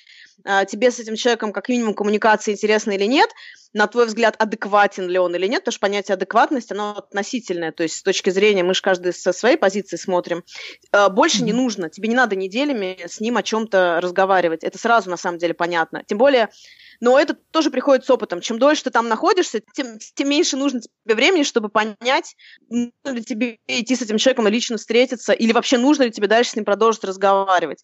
тебе 0.67 0.91
с 0.91 0.99
этим 0.99 1.15
человеком 1.15 1.53
как 1.53 1.69
минимум 1.69 1.93
коммуникация 1.93 2.53
интересна 2.53 2.91
или 2.91 3.05
нет, 3.05 3.29
на 3.73 3.87
твой 3.87 4.05
взгляд, 4.05 4.35
адекватен 4.37 5.07
ли 5.09 5.17
он 5.17 5.35
или 5.35 5.47
нет, 5.47 5.61
потому 5.61 5.73
что 5.73 5.79
понятие 5.79 6.13
адекватность, 6.13 6.71
оно 6.71 6.97
относительное, 6.97 7.71
то 7.71 7.83
есть 7.83 7.95
с 7.95 8.03
точки 8.03 8.29
зрения, 8.29 8.63
мы 8.63 8.73
же 8.73 8.81
каждый 8.81 9.13
со 9.13 9.33
своей 9.33 9.57
позиции 9.57 9.97
смотрим, 9.97 10.43
а, 10.91 11.09
больше 11.09 11.39
mm-hmm. 11.39 11.45
не 11.45 11.53
нужно, 11.53 11.89
тебе 11.89 12.07
не 12.07 12.15
надо 12.15 12.35
неделями 12.35 12.99
с 13.05 13.19
ним 13.19 13.37
о 13.37 13.43
чем-то 13.43 13.99
разговаривать, 14.01 14.63
это 14.63 14.77
сразу 14.77 15.09
на 15.09 15.17
самом 15.17 15.39
деле 15.39 15.53
понятно, 15.53 16.03
тем 16.05 16.17
более 16.17 16.49
но 16.99 17.19
это 17.19 17.33
тоже 17.33 17.69
приходит 17.69 18.05
с 18.05 18.09
опытом. 18.09 18.39
Чем 18.39 18.59
дольше 18.59 18.85
ты 18.85 18.89
там 18.89 19.09
находишься, 19.09 19.61
тем, 19.73 19.97
тем 20.15 20.29
меньше 20.29 20.55
нужно 20.55 20.79
тебе 20.79 21.15
времени, 21.15 21.43
чтобы 21.43 21.67
понять, 21.67 22.37
нужно 22.69 22.93
ли 23.03 23.21
тебе 23.21 23.57
идти 23.67 23.97
с 23.97 24.01
этим 24.01 24.17
человеком 24.17 24.47
лично 24.47 24.77
встретиться, 24.77 25.33
или 25.33 25.51
вообще 25.51 25.77
нужно 25.77 26.03
ли 26.03 26.11
тебе 26.11 26.27
дальше 26.27 26.51
с 26.51 26.55
ним 26.55 26.63
продолжить 26.63 27.03
разговаривать. 27.03 27.83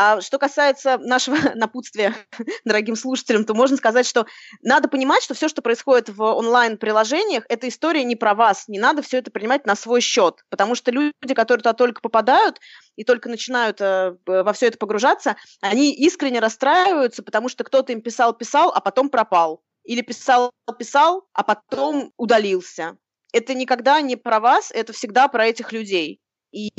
А 0.00 0.20
что 0.20 0.38
касается 0.38 0.96
нашего 0.98 1.36
напутствия 1.56 2.14
дорогим 2.64 2.94
слушателям, 2.94 3.44
то 3.44 3.52
можно 3.52 3.76
сказать, 3.76 4.06
что 4.06 4.26
надо 4.62 4.88
понимать, 4.88 5.24
что 5.24 5.34
все, 5.34 5.48
что 5.48 5.60
происходит 5.60 6.08
в 6.08 6.22
онлайн-приложениях, 6.22 7.42
эта 7.48 7.68
история 7.68 8.04
не 8.04 8.14
про 8.14 8.36
вас. 8.36 8.68
Не 8.68 8.78
надо 8.78 9.02
все 9.02 9.18
это 9.18 9.32
принимать 9.32 9.66
на 9.66 9.74
свой 9.74 10.00
счет. 10.00 10.44
Потому 10.50 10.76
что 10.76 10.92
люди, 10.92 11.34
которые 11.34 11.62
туда 11.64 11.72
только 11.72 12.00
попадают 12.00 12.60
и 12.94 13.02
только 13.02 13.28
начинают 13.28 13.80
э, 13.80 14.14
во 14.24 14.52
все 14.52 14.68
это 14.68 14.78
погружаться, 14.78 15.36
они 15.60 15.92
искренне 15.92 16.38
расстраиваются, 16.38 17.24
потому 17.24 17.48
что 17.48 17.64
кто-то 17.64 17.92
им 17.92 18.00
писал-писал, 18.00 18.70
а 18.72 18.80
потом 18.80 19.08
пропал. 19.10 19.64
Или 19.82 20.02
писал-писал, 20.02 21.26
а 21.32 21.42
потом 21.42 22.12
удалился. 22.16 22.98
Это 23.32 23.52
никогда 23.52 24.00
не 24.00 24.14
про 24.14 24.38
вас, 24.38 24.70
это 24.70 24.92
всегда 24.92 25.26
про 25.26 25.46
этих 25.46 25.72
людей. 25.72 26.20
И 26.52 26.70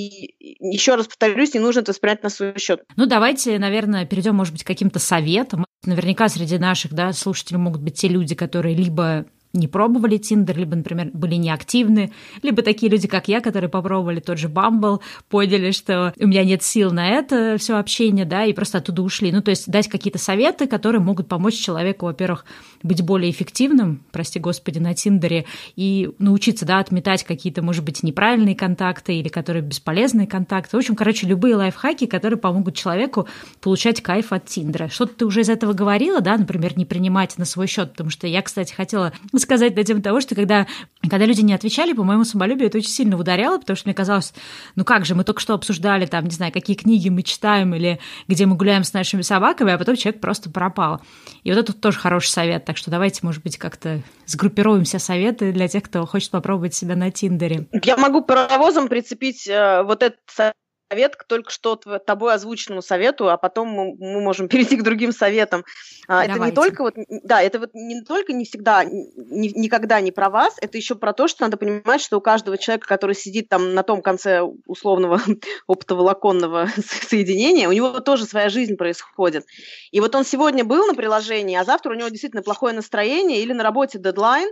еще 0.60 0.96
раз 0.96 1.08
повторюсь, 1.08 1.54
не 1.54 1.60
нужно 1.60 1.82
это 1.82 1.92
воспринять 1.92 2.24
на 2.24 2.30
свой 2.30 2.58
счет. 2.58 2.84
Ну, 2.96 3.06
давайте, 3.06 3.60
наверное, 3.60 4.06
перейдем, 4.06 4.36
может 4.36 4.54
быть, 4.54 4.64
к 4.64 4.68
каким-то 4.68 5.00
советам. 5.00 5.66
Наверняка 5.86 6.28
среди 6.30 6.58
наших 6.58 6.94
да, 6.94 7.14
слушателей 7.14 7.60
могут 7.60 7.82
быть 7.82 7.96
те 7.96 8.08
люди, 8.08 8.36
которые 8.36 8.76
либо 8.76 9.26
не 9.54 9.68
пробовали 9.68 10.18
Тиндер, 10.18 10.58
либо, 10.58 10.76
например, 10.76 11.10
были 11.14 11.36
неактивны, 11.36 12.12
либо 12.44 12.62
такие 12.62 12.92
люди, 12.92 13.08
как 13.08 13.28
я, 13.28 13.42
которые 13.42 13.70
попробовали 13.70 14.20
тот 14.20 14.38
же 14.38 14.48
Бамбл, 14.48 15.02
поняли, 15.28 15.72
что 15.72 16.14
у 16.20 16.28
меня 16.28 16.44
нет 16.44 16.62
сил 16.62 16.92
на 16.92 17.10
это 17.10 17.58
все 17.58 17.78
общение, 17.78 18.26
да, 18.26 18.46
и 18.46 18.54
просто 18.54 18.78
оттуда 18.78 19.02
ушли. 19.02 19.32
Ну, 19.32 19.42
то 19.42 19.50
есть 19.50 19.70
дать 19.70 19.88
какие-то 19.88 20.20
советы, 20.20 20.68
которые 20.68 21.02
могут 21.02 21.28
помочь 21.28 21.56
человеку, 21.56 22.06
во-первых, 22.06 22.46
быть 22.84 23.02
более 23.02 23.32
эффективным, 23.32 24.04
прости 24.12 24.40
господи, 24.40 24.80
на 24.80 24.94
Тиндере, 24.94 25.46
и 25.76 26.10
научиться, 26.20 26.66
да, 26.66 26.80
отметать 26.80 27.24
какие-то, 27.24 27.62
может 27.62 27.84
быть, 27.84 28.04
неправильные 28.04 28.56
контакты 28.56 29.16
или 29.16 29.28
которые 29.28 29.64
бесполезные 29.64 30.28
контакты. 30.28 30.76
В 30.76 30.80
общем, 30.80 30.96
короче, 30.96 31.28
любые 31.28 31.56
лайфхаки, 31.56 32.06
которые 32.06 32.40
помогут 32.40 32.76
человеку 32.76 33.28
получать 33.62 34.02
кайф 34.02 34.32
от 34.32 34.46
Тиндера. 34.46 34.90
Что-то 34.90 35.16
ты 35.16 35.26
уже 35.26 35.42
из 35.42 35.50
этого 35.50 35.74
говорила, 35.74 36.22
да, 36.22 36.38
например, 36.38 36.78
не 36.78 36.86
принимать 36.86 37.38
на 37.38 37.46
свой 37.46 37.68
счет, 37.68 37.92
потому 37.92 38.10
что 38.10 38.28
я, 38.28 38.42
кстати, 38.42 38.74
хотела 38.74 39.14
сказать 39.36 39.76
на 39.76 39.84
тему 39.84 40.02
того, 40.02 40.22
что 40.22 40.36
когда, 40.36 40.68
когда 41.08 41.26
люди 41.26 41.42
не 41.42 41.54
отвечали, 41.54 41.94
по 41.94 42.04
моему 42.04 42.26
самолюбию 42.26 42.68
это 42.68 42.78
очень 42.78 42.90
сильно 42.90 43.18
ударяло, 43.18 43.58
потому 43.58 43.78
что 43.78 43.88
мне 43.88 43.96
казалось, 43.96 44.34
ну 44.76 44.84
как 44.84 45.06
же, 45.06 45.16
мы 45.16 45.24
только 45.24 45.40
что 45.40 45.54
обсуждали 45.54 46.06
там, 46.06 46.26
не 46.26 46.32
знаю, 46.32 46.52
какие 46.52 46.76
книги 46.76 47.08
мы 47.08 47.24
читаем 47.24 47.74
или 47.74 48.00
где 48.28 48.46
мы 48.46 48.56
гуляем 48.56 48.84
с 48.84 48.92
нашими 48.92 49.22
собаками, 49.22 49.72
а 49.72 49.78
потом 49.78 49.96
человек 49.96 50.20
просто 50.20 50.50
пропал. 50.50 51.02
И 51.44 51.52
вот 51.52 51.60
это 51.60 51.74
тоже 51.74 51.98
хороший 51.98 52.30
совет, 52.30 52.66
так 52.66 52.76
что 52.76 52.92
давайте, 52.92 53.22
может 53.24 53.42
быть, 53.44 53.58
как-то 53.58 54.02
сгруппируем 54.26 54.84
все 54.84 55.00
советы 55.00 55.54
для 55.54 55.68
тех, 55.68 55.84
кто 55.84 56.06
хочет 56.06 56.32
попробовать 56.32 56.76
себя 56.76 56.96
на 56.96 57.12
Тиндере. 57.12 57.68
Я 57.84 57.96
могу 57.96 58.22
паровозом 58.22 58.90
прицепить 58.90 59.48
э, 59.48 59.84
вот 59.84 60.04
этот 60.04 60.54
совет 60.90 61.16
к 61.16 61.24
только 61.24 61.52
что 61.52 61.76
тобой 61.76 62.34
озвученному 62.34 62.82
совету, 62.82 63.30
а 63.30 63.38
потом 63.38 63.68
мы, 63.68 63.96
мы 63.98 64.22
можем 64.22 64.48
перейти 64.50 64.78
к 64.78 64.84
другим 64.84 65.12
советам. 65.12 65.64
Давайте. 66.08 66.34
Это 66.34 66.46
не 66.46 66.52
только 66.52 66.82
вот, 66.84 66.96
да, 67.24 67.42
это 67.42 67.60
вот 67.60 67.70
не 67.74 68.02
только 68.02 68.34
не 68.34 68.46
всегда, 68.46 68.84
не, 68.84 69.50
никогда 69.50 70.02
не 70.02 70.12
про 70.12 70.30
вас, 70.30 70.56
это 70.60 70.78
еще 70.78 70.96
про 70.96 71.14
то, 71.14 71.28
что 71.28 71.44
надо 71.44 71.58
понимать, 71.58 72.02
что 72.02 72.18
у 72.18 72.22
каждого 72.22 72.58
человека, 72.58 72.88
который 72.88 73.16
сидит 73.16 73.50
там 73.50 73.76
на 73.76 73.84
том 73.84 74.02
конце 74.02 74.42
условного 74.66 75.22
оптоволоконного 75.68 76.70
соединения, 77.08 77.70
у 77.70 77.72
него 77.72 78.00
тоже 78.00 78.26
своя 78.26 78.50
жизнь 78.50 78.76
происходит. 78.76 79.46
И 79.92 80.00
вот 80.00 80.16
он 80.16 80.26
сегодня 80.26 80.64
был 80.64 80.88
на 80.88 80.96
приложении, 80.96 81.56
а 81.56 81.64
завтра 81.64 81.92
у 81.92 81.96
него 81.96 82.10
действительно 82.10 82.42
плохое 82.42 82.74
настроение 82.74 83.42
или 83.42 83.54
на 83.54 83.64
работе 83.64 84.00
дедлайн, 84.00 84.50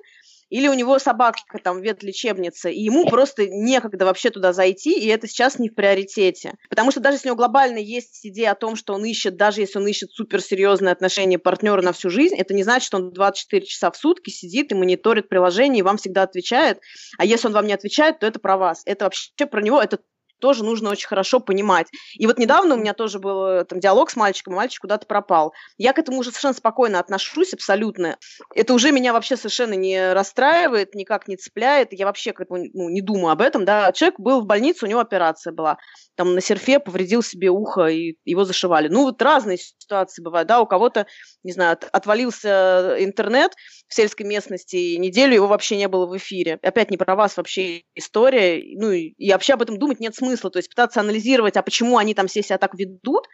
или 0.50 0.68
у 0.68 0.74
него 0.74 1.00
собака 1.00 1.40
там 1.64 1.82
ветлечебница, 1.82 2.70
и 2.70 2.82
ему 2.82 3.06
просто 3.06 3.48
некогда 3.48 4.06
вообще 4.06 4.30
туда 4.30 4.54
зайти, 4.54 4.98
и 4.98 5.08
это 5.08 5.28
сейчас 5.28 5.60
не 5.60 5.70
в 5.70 5.76
приоритете. 5.76 6.54
Потому 6.70 6.92
что 6.92 7.00
даже 7.00 7.18
если 7.18 7.30
у 7.30 7.32
него 7.32 7.38
глобально 7.38 7.78
есть 7.78 8.26
идея 8.26 8.52
о 8.52 8.56
том, 8.56 8.76
что 8.76 8.94
он 8.94 9.06
ищет, 9.06 9.36
даже 9.36 9.62
если 9.62 9.80
он 9.80 9.88
ищет 9.88 10.12
суперсерьезные 10.12 10.92
отношения 10.92 11.40
партнера 11.40 11.82
на 11.82 11.94
всю 11.94 12.10
жизнь, 12.10 12.36
это 12.36 12.54
не 12.54 12.64
значит, 12.64 12.88
что 12.88 12.98
он 12.98 13.12
24 13.12 13.66
часа 13.66 13.92
в 13.92 13.98
сутки 13.98 14.30
сидит 14.30 14.72
и 14.72 14.76
мониторит 14.76 15.30
приложение, 15.30 15.80
и 15.80 15.84
вам 15.84 15.98
всегда 15.98 16.24
отвечает. 16.24 16.80
А 17.18 17.26
если 17.26 17.48
он 17.48 17.54
вам 17.54 17.68
не 17.68 17.74
отвечает, 17.74 18.20
то 18.20 18.28
это 18.28 18.40
про 18.40 18.58
вас. 18.58 18.82
Это 18.86 19.06
вообще 19.06 19.46
про 19.46 19.62
него, 19.62 19.82
это 19.82 20.00
тоже 20.40 20.64
нужно 20.64 20.90
очень 20.90 21.08
хорошо 21.08 21.40
понимать. 21.40 21.88
И 22.16 22.28
вот 22.28 22.38
недавно 22.38 22.76
у 22.76 22.78
меня 22.78 22.94
тоже 22.94 23.20
был 23.20 23.46
э, 23.46 23.66
там, 23.66 23.80
диалог 23.80 24.10
с 24.10 24.16
мальчиком, 24.16 24.54
и 24.54 24.58
мальчик 24.58 24.82
куда-то 24.82 25.06
пропал. 25.06 25.54
Я 25.78 25.94
к 25.94 26.00
этому 26.00 26.20
уже 26.20 26.30
совершенно 26.30 26.54
спокойно 26.54 27.00
отношусь, 27.00 27.54
абсолютно. 27.54 28.18
Это 28.54 28.74
уже 28.74 28.92
меня 28.92 29.14
вообще 29.14 29.36
совершенно 29.36 29.74
не 29.74 30.14
расстраивает, 30.14 30.96
никак 30.96 31.28
не 31.28 31.38
цепляет. 31.38 31.90
Я 31.92 32.06
вообще 32.06 32.34
как 32.34 32.48
бы, 32.50 32.70
ну, 32.74 32.90
не 32.90 33.02
думаю 33.02 33.32
об 33.32 33.42
этом. 33.42 33.66
Да. 33.66 33.92
Человек 33.92 34.20
был 34.20 34.42
в 34.42 34.46
больнице, 34.46 34.86
у 34.86 34.88
него 34.88 35.00
операция 35.00 35.54
была. 35.54 35.78
Там 36.16 36.34
на 36.34 36.42
серфе 36.42 36.80
повредил 36.80 37.24
себе 37.24 37.50
ухо, 37.50 37.88
и 37.88 38.16
его 38.26 38.44
зашивали. 38.44 38.88
Ну, 38.88 39.04
вот 39.04 39.22
разные 39.22 39.58
ситуации 39.58 40.22
бывают. 40.22 40.48
Да, 40.48 40.62
у 40.62 40.66
кого-то, 40.66 41.08
не 41.44 41.52
знаю, 41.52 41.78
отвалился 41.92 42.96
интернет 43.00 43.54
в 43.88 43.94
сельской 43.94 44.26
местности, 44.26 44.76
и 44.76 44.98
неделю 44.98 45.34
его 45.34 45.48
вообще 45.48 45.78
не 45.78 45.88
было 45.88 46.06
в 46.06 46.16
эфире. 46.18 46.60
Опять 46.62 46.92
не 46.92 46.98
про 46.98 47.16
вас 47.16 47.38
вообще 47.38 47.84
история. 47.96 48.64
Ну, 48.78 48.92
и, 48.92 49.14
и 49.18 49.32
вообще 49.32 49.54
об 49.54 49.62
этом 49.62 49.78
думать 49.78 50.00
нет 50.00 50.16
смысла. 50.16 50.27
То 50.36 50.60
есть 50.60 50.70
пытаться 50.70 51.00
анализировать, 51.00 51.58
а 51.58 51.62
почему 51.62 51.98
они 51.98 52.14
там 52.14 52.28
все 52.28 52.44
себя 52.44 52.58
так 52.58 52.74
ведут, 52.76 53.28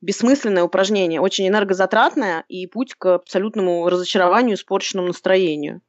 бессмысленное 0.00 0.62
упражнение, 0.62 1.20
очень 1.20 1.46
энергозатратное 1.46 2.44
и 2.48 2.66
путь 2.66 2.94
к 2.94 3.14
абсолютному 3.14 3.88
разочарованию, 3.88 4.56
испорченному 4.56 5.08
настроению. 5.08 5.82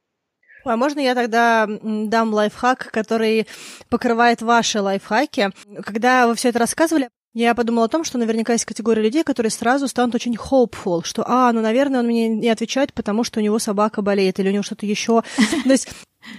А 0.64 0.76
можно 0.76 1.00
я 1.00 1.14
тогда 1.14 1.66
дам 1.66 2.32
лайфхак, 2.32 2.90
который 2.92 3.46
покрывает 3.88 4.42
ваши 4.42 4.80
лайфхаки? 4.80 5.50
Когда 5.84 6.28
вы 6.28 6.34
все 6.34 6.50
это 6.50 6.60
рассказывали, 6.60 7.08
я 7.34 7.54
подумала 7.54 7.86
о 7.86 7.88
том, 7.88 8.04
что 8.04 8.18
наверняка 8.18 8.52
есть 8.52 8.66
категория 8.66 9.02
людей, 9.02 9.24
которые 9.24 9.50
сразу 9.50 9.88
станут 9.88 10.14
очень 10.14 10.36
hopeful, 10.36 11.02
что, 11.02 11.24
а, 11.26 11.50
ну, 11.52 11.62
наверное, 11.62 12.00
он 12.00 12.06
мне 12.06 12.28
не 12.28 12.50
отвечает, 12.50 12.92
потому 12.92 13.24
что 13.24 13.40
у 13.40 13.42
него 13.42 13.58
собака 13.58 14.02
болеет 14.02 14.38
или 14.38 14.50
у 14.50 14.52
него 14.52 14.62
что-то 14.62 14.84
еще. 14.84 15.22
То 15.64 15.70
есть 15.70 15.88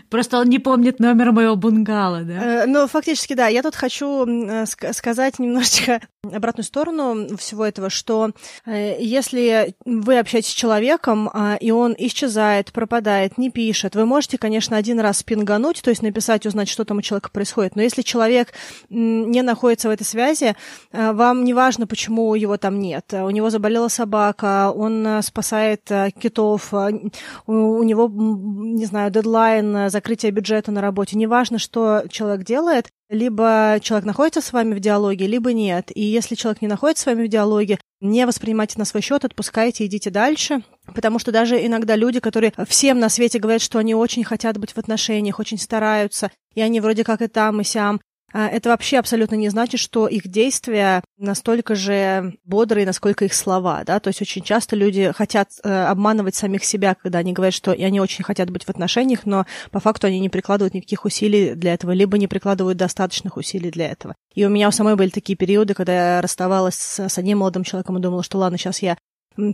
Просто 0.09 0.39
он 0.39 0.49
не 0.49 0.59
помнит 0.59 0.99
номер 0.99 1.31
моего 1.31 1.55
бунгало, 1.55 2.21
да? 2.23 2.63
Э, 2.63 2.65
ну, 2.65 2.87
фактически, 2.87 3.33
да. 3.33 3.47
Я 3.47 3.63
тут 3.63 3.75
хочу 3.75 4.25
э, 4.25 4.65
сказать 4.65 5.39
немножечко 5.39 6.01
обратную 6.31 6.65
сторону 6.65 7.37
всего 7.37 7.65
этого, 7.65 7.89
что 7.89 8.31
э, 8.65 8.95
если 8.99 9.75
вы 9.85 10.19
общаетесь 10.19 10.51
с 10.51 10.53
человеком, 10.53 11.29
а, 11.33 11.55
и 11.55 11.71
он 11.71 11.95
исчезает, 11.97 12.71
пропадает, 12.71 13.37
не 13.37 13.49
пишет, 13.49 13.95
вы 13.95 14.05
можете, 14.05 14.37
конечно, 14.37 14.77
один 14.77 14.99
раз 14.99 15.23
пингануть, 15.23 15.81
то 15.81 15.89
есть 15.89 16.01
написать, 16.01 16.45
узнать, 16.45 16.69
что 16.69 16.85
там 16.85 16.97
у 16.97 17.01
человека 17.01 17.29
происходит. 17.31 17.75
Но 17.75 17.81
если 17.81 18.01
человек 18.01 18.53
не 18.89 19.41
находится 19.41 19.89
в 19.89 19.91
этой 19.91 20.03
связи, 20.03 20.55
вам 20.91 21.43
не 21.43 21.53
важно, 21.53 21.87
почему 21.87 22.35
его 22.35 22.57
там 22.57 22.79
нет. 22.79 23.13
У 23.13 23.29
него 23.29 23.49
заболела 23.49 23.87
собака, 23.87 24.71
он 24.73 25.21
спасает 25.21 25.89
китов, 26.19 26.73
у 26.73 27.83
него, 27.83 28.09
не 28.09 28.85
знаю, 28.85 29.11
дедлайн 29.11 29.72
на 29.73 29.89
закрытие 29.89 30.31
бюджета 30.31 30.71
на 30.71 30.81
работе. 30.81 31.17
Неважно, 31.17 31.59
что 31.59 32.03
человек 32.09 32.45
делает, 32.45 32.87
либо 33.09 33.79
человек 33.81 34.05
находится 34.05 34.41
с 34.41 34.53
вами 34.53 34.73
в 34.73 34.79
диалоге, 34.79 35.27
либо 35.27 35.51
нет. 35.51 35.91
И 35.93 36.01
если 36.01 36.35
человек 36.35 36.61
не 36.61 36.67
находится 36.67 37.03
с 37.03 37.05
вами 37.05 37.25
в 37.25 37.29
диалоге, 37.29 37.79
не 37.99 38.25
воспринимайте 38.25 38.79
на 38.79 38.85
свой 38.85 39.01
счет, 39.01 39.25
отпускайте, 39.25 39.85
идите 39.85 40.09
дальше. 40.09 40.63
Потому 40.93 41.19
что 41.19 41.31
даже 41.31 41.65
иногда 41.65 41.95
люди, 41.95 42.19
которые 42.19 42.53
всем 42.67 42.99
на 42.99 43.09
свете 43.09 43.39
говорят, 43.39 43.61
что 43.61 43.79
они 43.79 43.95
очень 43.95 44.23
хотят 44.23 44.57
быть 44.57 44.73
в 44.73 44.77
отношениях, 44.77 45.39
очень 45.39 45.57
стараются, 45.57 46.31
и 46.53 46.61
они 46.61 46.79
вроде 46.79 47.03
как 47.03 47.21
и 47.21 47.27
там, 47.27 47.61
и 47.61 47.63
сям, 47.63 48.01
это 48.39 48.69
вообще 48.69 48.97
абсолютно 48.97 49.35
не 49.35 49.49
значит, 49.49 49.79
что 49.79 50.07
их 50.07 50.27
действия 50.27 51.03
настолько 51.17 51.75
же 51.75 52.35
бодрые, 52.43 52.85
насколько 52.85 53.25
их 53.25 53.33
слова, 53.33 53.83
да, 53.85 53.99
то 53.99 54.09
есть 54.09 54.21
очень 54.21 54.41
часто 54.41 54.75
люди 54.75 55.11
хотят 55.15 55.49
э, 55.63 55.85
обманывать 55.85 56.35
самих 56.35 56.63
себя, 56.65 56.95
когда 56.95 57.19
они 57.19 57.33
говорят, 57.33 57.53
что 57.53 57.71
они 57.71 58.01
очень 58.01 58.23
хотят 58.23 58.49
быть 58.49 58.65
в 58.65 58.69
отношениях, 58.69 59.25
но 59.25 59.45
по 59.71 59.79
факту 59.79 60.07
они 60.07 60.19
не 60.19 60.29
прикладывают 60.29 60.73
никаких 60.73 61.05
усилий 61.05 61.53
для 61.53 61.73
этого, 61.73 61.91
либо 61.91 62.17
не 62.17 62.27
прикладывают 62.27 62.77
достаточных 62.77 63.37
усилий 63.37 63.71
для 63.71 63.89
этого. 63.89 64.15
И 64.33 64.45
у 64.45 64.49
меня 64.49 64.67
у 64.67 64.71
самой 64.71 64.95
были 64.95 65.09
такие 65.09 65.35
периоды, 65.35 65.73
когда 65.73 66.15
я 66.15 66.21
расставалась 66.21 66.75
с 66.75 67.17
одним 67.17 67.39
молодым 67.39 67.63
человеком 67.63 67.97
и 67.97 68.01
думала, 68.01 68.23
что 68.23 68.39
ладно, 68.39 68.57
сейчас 68.57 68.81
я 68.81 68.97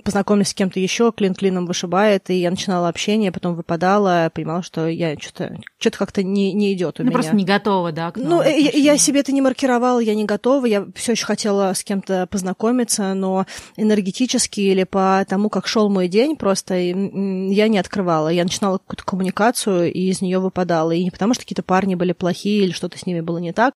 познакомилась 0.03 0.49
с 0.49 0.53
кем-то 0.53 0.79
еще, 0.79 1.11
клин 1.11 1.33
клином 1.33 1.65
вышибает, 1.65 2.29
и 2.29 2.35
я 2.35 2.51
начинала 2.51 2.89
общение, 2.89 3.31
потом 3.31 3.55
выпадала, 3.55 4.31
понимала, 4.33 4.63
что 4.63 4.87
я 4.87 5.17
что-то 5.17 5.57
что 5.77 5.91
как-то 5.91 6.23
не, 6.23 6.53
не 6.53 6.73
идет 6.73 6.99
у 6.99 7.03
ну, 7.03 7.09
меня. 7.09 7.13
просто 7.13 7.35
не 7.35 7.45
готова, 7.45 7.91
да? 7.91 8.11
ну, 8.15 8.41
я, 8.41 8.71
я 8.71 8.97
себе 8.97 9.21
это 9.21 9.31
не 9.31 9.41
маркировала, 9.41 9.99
я 9.99 10.15
не 10.15 10.25
готова, 10.25 10.65
я 10.65 10.85
все 10.95 11.13
еще 11.13 11.25
хотела 11.25 11.73
с 11.73 11.83
кем-то 11.83 12.27
познакомиться, 12.29 13.13
но 13.13 13.45
энергетически 13.77 14.61
или 14.61 14.83
по 14.83 15.25
тому, 15.27 15.49
как 15.49 15.67
шел 15.67 15.89
мой 15.89 16.07
день, 16.07 16.35
просто 16.35 16.75
я 16.75 17.67
не 17.67 17.77
открывала. 17.77 18.29
Я 18.29 18.43
начинала 18.43 18.77
какую-то 18.77 19.03
коммуникацию, 19.03 19.91
и 19.91 20.09
из 20.09 20.21
нее 20.21 20.39
выпадала. 20.39 20.91
И 20.91 21.03
не 21.03 21.11
потому, 21.11 21.33
что 21.33 21.43
какие-то 21.43 21.63
парни 21.63 21.95
были 21.95 22.13
плохие 22.13 22.65
или 22.65 22.71
что-то 22.71 22.97
с 22.97 23.05
ними 23.05 23.21
было 23.21 23.37
не 23.37 23.53
так, 23.53 23.73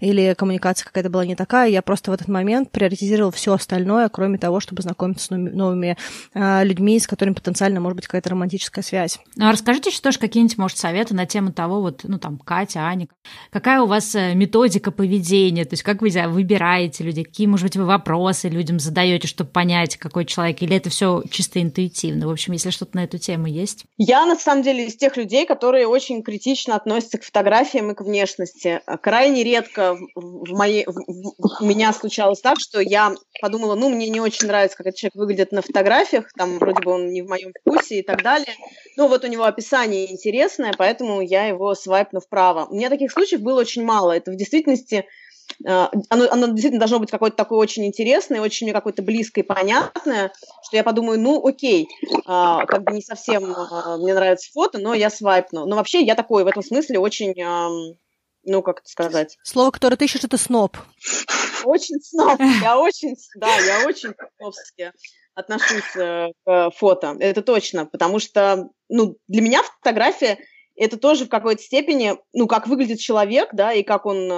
или 0.00 0.34
коммуникация 0.34 0.84
какая-то 0.84 1.10
была 1.10 1.24
не 1.24 1.36
такая, 1.36 1.68
я 1.68 1.82
просто 1.82 2.10
в 2.10 2.14
этот 2.14 2.28
момент 2.28 2.70
приоритизировала 2.70 3.32
все 3.32 3.52
остальное, 3.52 4.08
кроме 4.08 4.38
того, 4.38 4.60
чтобы 4.60 4.82
знакомиться 4.82 5.26
с 5.26 5.30
новыми 5.30 5.96
э, 6.34 6.64
людьми, 6.64 6.98
с 6.98 7.06
которыми 7.06 7.34
потенциально 7.34 7.80
может 7.80 7.96
быть 7.96 8.06
какая-то 8.06 8.30
романтическая 8.30 8.82
связь. 8.82 9.20
Ну, 9.36 9.48
а 9.48 9.52
расскажите 9.52 9.90
еще 9.90 10.00
тоже 10.00 10.18
какие-нибудь, 10.18 10.58
может, 10.58 10.78
советы 10.78 11.14
на 11.14 11.26
тему 11.26 11.52
того, 11.52 11.80
вот, 11.80 12.00
ну, 12.04 12.18
там, 12.18 12.38
Катя, 12.38 12.80
Аня, 12.80 13.08
какая 13.50 13.80
у 13.80 13.86
вас 13.86 14.14
э, 14.14 14.34
методика 14.34 14.90
поведения, 14.90 15.64
то 15.64 15.74
есть 15.74 15.82
как 15.82 16.02
вы 16.02 16.10
выбираете 16.28 17.04
людей, 17.04 17.24
какие, 17.24 17.46
может 17.46 17.64
быть, 17.66 17.76
вы 17.76 17.84
вопросы 17.84 18.48
людям 18.48 18.78
задаете, 18.78 19.28
чтобы 19.28 19.50
понять, 19.50 19.96
какой 19.96 20.24
человек, 20.24 20.62
или 20.62 20.76
это 20.76 20.90
все 20.90 21.22
чисто 21.30 21.62
интуитивно? 21.62 22.26
В 22.26 22.30
общем, 22.30 22.52
если 22.52 22.70
что-то 22.70 22.96
на 22.96 23.04
эту 23.04 23.18
тему 23.18 23.46
есть. 23.46 23.84
Я, 23.98 24.26
на 24.26 24.36
самом 24.36 24.62
деле, 24.62 24.86
из 24.86 24.96
тех 24.96 25.16
людей, 25.16 25.46
которые 25.46 25.86
очень 25.86 26.22
критично 26.22 26.76
относятся 26.76 27.18
к 27.18 27.24
фотографиям 27.24 27.90
и 27.90 27.94
к 27.94 28.02
внешности. 28.02 28.80
Крайне 29.00 29.44
редко 29.44 29.81
в, 30.14 30.52
моей, 30.56 30.84
в, 30.86 31.62
у 31.62 31.64
меня 31.64 31.92
случалось 31.92 32.40
так, 32.40 32.58
что 32.58 32.80
я 32.80 33.14
подумала, 33.40 33.74
ну, 33.74 33.90
мне 33.90 34.08
не 34.08 34.20
очень 34.20 34.46
нравится, 34.46 34.76
как 34.76 34.86
этот 34.86 34.98
человек 34.98 35.14
выглядит 35.16 35.52
на 35.52 35.62
фотографиях, 35.62 36.30
там 36.36 36.58
вроде 36.58 36.82
бы 36.82 36.92
он 36.92 37.10
не 37.10 37.22
в 37.22 37.28
моем 37.28 37.52
вкусе 37.60 38.00
и 38.00 38.02
так 38.02 38.22
далее. 38.22 38.54
Но 38.96 39.08
вот 39.08 39.24
у 39.24 39.28
него 39.28 39.44
описание 39.44 40.10
интересное, 40.10 40.72
поэтому 40.76 41.20
я 41.20 41.46
его 41.46 41.74
свайпну 41.74 42.20
вправо. 42.20 42.66
У 42.70 42.74
меня 42.74 42.90
таких 42.90 43.12
случаев 43.12 43.40
было 43.40 43.60
очень 43.60 43.84
мало. 43.84 44.12
Это 44.12 44.30
в 44.30 44.36
действительности 44.36 45.04
Uh, 45.66 45.88
оно, 46.08 46.28
оно 46.30 46.46
действительно 46.46 46.78
должно 46.78 46.98
быть 46.98 47.10
какое-то 47.10 47.36
такое 47.36 47.58
очень 47.58 47.84
интересное, 47.84 48.40
очень 48.40 48.66
мне 48.66 48.72
какое-то 48.72 49.02
близкое 49.02 49.42
и 49.42 49.46
понятное, 49.46 50.32
что 50.66 50.76
я 50.76 50.82
подумаю, 50.82 51.20
ну, 51.20 51.46
окей, 51.46 51.88
uh, 52.26 52.64
как 52.66 52.84
бы 52.84 52.92
не 52.92 53.02
совсем 53.02 53.44
uh, 53.44 53.98
мне 53.98 54.14
нравится 54.14 54.50
фото, 54.52 54.78
но 54.78 54.94
я 54.94 55.10
свайпну. 55.10 55.66
Но 55.66 55.76
вообще 55.76 56.00
я 56.02 56.14
такой 56.14 56.44
в 56.44 56.46
этом 56.46 56.62
смысле 56.62 56.98
очень 56.98 57.34
ну, 58.44 58.62
как 58.62 58.80
это 58.80 58.88
сказать? 58.88 59.38
Слово, 59.42 59.70
которое 59.70 59.96
ты 59.96 60.04
ищешь, 60.04 60.24
это 60.24 60.38
сноб. 60.38 60.76
Очень 61.64 62.00
сноб. 62.00 62.40
Я 62.62 62.78
очень, 62.78 63.16
да, 63.36 63.56
я 63.58 63.86
очень 63.86 64.14
снобски 64.36 64.92
отношусь 65.34 65.96
э, 65.96 66.28
к 66.44 66.70
фото. 66.72 67.16
Это 67.20 67.42
точно, 67.42 67.86
потому 67.86 68.18
что, 68.18 68.68
ну, 68.88 69.16
для 69.28 69.42
меня 69.42 69.62
фотография 69.62 70.38
это 70.76 70.96
тоже 70.96 71.26
в 71.26 71.28
какой-то 71.28 71.62
степени, 71.62 72.14
ну, 72.32 72.46
как 72.46 72.66
выглядит 72.66 72.98
человек, 72.98 73.50
да, 73.52 73.72
и 73.72 73.82
как 73.82 74.06
он, 74.06 74.28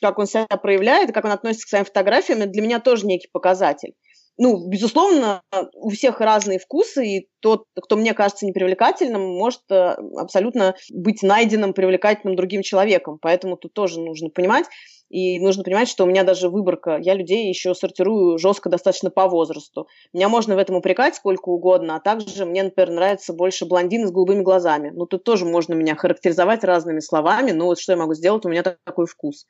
как 0.00 0.18
он 0.18 0.26
себя 0.26 0.46
проявляет, 0.46 1.12
как 1.12 1.24
он 1.24 1.32
относится 1.32 1.66
к 1.66 1.70
своим 1.70 1.84
фотографиям, 1.84 2.40
это 2.40 2.50
для 2.50 2.62
меня 2.62 2.80
тоже 2.80 3.06
некий 3.06 3.28
показатель 3.32 3.94
ну, 4.42 4.68
безусловно, 4.68 5.42
у 5.74 5.90
всех 5.90 6.20
разные 6.20 6.58
вкусы, 6.58 7.06
и 7.06 7.28
тот, 7.40 7.64
кто 7.78 7.96
мне 7.96 8.14
кажется 8.14 8.46
непривлекательным, 8.46 9.20
может 9.20 9.60
э, 9.70 9.96
абсолютно 10.16 10.74
быть 10.90 11.22
найденным 11.22 11.74
привлекательным 11.74 12.36
другим 12.36 12.62
человеком. 12.62 13.18
Поэтому 13.20 13.58
тут 13.58 13.74
тоже 13.74 14.00
нужно 14.00 14.30
понимать, 14.30 14.64
и 15.10 15.40
нужно 15.40 15.64
понимать, 15.64 15.88
что 15.88 16.04
у 16.04 16.06
меня 16.06 16.22
даже 16.22 16.48
выборка, 16.48 16.96
я 16.96 17.14
людей 17.14 17.48
еще 17.48 17.74
сортирую 17.74 18.38
жестко 18.38 18.70
достаточно 18.70 19.10
по 19.10 19.26
возрасту. 19.26 19.88
Меня 20.12 20.28
можно 20.28 20.54
в 20.54 20.58
этом 20.58 20.76
упрекать 20.76 21.16
сколько 21.16 21.48
угодно, 21.48 21.96
а 21.96 22.00
также 22.00 22.46
мне, 22.46 22.62
например, 22.62 22.90
нравится 22.90 23.32
больше 23.32 23.66
блондины 23.66 24.06
с 24.06 24.12
голубыми 24.12 24.42
глазами. 24.42 24.90
Ну, 24.94 25.06
тут 25.06 25.24
тоже 25.24 25.44
можно 25.44 25.74
меня 25.74 25.96
характеризовать 25.96 26.62
разными 26.62 27.00
словами, 27.00 27.50
но 27.50 27.66
вот 27.66 27.80
что 27.80 27.92
я 27.92 27.98
могу 27.98 28.14
сделать, 28.14 28.46
у 28.46 28.48
меня 28.48 28.62
такой 28.62 29.06
вкус. 29.06 29.46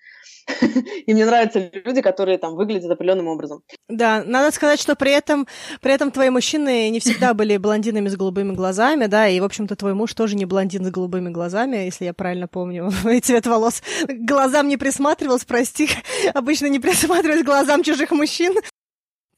И 1.06 1.12
мне 1.12 1.26
нравятся 1.26 1.70
люди, 1.84 2.00
которые 2.00 2.38
там 2.38 2.54
выглядят 2.54 2.90
определенным 2.90 3.28
образом. 3.28 3.62
Да, 3.88 4.22
надо 4.24 4.50
сказать, 4.52 4.80
что 4.80 4.96
при 4.96 5.12
этом, 5.12 5.46
при 5.80 5.92
этом 5.92 6.10
твои 6.10 6.30
мужчины 6.30 6.88
не 6.90 7.00
всегда 7.00 7.34
были 7.40 7.56
блондинами 7.56 8.08
с 8.08 8.16
голубыми 8.16 8.54
глазами, 8.54 9.06
да, 9.06 9.28
и, 9.28 9.40
в 9.40 9.44
общем-то, 9.44 9.76
твой 9.76 9.94
муж 9.94 10.14
тоже 10.14 10.36
не 10.36 10.46
блондин 10.46 10.84
с 10.84 10.90
голубыми 10.90 11.28
глазами, 11.28 11.76
если 11.76 12.06
я 12.06 12.14
правильно 12.14 12.48
помню, 12.48 12.90
цвет 13.22 13.46
волос. 13.46 13.82
Глазам 14.08 14.68
не 14.68 14.76
присматривался, 14.76 15.46
прости, 15.50 15.90
обычно 16.34 16.66
не 16.66 16.78
присматриваюсь 16.78 17.42
к 17.42 17.46
глазам 17.46 17.82
чужих 17.82 18.12
мужчин. 18.12 18.54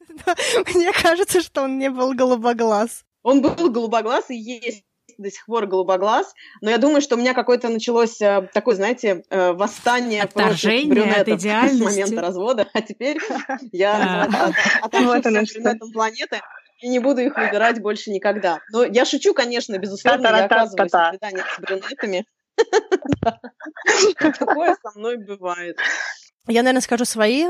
Мне 0.75 0.93
кажется, 0.93 1.41
что 1.41 1.63
он 1.63 1.79
не 1.79 1.91
был 1.91 2.13
голубоглаз. 2.13 3.05
Он 3.23 3.41
был 3.41 3.71
голубоглаз 3.71 4.31
и 4.31 4.37
есть 4.37 4.85
до 5.19 5.31
сих 5.31 5.47
пор 5.47 5.67
голубоглаз, 5.67 6.35
но 6.61 6.71
я 6.71 6.79
думаю, 6.79 7.01
что 7.01 7.17
у 7.17 7.19
меня 7.19 7.35
какое-то 7.35 7.69
началось 7.69 8.21
э, 8.21 8.49
такое, 8.53 8.75
знаете, 8.75 9.23
э, 9.31 9.53
восстание 9.53 10.23
Отторжение 10.23 10.87
против 10.95 11.41
брюнетов 11.41 11.41
с 11.71 11.81
момента 11.81 12.21
развода, 12.21 12.69
а 12.73 12.81
теперь 12.81 13.19
я 13.73 14.29
отошла 14.81 15.21
брюнетам 15.21 15.93
планеты 15.93 16.41
и 16.81 16.89
не 16.89 16.99
буду 16.99 17.21
их 17.21 17.37
выбирать 17.37 17.81
больше 17.81 18.11
никогда. 18.11 18.61
Но 18.73 18.85
я 18.85 19.05
шучу, 19.05 19.35
конечно, 19.35 19.79
безусловно, 19.79 20.29
я 20.29 20.45
оказываюсь 20.45 20.93
в 20.93 21.11
свиданиях 21.11 21.55
с 21.55 21.61
брюнетами, 21.61 22.27
Такое 24.39 24.77
со 24.83 24.99
мной 24.99 25.19
бывает. 25.19 25.77
Я, 26.47 26.63
наверное, 26.63 26.81
скажу 26.81 27.05
свои. 27.05 27.47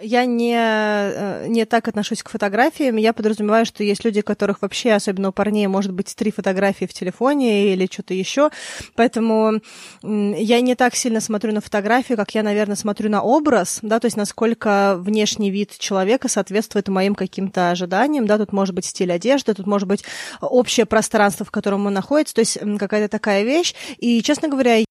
Я 0.00 0.26
не, 0.26 0.54
э, 0.54 1.46
не 1.48 1.64
так 1.64 1.88
отношусь 1.88 2.22
к 2.22 2.28
фотографиям. 2.28 2.96
Я 2.96 3.14
подразумеваю, 3.14 3.64
что 3.64 3.82
есть 3.82 4.04
люди, 4.04 4.20
которых 4.20 4.60
вообще, 4.60 4.92
особенно 4.92 5.30
у 5.30 5.32
парней, 5.32 5.66
может 5.68 5.92
быть 5.92 6.14
три 6.14 6.30
фотографии 6.30 6.84
в 6.84 6.92
телефоне 6.92 7.72
или 7.72 7.88
что-то 7.90 8.12
еще. 8.12 8.50
Поэтому 8.94 9.60
я 10.02 10.60
не 10.60 10.74
так 10.74 10.94
сильно 10.94 11.20
смотрю 11.20 11.52
на 11.52 11.62
фотографию, 11.62 12.18
как 12.18 12.34
я, 12.34 12.42
наверное, 12.42 12.76
смотрю 12.76 13.08
на 13.08 13.22
образ, 13.22 13.78
да, 13.80 13.98
то 13.98 14.06
есть 14.06 14.18
насколько 14.18 14.96
внешний 14.98 15.50
вид 15.50 15.76
человека 15.78 16.28
соответствует 16.28 16.88
моим 16.88 17.14
каким-то 17.14 17.70
ожиданиям, 17.70 18.26
да, 18.26 18.36
тут 18.36 18.52
может 18.52 18.74
быть 18.74 18.84
стиль 18.84 19.12
одежды, 19.12 19.54
тут 19.54 19.66
может 19.66 19.88
быть 19.88 20.04
общее 20.42 20.84
пространство, 20.84 21.46
в 21.46 21.50
котором 21.50 21.86
он 21.86 21.94
находится, 21.94 22.34
то 22.34 22.40
есть 22.40 22.58
какая-то 22.78 23.08
такая 23.08 23.44
вещь. 23.44 23.74
И, 23.98 24.22
честно 24.22 24.48
говоря, 24.48 24.84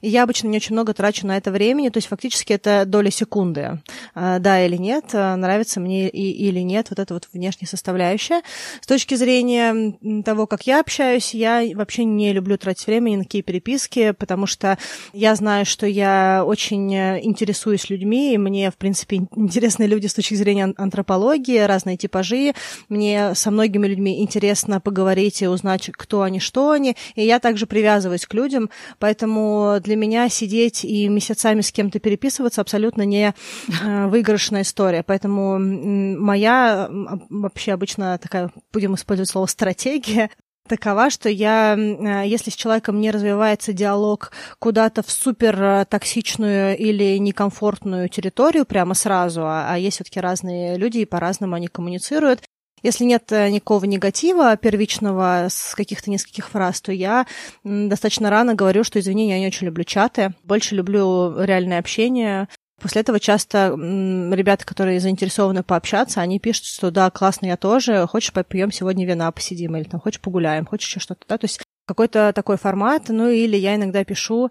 я 0.00 0.22
обычно 0.22 0.48
не 0.48 0.56
очень 0.56 0.74
много 0.74 0.94
трачу 0.94 1.26
на 1.26 1.36
это 1.36 1.50
времени, 1.50 1.88
то 1.88 1.98
есть 1.98 2.08
фактически 2.08 2.52
это 2.52 2.84
доля 2.86 3.10
секунды. 3.10 3.80
А, 4.14 4.38
да 4.38 4.64
или 4.64 4.76
нет, 4.76 5.06
а, 5.12 5.36
нравится 5.36 5.80
мне 5.80 6.08
и, 6.08 6.30
или 6.48 6.60
нет 6.60 6.88
вот 6.90 6.98
эта 6.98 7.14
вот 7.14 7.28
внешняя 7.32 7.66
составляющая. 7.66 8.42
С 8.80 8.86
точки 8.86 9.14
зрения 9.14 9.94
того, 10.22 10.46
как 10.46 10.66
я 10.66 10.80
общаюсь, 10.80 11.34
я 11.34 11.62
вообще 11.74 12.04
не 12.04 12.32
люблю 12.32 12.56
тратить 12.58 12.86
время 12.86 13.10
ни 13.10 13.16
на 13.16 13.24
какие 13.24 13.42
переписки, 13.42 14.12
потому 14.12 14.46
что 14.46 14.78
я 15.12 15.34
знаю, 15.34 15.66
что 15.66 15.86
я 15.86 16.44
очень 16.46 16.94
э, 16.94 17.20
интересуюсь 17.22 17.90
людьми, 17.90 18.34
и 18.34 18.38
мне, 18.38 18.70
в 18.70 18.76
принципе, 18.76 19.16
интересны 19.36 19.84
люди 19.84 20.06
с 20.06 20.14
точки 20.14 20.34
зрения 20.34 20.72
антропологии, 20.76 21.58
разные 21.58 21.96
типажи. 21.96 22.54
Мне 22.88 23.34
со 23.34 23.50
многими 23.50 23.86
людьми 23.86 24.22
интересно 24.22 24.80
поговорить 24.80 25.42
и 25.42 25.48
узнать, 25.48 25.90
кто 25.92 26.22
они, 26.22 26.40
что 26.40 26.70
они. 26.70 26.96
И 27.14 27.24
я 27.24 27.38
также 27.38 27.66
привязываюсь 27.66 28.26
к 28.26 28.34
людям, 28.34 28.70
поэтому 28.98 29.59
для 29.82 29.96
меня 29.96 30.28
сидеть 30.28 30.84
и 30.84 31.08
месяцами 31.08 31.60
с 31.60 31.72
кем-то 31.72 31.98
переписываться 31.98 32.60
абсолютно 32.60 33.02
не 33.02 33.34
э, 33.82 34.06
выигрышная 34.06 34.62
история. 34.62 35.02
Поэтому 35.02 35.58
моя 35.58 36.88
вообще 37.28 37.72
обычно 37.72 38.18
такая, 38.18 38.50
будем 38.72 38.94
использовать 38.94 39.30
слово 39.30 39.46
стратегия, 39.46 40.30
такова, 40.68 41.10
что 41.10 41.28
я, 41.28 41.76
э, 41.76 42.26
если 42.26 42.50
с 42.50 42.54
человеком 42.54 43.00
не 43.00 43.10
развивается 43.10 43.72
диалог 43.72 44.32
куда-то 44.58 45.02
в 45.02 45.10
супер 45.10 45.62
э, 45.62 45.84
токсичную 45.84 46.76
или 46.76 47.18
некомфортную 47.18 48.08
территорию 48.08 48.64
прямо 48.64 48.94
сразу, 48.94 49.42
а, 49.42 49.72
а 49.72 49.78
есть 49.78 49.96
все-таки 49.96 50.20
разные 50.20 50.76
люди 50.76 50.98
и 50.98 51.04
по-разному 51.04 51.54
они 51.54 51.68
коммуницируют, 51.68 52.42
если 52.82 53.04
нет 53.04 53.30
э, 53.32 53.50
никакого 53.50 53.84
негатива 53.84 54.56
первичного 54.56 55.46
с 55.50 55.74
каких-то 55.74 56.10
нескольких 56.10 56.48
фраз, 56.48 56.80
то 56.80 56.92
я 56.92 57.26
достаточно 57.64 58.30
рано 58.30 58.54
говорю, 58.54 58.84
что, 58.84 58.98
извини, 58.98 59.28
я 59.28 59.38
не 59.38 59.46
очень 59.46 59.66
люблю 59.66 59.84
чаты, 59.84 60.34
больше 60.44 60.74
люблю 60.74 61.34
реальное 61.42 61.78
общение, 61.78 62.48
После 62.80 63.02
этого 63.02 63.20
часто 63.20 63.76
ребята, 63.76 64.64
которые 64.64 65.00
заинтересованы 65.00 65.62
пообщаться, 65.62 66.22
они 66.22 66.40
пишут, 66.40 66.64
что 66.64 66.90
да, 66.90 67.10
классно, 67.10 67.44
я 67.44 67.58
тоже, 67.58 68.06
хочешь 68.06 68.32
попьем 68.32 68.72
сегодня 68.72 69.06
вина, 69.06 69.30
посидим, 69.32 69.76
или 69.76 69.84
там 69.84 70.00
хочешь 70.00 70.20
погуляем, 70.20 70.64
хочешь 70.64 70.88
еще 70.88 70.98
что-то, 70.98 71.26
да, 71.28 71.36
то 71.36 71.44
есть 71.44 71.60
какой-то 71.86 72.32
такой 72.32 72.56
формат, 72.56 73.08
ну 73.08 73.28
или 73.28 73.56
я 73.56 73.74
иногда 73.74 74.02
пишу 74.04 74.50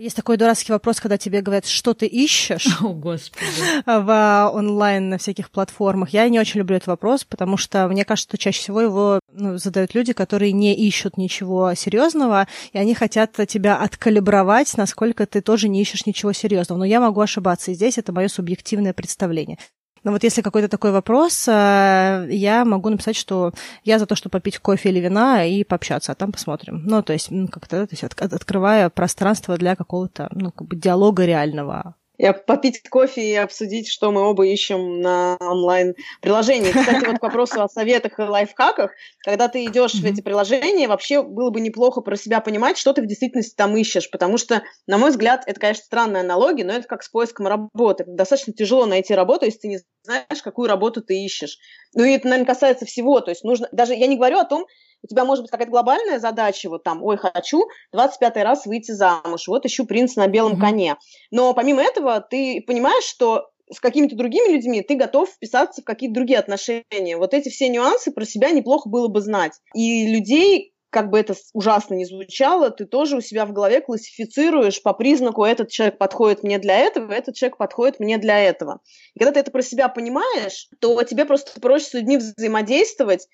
есть 0.00 0.16
такой 0.16 0.36
дурацкий 0.36 0.72
вопрос, 0.72 1.00
когда 1.00 1.18
тебе 1.18 1.42
говорят, 1.42 1.66
что 1.66 1.94
ты 1.94 2.06
ищешь 2.06 2.66
О, 2.80 2.88
Господи. 2.88 3.44
в 3.86 4.50
онлайн 4.52 5.10
на 5.10 5.18
всяких 5.18 5.50
платформах. 5.50 6.10
Я 6.10 6.28
не 6.28 6.40
очень 6.40 6.58
люблю 6.58 6.76
этот 6.76 6.88
вопрос, 6.88 7.24
потому 7.24 7.56
что 7.56 7.86
мне 7.88 8.04
кажется, 8.04 8.30
что 8.30 8.38
чаще 8.38 8.60
всего 8.60 8.80
его 8.80 9.20
ну, 9.32 9.58
задают 9.58 9.94
люди, 9.94 10.12
которые 10.12 10.52
не 10.52 10.74
ищут 10.74 11.16
ничего 11.16 11.74
серьезного, 11.74 12.48
и 12.72 12.78
они 12.78 12.94
хотят 12.94 13.32
тебя 13.48 13.76
откалибровать, 13.76 14.76
насколько 14.76 15.26
ты 15.26 15.40
тоже 15.40 15.68
не 15.68 15.80
ищешь 15.82 16.06
ничего 16.06 16.32
серьезного. 16.32 16.78
Но 16.80 16.84
я 16.84 17.00
могу 17.00 17.20
ошибаться, 17.20 17.70
и 17.70 17.74
здесь 17.74 17.98
это 17.98 18.12
мое 18.12 18.28
субъективное 18.28 18.92
представление. 18.92 19.58
Но 20.04 20.12
вот 20.12 20.24
если 20.24 20.42
какой-то 20.42 20.68
такой 20.68 20.92
вопрос, 20.92 21.46
э, 21.48 22.26
я 22.30 22.64
могу 22.64 22.88
написать, 22.88 23.16
что 23.16 23.52
я 23.84 23.98
за 23.98 24.06
то, 24.06 24.14
чтобы 24.14 24.32
попить 24.32 24.58
кофе 24.58 24.88
или 24.88 25.00
вина 25.00 25.44
и 25.44 25.64
пообщаться, 25.64 26.12
а 26.12 26.14
там 26.14 26.32
посмотрим. 26.32 26.82
Ну, 26.86 27.02
то 27.02 27.12
есть 27.12 27.30
как-то, 27.50 27.86
то 27.86 27.92
есть 27.92 28.04
открывая 28.04 28.88
пространство 28.88 29.56
для 29.58 29.76
какого-то, 29.76 30.28
ну, 30.32 30.50
как 30.52 30.66
бы 30.68 30.76
диалога 30.76 31.24
реального 31.24 31.94
я 32.20 32.34
попить 32.34 32.82
кофе 32.88 33.22
и 33.22 33.34
обсудить, 33.34 33.88
что 33.88 34.12
мы 34.12 34.20
оба 34.20 34.46
ищем 34.46 35.00
на 35.00 35.36
онлайн-приложении. 35.40 36.70
Кстати, 36.70 37.06
вот 37.06 37.18
к 37.18 37.22
вопросу 37.22 37.62
о 37.62 37.68
советах 37.68 38.18
и 38.18 38.22
лайфхаках. 38.22 38.92
Когда 39.24 39.48
ты 39.48 39.64
идешь 39.64 39.94
в 39.94 40.04
эти 40.04 40.20
приложения, 40.20 40.86
вообще 40.86 41.22
было 41.22 41.50
бы 41.50 41.60
неплохо 41.60 42.02
про 42.02 42.16
себя 42.16 42.40
понимать, 42.40 42.76
что 42.76 42.92
ты 42.92 43.00
в 43.00 43.06
действительности 43.06 43.54
там 43.56 43.74
ищешь. 43.76 44.10
Потому 44.10 44.36
что, 44.36 44.62
на 44.86 44.98
мой 44.98 45.10
взгляд, 45.10 45.44
это, 45.46 45.58
конечно, 45.58 45.84
странная 45.84 46.20
аналогия, 46.20 46.64
но 46.64 46.74
это 46.74 46.86
как 46.86 47.02
с 47.02 47.08
поиском 47.08 47.46
работы. 47.46 48.04
Достаточно 48.06 48.52
тяжело 48.52 48.84
найти 48.84 49.14
работу, 49.14 49.46
если 49.46 49.58
ты 49.60 49.68
не 49.68 49.78
знаешь, 50.02 50.42
какую 50.42 50.68
работу 50.68 51.02
ты 51.02 51.24
ищешь. 51.24 51.58
Ну 51.94 52.04
и 52.04 52.12
это, 52.12 52.28
наверное, 52.28 52.52
касается 52.52 52.86
всего. 52.86 53.20
То 53.20 53.30
есть 53.30 53.44
нужно... 53.44 53.68
Даже 53.72 53.94
я 53.94 54.06
не 54.06 54.16
говорю 54.16 54.38
о 54.38 54.44
том, 54.44 54.66
у 55.02 55.06
тебя 55.06 55.24
может 55.24 55.44
быть 55.44 55.50
какая-то 55.50 55.70
глобальная 55.70 56.18
задача, 56.18 56.68
вот 56.68 56.82
там, 56.82 57.02
ой, 57.02 57.16
хочу 57.16 57.64
25 57.92 58.36
раз 58.36 58.66
выйти 58.66 58.92
замуж, 58.92 59.48
вот 59.48 59.64
ищу 59.64 59.86
принца 59.86 60.18
на 60.20 60.26
белом 60.26 60.54
mm-hmm. 60.54 60.60
коне. 60.60 60.96
Но 61.30 61.54
помимо 61.54 61.82
этого 61.82 62.20
ты 62.20 62.62
понимаешь, 62.66 63.04
что 63.04 63.50
с 63.72 63.80
какими-то 63.80 64.16
другими 64.16 64.52
людьми 64.52 64.82
ты 64.82 64.96
готов 64.96 65.30
вписаться 65.30 65.80
в 65.80 65.84
какие-то 65.84 66.14
другие 66.14 66.38
отношения. 66.38 67.16
Вот 67.16 67.34
эти 67.34 67.48
все 67.48 67.68
нюансы 67.68 68.10
про 68.10 68.24
себя 68.24 68.50
неплохо 68.50 68.88
было 68.88 69.08
бы 69.08 69.20
знать. 69.20 69.52
И 69.74 70.12
людей, 70.12 70.74
как 70.90 71.10
бы 71.10 71.18
это 71.18 71.34
ужасно 71.52 71.94
не 71.94 72.04
звучало, 72.04 72.70
ты 72.70 72.84
тоже 72.84 73.16
у 73.16 73.20
себя 73.20 73.46
в 73.46 73.52
голове 73.52 73.80
классифицируешь 73.80 74.82
по 74.82 74.92
признаку 74.92 75.44
этот 75.44 75.70
человек 75.70 75.98
подходит 75.98 76.42
мне 76.42 76.58
для 76.58 76.78
этого, 76.78 77.12
этот 77.12 77.36
человек 77.36 77.56
подходит 77.56 78.00
мне 78.00 78.18
для 78.18 78.38
этого. 78.38 78.80
И 79.14 79.18
когда 79.18 79.32
ты 79.32 79.40
это 79.40 79.50
про 79.50 79.62
себя 79.62 79.88
понимаешь, 79.88 80.68
то 80.80 81.02
тебе 81.04 81.24
просто 81.24 81.60
проще 81.60 81.86
с 81.86 81.94
людьми 81.94 82.16
взаимодействовать, 82.18 83.28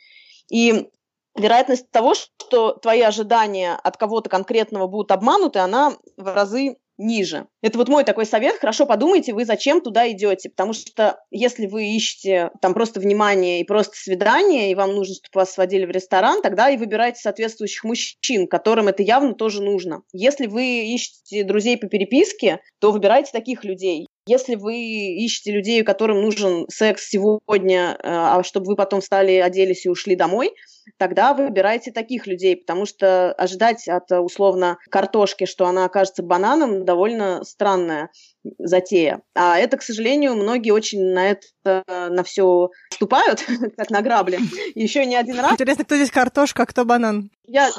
и 0.51 0.91
вероятность 1.35 1.91
того, 1.91 2.15
что 2.15 2.73
твои 2.73 3.01
ожидания 3.01 3.75
от 3.75 3.97
кого-то 3.97 4.31
конкретного 4.31 4.87
будут 4.87 5.11
обмануты, 5.11 5.59
она 5.59 5.97
в 6.17 6.35
разы 6.35 6.77
ниже. 6.99 7.47
Это 7.63 7.79
вот 7.79 7.89
мой 7.89 8.05
такой 8.05 8.27
совет. 8.27 8.57
Хорошо 8.59 8.87
подумайте, 8.87 9.33
вы 9.33 9.45
зачем 9.45 9.81
туда 9.81 10.11
идете. 10.11 10.51
Потому 10.51 10.73
что 10.73 11.21
если 11.31 11.67
вы 11.67 11.89
ищете 11.89 12.51
там 12.61 12.75
просто 12.75 13.01
внимание 13.01 13.61
и 13.61 13.65
просто 13.65 13.97
свидание, 13.97 14.71
и 14.71 14.75
вам 14.75 14.95
нужно, 14.95 15.15
чтобы 15.15 15.43
вас 15.43 15.53
сводили 15.53 15.85
в 15.85 15.91
ресторан, 15.91 16.43
тогда 16.43 16.71
и 16.71 16.77
выбирайте 16.77 17.21
соответствующих 17.21 17.85
мужчин, 17.85 18.47
которым 18.47 18.89
это 18.89 19.03
явно 19.03 19.35
тоже 19.35 19.63
нужно. 19.63 20.03
Если 20.13 20.47
вы 20.47 20.95
ищете 20.95 21.45
друзей 21.45 21.77
по 21.77 21.89
переписке, 21.89 22.61
то 22.81 22.93
выбирайте 22.93 23.33
таких 23.33 23.65
людей. 23.65 24.07
Если 24.27 24.57
вы 24.57 24.77
ищете 24.77 25.53
людей, 25.53 25.85
которым 25.85 26.21
нужен 26.21 26.67
секс 26.69 27.09
сегодня, 27.09 27.93
э, 27.93 27.99
а 28.03 28.43
чтобы 28.43 28.67
вы 28.67 28.77
потом 28.77 29.01
встали, 29.01 29.37
оделись 29.37 29.87
и 29.87 29.89
ушли 29.89 30.17
домой, 30.17 30.53
тогда 30.99 31.33
выбирайте 31.33 31.93
таких 31.93 32.27
людей, 32.27 32.57
потому 32.57 32.87
что 32.87 33.33
ожидать 33.33 33.87
от, 33.89 34.11
условно, 34.11 34.79
картошки, 34.91 35.47
что 35.47 35.67
она 35.67 35.85
окажется 35.85 36.23
бананом, 36.23 36.85
довольно 36.85 37.45
странная 37.45 38.11
затея. 38.59 39.23
А 39.35 39.59
это, 39.59 39.77
к 39.77 39.83
сожалению, 39.83 40.35
многие 40.35 40.71
очень 40.71 41.03
на 41.13 41.31
это, 41.31 41.85
на 41.87 42.23
все 42.25 42.71
вступают, 42.91 43.45
как 43.77 43.91
на 43.91 44.03
грабли. 44.03 44.39
Еще 44.75 45.07
не 45.07 45.17
один 45.17 45.39
раз. 45.41 45.53
Интересно, 45.53 45.85
кто 45.85 45.97
здесь 45.97 46.11
картошка, 46.11 46.65
а 46.65 46.67
кто 46.67 46.85
банан? 46.85 47.31
Я 47.47 47.71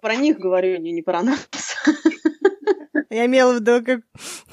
про 0.00 0.16
них 0.16 0.38
говорю, 0.38 0.78
не 0.78 1.02
про 1.02 1.22
нас. 1.22 1.48
Я 3.10 3.26
имела 3.26 3.52
в 3.52 3.60
виду, 3.60 3.84
как, 3.84 4.00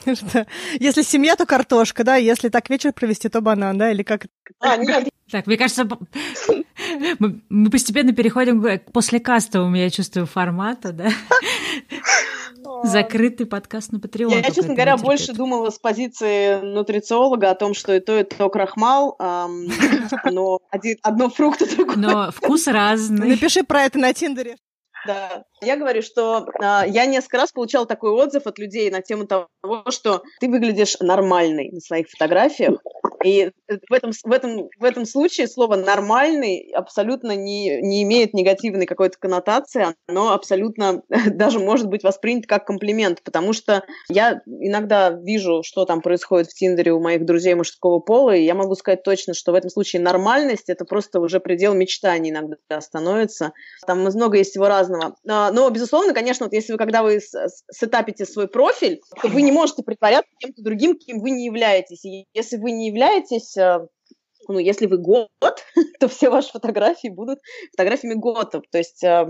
что 0.17 0.45
если 0.79 1.01
семья, 1.01 1.35
то 1.35 1.45
картошка, 1.45 2.03
да, 2.03 2.15
если 2.15 2.49
так 2.49 2.69
вечер 2.69 2.93
провести, 2.93 3.29
то 3.29 3.41
банан, 3.41 3.77
да, 3.77 3.91
или 3.91 4.03
как? 4.03 4.27
А, 4.59 4.77
нет. 4.77 5.09
Так, 5.29 5.45
мне 5.47 5.57
кажется, 5.57 5.85
мы, 7.19 7.41
мы 7.49 7.69
постепенно 7.69 8.13
переходим 8.13 8.61
к 8.61 8.91
после 8.93 9.19
кастовому, 9.19 9.75
я 9.75 9.89
чувствую, 9.89 10.25
формата, 10.25 10.91
да? 10.91 11.09
Закрытый 12.83 13.45
подкаст 13.45 13.91
на 13.91 13.97
Patreon. 13.97 14.29
Я, 14.29 14.43
честно 14.43 14.73
говоря, 14.73 14.97
больше 14.97 15.33
думала 15.33 15.69
с 15.69 15.79
позиции 15.79 16.61
нутрициолога 16.61 17.49
о 17.49 17.55
том, 17.55 17.73
что 17.73 17.93
и 17.93 17.99
то, 17.99 18.19
и 18.19 18.23
то 18.23 18.49
крахмал, 18.49 19.15
эм, 19.19 19.69
но 20.31 20.59
один, 20.69 20.97
одно 21.01 21.29
фрукт, 21.29 21.61
другое. 21.75 21.97
Но 21.97 22.31
вкус 22.31 22.67
разный. 22.67 23.29
Напиши 23.29 23.63
про 23.63 23.83
это 23.83 23.97
на 23.97 24.13
Тиндере. 24.13 24.57
Да. 25.07 25.43
Я 25.61 25.77
говорю, 25.77 26.01
что 26.01 26.47
а, 26.61 26.85
я 26.85 27.05
несколько 27.05 27.37
раз 27.37 27.51
получала 27.51 27.85
такой 27.85 28.11
отзыв 28.11 28.45
от 28.45 28.59
людей 28.59 28.91
на 28.91 29.01
тему 29.01 29.25
того, 29.25 29.47
что 29.89 30.21
ты 30.39 30.49
выглядишь 30.49 30.97
нормальной 30.99 31.71
на 31.71 31.79
своих 31.79 32.09
фотографиях. 32.09 32.79
И 33.23 33.51
в 33.67 33.93
этом, 33.93 34.11
в 34.23 34.31
этом, 34.31 34.69
в 34.79 34.83
этом 34.83 35.05
случае 35.05 35.47
слово 35.47 35.75
«нормальный» 35.75 36.71
абсолютно 36.73 37.35
не, 37.35 37.81
не 37.81 38.03
имеет 38.03 38.33
негативной 38.33 38.85
какой-то 38.85 39.17
коннотации, 39.17 39.87
оно 40.07 40.33
абсолютно 40.33 41.01
даже 41.31 41.59
может 41.59 41.87
быть 41.87 42.03
воспринято 42.03 42.47
как 42.47 42.65
комплимент, 42.65 43.21
потому 43.23 43.53
что 43.53 43.83
я 44.09 44.41
иногда 44.45 45.09
вижу, 45.09 45.63
что 45.63 45.85
там 45.85 46.01
происходит 46.01 46.47
в 46.47 46.53
Тиндере 46.53 46.93
у 46.93 46.99
моих 46.99 47.25
друзей 47.25 47.55
мужского 47.55 47.99
пола, 47.99 48.35
и 48.35 48.43
я 48.43 48.55
могу 48.55 48.75
сказать 48.75 49.03
точно, 49.03 49.33
что 49.33 49.51
в 49.51 49.55
этом 49.55 49.69
случае 49.69 50.01
нормальность– 50.01 50.65
это 50.69 50.85
просто 50.85 51.19
уже 51.19 51.39
предел 51.39 51.73
мечтаний 51.73 52.29
иногда 52.29 52.81
становится. 52.81 53.53
Там 53.85 54.01
много 54.01 54.37
есть 54.37 54.51
всего 54.51 54.67
разного. 54.67 55.15
А, 55.27 55.51
но, 55.51 55.69
безусловно, 55.69 56.13
конечно, 56.13 56.45
вот 56.45 56.53
если 56.53 56.71
вы, 56.71 56.77
когда 56.77 57.03
вы 57.03 57.19
сетапите 57.71 58.25
свой 58.25 58.47
профиль, 58.47 59.01
то 59.21 59.27
вы 59.27 59.41
не 59.41 59.51
можете 59.51 59.83
притворяться 59.83 60.29
кем-то 60.39 60.61
другим, 60.61 60.97
кем 60.97 61.19
вы 61.19 61.31
не 61.31 61.45
являетесь. 61.45 62.05
И 62.05 62.25
если 62.33 62.57
вы 62.57 62.71
не 62.71 62.87
являетесь 62.87 63.07
э, 63.57 63.87
ну, 64.47 64.59
если 64.59 64.85
вы 64.85 64.97
год, 64.97 65.29
то 65.99 66.07
все 66.07 66.29
ваши 66.29 66.51
фотографии 66.51 67.09
будут 67.09 67.39
фотографиями 67.71 68.15
готов. 68.15 68.63
То 68.71 68.77
есть 68.77 69.03
э, 69.03 69.27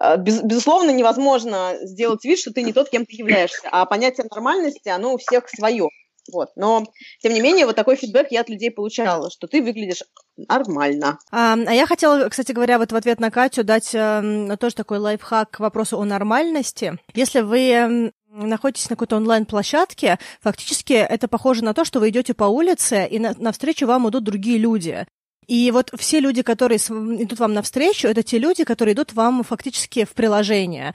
э, 0.00 0.16
без, 0.18 0.42
безусловно, 0.42 0.90
невозможно 0.90 1.76
сделать 1.82 2.24
вид, 2.24 2.38
что 2.38 2.52
ты 2.52 2.62
не 2.62 2.72
тот, 2.72 2.90
кем 2.90 3.04
ты 3.04 3.16
являешься. 3.16 3.68
А 3.70 3.86
понятие 3.86 4.26
нормальности, 4.30 4.88
оно 4.88 5.14
у 5.14 5.18
всех 5.18 5.48
свое. 5.48 5.88
Вот. 6.32 6.50
Но, 6.56 6.86
тем 7.22 7.32
не 7.32 7.40
менее, 7.40 7.66
вот 7.66 7.76
такой 7.76 7.96
фидбэк 7.96 8.28
я 8.30 8.40
от 8.40 8.48
людей 8.48 8.70
получала, 8.70 9.30
что 9.30 9.46
ты 9.46 9.62
выглядишь 9.62 10.02
нормально. 10.36 11.18
А, 11.30 11.54
а 11.54 11.72
я 11.72 11.86
хотела, 11.86 12.28
кстати 12.28 12.52
говоря, 12.52 12.78
вот 12.78 12.92
в 12.92 12.96
ответ 12.96 13.20
на 13.20 13.30
Катю 13.30 13.64
дать 13.64 13.94
э, 13.94 14.56
тоже 14.60 14.74
такой 14.74 14.98
лайфхак 14.98 15.50
к 15.50 15.60
вопросу 15.60 15.98
о 15.98 16.04
нормальности. 16.04 16.98
Если 17.14 17.40
вы 17.40 18.12
находитесь 18.30 18.88
на 18.90 18.96
какой-то 18.96 19.16
онлайн-площадке, 19.16 20.18
фактически 20.40 20.92
это 20.92 21.28
похоже 21.28 21.64
на 21.64 21.74
то, 21.74 21.84
что 21.84 22.00
вы 22.00 22.10
идете 22.10 22.34
по 22.34 22.44
улице, 22.44 23.06
и 23.10 23.18
на, 23.18 23.34
навстречу 23.38 23.86
вам 23.86 24.08
идут 24.08 24.24
другие 24.24 24.58
люди. 24.58 25.06
И 25.46 25.70
вот 25.70 25.90
все 25.96 26.20
люди, 26.20 26.42
которые 26.42 26.78
идут 26.78 27.38
вам 27.38 27.54
навстречу, 27.54 28.06
это 28.06 28.22
те 28.22 28.38
люди, 28.38 28.64
которые 28.64 28.94
идут 28.94 29.14
вам 29.14 29.42
фактически 29.42 30.04
в 30.04 30.12
приложение. 30.12 30.94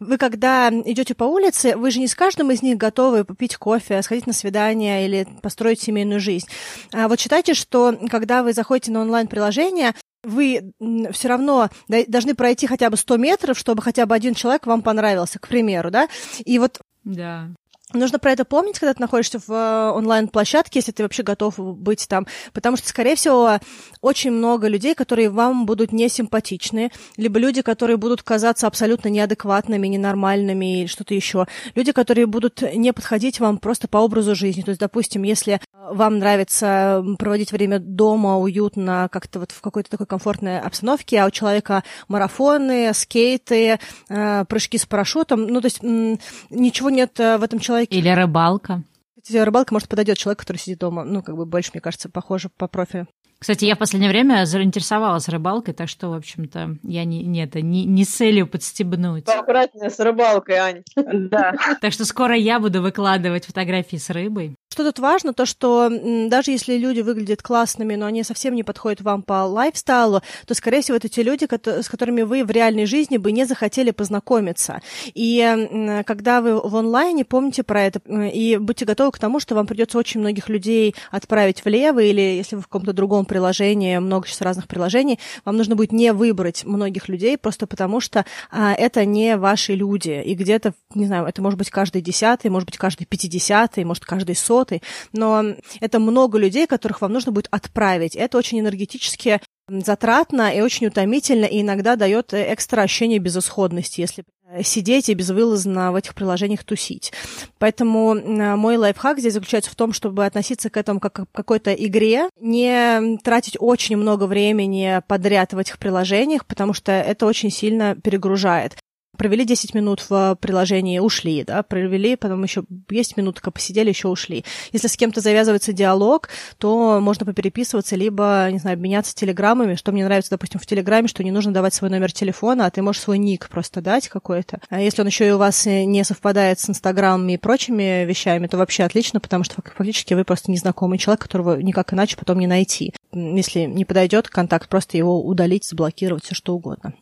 Вы 0.00 0.18
когда 0.18 0.70
идете 0.70 1.14
по 1.14 1.24
улице, 1.24 1.76
вы 1.76 1.90
же 1.90 2.00
не 2.00 2.08
с 2.08 2.14
каждым 2.14 2.50
из 2.50 2.62
них 2.62 2.76
готовы 2.76 3.24
попить 3.24 3.56
кофе, 3.56 4.02
сходить 4.02 4.26
на 4.26 4.32
свидание 4.32 5.04
или 5.04 5.26
построить 5.42 5.80
семейную 5.80 6.20
жизнь. 6.20 6.46
А 6.92 7.08
вот 7.08 7.20
считайте, 7.20 7.54
что 7.54 7.96
когда 8.10 8.42
вы 8.42 8.52
заходите 8.52 8.90
на 8.90 9.00
онлайн-приложение, 9.00 9.94
вы 10.22 10.72
все 11.12 11.28
равно 11.28 11.68
должны 11.88 12.34
пройти 12.34 12.66
хотя 12.66 12.90
бы 12.90 12.96
100 12.96 13.16
метров, 13.16 13.58
чтобы 13.58 13.82
хотя 13.82 14.06
бы 14.06 14.14
один 14.14 14.34
человек 14.34 14.66
вам 14.66 14.82
понравился, 14.82 15.38
к 15.38 15.46
примеру, 15.46 15.90
да? 15.90 16.08
И 16.44 16.58
вот 16.58 16.80
да. 17.04 17.50
Нужно 17.92 18.18
про 18.18 18.32
это 18.32 18.44
помнить, 18.44 18.80
когда 18.80 18.94
ты 18.94 19.00
находишься 19.00 19.38
в 19.38 19.48
э, 19.48 19.90
онлайн-площадке, 19.92 20.80
если 20.80 20.90
ты 20.90 21.04
вообще 21.04 21.22
готов 21.22 21.56
быть 21.56 22.08
там, 22.08 22.26
потому 22.52 22.76
что, 22.76 22.88
скорее 22.88 23.14
всего, 23.14 23.60
очень 24.00 24.32
много 24.32 24.66
людей, 24.66 24.96
которые 24.96 25.30
вам 25.30 25.66
будут 25.66 25.92
несимпатичны, 25.92 26.90
либо 27.16 27.38
люди, 27.38 27.62
которые 27.62 27.96
будут 27.96 28.24
казаться 28.24 28.66
абсолютно 28.66 29.08
неадекватными, 29.08 29.86
ненормальными 29.86 30.80
или 30.80 30.86
что-то 30.88 31.14
еще, 31.14 31.46
люди, 31.76 31.92
которые 31.92 32.26
будут 32.26 32.60
не 32.74 32.92
подходить 32.92 33.38
вам 33.38 33.58
просто 33.58 33.86
по 33.86 33.98
образу 33.98 34.34
жизни. 34.34 34.62
То 34.62 34.70
есть, 34.70 34.80
допустим, 34.80 35.22
если 35.22 35.60
вам 35.72 36.18
нравится 36.18 37.04
проводить 37.20 37.52
время 37.52 37.78
дома, 37.78 38.36
уютно, 38.36 39.08
как-то 39.12 39.38
вот 39.38 39.52
в 39.52 39.60
какой-то 39.60 39.90
такой 39.90 40.06
комфортной 40.06 40.58
обстановке, 40.58 41.20
а 41.20 41.26
у 41.26 41.30
человека 41.30 41.84
марафоны, 42.08 42.92
скейты, 42.94 43.78
э, 44.08 44.44
прыжки 44.46 44.76
с 44.76 44.86
парашютом, 44.86 45.46
ну, 45.46 45.60
то 45.60 45.66
есть 45.66 45.84
ничего 45.84 46.90
нет 46.90 47.20
э, 47.20 47.36
в 47.36 47.44
этом 47.44 47.60
человеке 47.60 47.75
человеке. 47.76 47.96
Или 47.96 48.08
рыбалка. 48.08 48.82
Рыбалка, 49.28 49.74
может, 49.74 49.88
подойдет 49.88 50.18
человек, 50.18 50.38
который 50.38 50.58
сидит 50.58 50.78
дома. 50.78 51.04
Ну, 51.04 51.22
как 51.22 51.36
бы 51.36 51.46
больше, 51.46 51.70
мне 51.74 51.80
кажется, 51.80 52.08
похоже 52.08 52.48
по 52.48 52.68
профилю. 52.68 53.08
Кстати, 53.38 53.66
я 53.66 53.74
в 53.74 53.78
последнее 53.78 54.10
время 54.10 54.46
заинтересовалась 54.46 55.28
рыбалкой, 55.28 55.74
так 55.74 55.88
что, 55.88 56.08
в 56.08 56.14
общем-то, 56.14 56.76
я 56.82 57.04
не, 57.04 57.22
не, 57.22 57.44
это, 57.44 57.60
не, 57.60 57.84
не 57.84 58.04
с 58.04 58.08
целью 58.08 58.46
подстебнуть. 58.46 59.28
Аккуратнее 59.28 59.90
с 59.90 59.98
рыбалкой, 60.00 60.56
Ань. 60.56 60.82
Да. 60.96 61.54
Так 61.80 61.92
что 61.92 62.04
скоро 62.04 62.34
я 62.34 62.58
буду 62.58 62.80
выкладывать 62.80 63.44
фотографии 63.44 63.96
с 63.96 64.08
рыбой. 64.10 64.54
Что 64.72 64.84
тут 64.84 64.98
важно, 64.98 65.32
то 65.32 65.46
что 65.46 65.90
даже 66.28 66.50
если 66.50 66.76
люди 66.76 67.00
выглядят 67.00 67.42
классными, 67.42 67.94
но 67.94 68.06
они 68.06 68.22
совсем 68.22 68.54
не 68.54 68.62
подходят 68.62 69.00
вам 69.00 69.22
по 69.22 69.44
лайфстайлу, 69.44 70.22
то, 70.46 70.54
скорее 70.54 70.82
всего, 70.82 70.96
это 70.96 71.08
те 71.08 71.22
люди, 71.22 71.46
с 71.50 71.88
которыми 71.88 72.22
вы 72.22 72.44
в 72.44 72.50
реальной 72.50 72.86
жизни 72.86 73.16
бы 73.16 73.32
не 73.32 73.44
захотели 73.44 73.90
познакомиться. 73.90 74.82
И 75.14 76.02
когда 76.06 76.40
вы 76.40 76.60
в 76.60 76.76
онлайне, 76.76 77.24
помните 77.24 77.62
про 77.62 77.84
это 77.84 78.00
и 78.10 78.56
будьте 78.58 78.84
готовы 78.84 79.12
к 79.12 79.18
тому, 79.18 79.40
что 79.40 79.54
вам 79.54 79.66
придется 79.66 79.98
очень 79.98 80.20
многих 80.20 80.48
людей 80.48 80.94
отправить 81.10 81.64
влево, 81.64 82.00
или 82.00 82.20
если 82.20 82.56
вы 82.56 82.62
в 82.62 82.68
каком-то 82.68 82.92
другом 82.92 83.25
приложении, 83.26 83.98
много 83.98 84.26
сейчас 84.26 84.40
разных 84.40 84.66
приложений, 84.66 85.18
вам 85.44 85.56
нужно 85.56 85.76
будет 85.76 85.92
не 85.92 86.12
выбрать 86.12 86.64
многих 86.64 87.08
людей, 87.08 87.36
просто 87.36 87.66
потому 87.66 88.00
что 88.00 88.24
а, 88.50 88.72
это 88.72 89.04
не 89.04 89.36
ваши 89.36 89.74
люди. 89.74 90.22
И 90.24 90.34
где-то, 90.34 90.74
не 90.94 91.06
знаю, 91.06 91.26
это 91.26 91.42
может 91.42 91.58
быть 91.58 91.70
каждый 91.70 92.02
десятый, 92.02 92.50
может 92.50 92.68
быть 92.68 92.78
каждый 92.78 93.04
пятидесятый, 93.04 93.84
может 93.84 94.04
каждый 94.04 94.36
сотый, 94.36 94.82
но 95.12 95.44
это 95.80 95.98
много 95.98 96.38
людей, 96.38 96.66
которых 96.66 97.00
вам 97.00 97.12
нужно 97.12 97.32
будет 97.32 97.48
отправить. 97.50 98.16
Это 98.16 98.38
очень 98.38 98.60
энергетически 98.60 99.40
затратно 99.68 100.54
и 100.54 100.60
очень 100.60 100.86
утомительно, 100.86 101.44
и 101.44 101.60
иногда 101.60 101.96
дает 101.96 102.32
экстра 102.32 102.82
ощущение 102.82 103.18
безысходности, 103.18 104.00
если 104.00 104.24
сидеть 104.62 105.08
и 105.08 105.14
безвылазно 105.14 105.92
в 105.92 105.96
этих 105.96 106.14
приложениях 106.14 106.64
тусить. 106.64 107.12
Поэтому 107.58 108.14
мой 108.56 108.76
лайфхак 108.76 109.18
здесь 109.18 109.34
заключается 109.34 109.70
в 109.70 109.74
том, 109.74 109.92
чтобы 109.92 110.24
относиться 110.24 110.70
к 110.70 110.76
этому 110.76 111.00
как 111.00 111.14
к 111.14 111.26
какой-то 111.32 111.72
игре, 111.72 112.28
не 112.40 113.18
тратить 113.24 113.56
очень 113.58 113.96
много 113.96 114.24
времени 114.24 115.02
подряд 115.08 115.52
в 115.52 115.58
этих 115.58 115.78
приложениях, 115.78 116.46
потому 116.46 116.74
что 116.74 116.92
это 116.92 117.26
очень 117.26 117.50
сильно 117.50 117.96
перегружает 117.96 118.76
провели 119.16 119.44
10 119.44 119.74
минут 119.74 120.04
в 120.08 120.36
приложении, 120.40 120.98
ушли, 120.98 121.44
да, 121.44 121.62
провели, 121.62 122.16
потом 122.16 122.42
еще 122.42 122.64
есть 122.90 123.16
минутка, 123.16 123.50
посидели, 123.50 123.88
еще 123.88 124.08
ушли. 124.08 124.44
Если 124.72 124.88
с 124.88 124.96
кем-то 124.96 125.20
завязывается 125.20 125.72
диалог, 125.72 126.28
то 126.58 127.00
можно 127.00 127.26
попереписываться, 127.26 127.96
либо, 127.96 128.48
не 128.50 128.58
знаю, 128.58 128.74
обменяться 128.74 129.14
телеграммами, 129.14 129.74
что 129.74 129.92
мне 129.92 130.04
нравится, 130.04 130.30
допустим, 130.30 130.60
в 130.60 130.66
телеграме, 130.66 131.08
что 131.08 131.24
не 131.24 131.30
нужно 131.30 131.52
давать 131.52 131.74
свой 131.74 131.90
номер 131.90 132.12
телефона, 132.12 132.66
а 132.66 132.70
ты 132.70 132.82
можешь 132.82 133.02
свой 133.02 133.18
ник 133.18 133.48
просто 133.48 133.80
дать 133.80 134.08
какой-то. 134.08 134.60
А 134.68 134.80
если 134.80 135.02
он 135.02 135.08
еще 135.08 135.26
и 135.28 135.32
у 135.32 135.38
вас 135.38 135.66
не 135.66 136.04
совпадает 136.04 136.60
с 136.60 136.70
Инстаграмом 136.70 137.28
и 137.28 137.36
прочими 137.36 138.04
вещами, 138.04 138.46
то 138.46 138.56
вообще 138.56 138.84
отлично, 138.84 139.20
потому 139.20 139.44
что 139.44 139.62
фактически 139.74 140.14
вы 140.14 140.24
просто 140.24 140.50
незнакомый 140.50 140.98
человек, 140.98 141.22
которого 141.22 141.56
никак 141.60 141.92
иначе 141.92 142.16
потом 142.16 142.38
не 142.38 142.46
найти. 142.46 142.92
Если 143.12 143.60
не 143.60 143.84
подойдет 143.84 144.28
контакт, 144.28 144.68
просто 144.68 144.96
его 144.96 145.24
удалить, 145.24 145.64
заблокировать, 145.64 146.24
все 146.24 146.34
что 146.34 146.54
угодно. 146.54 146.92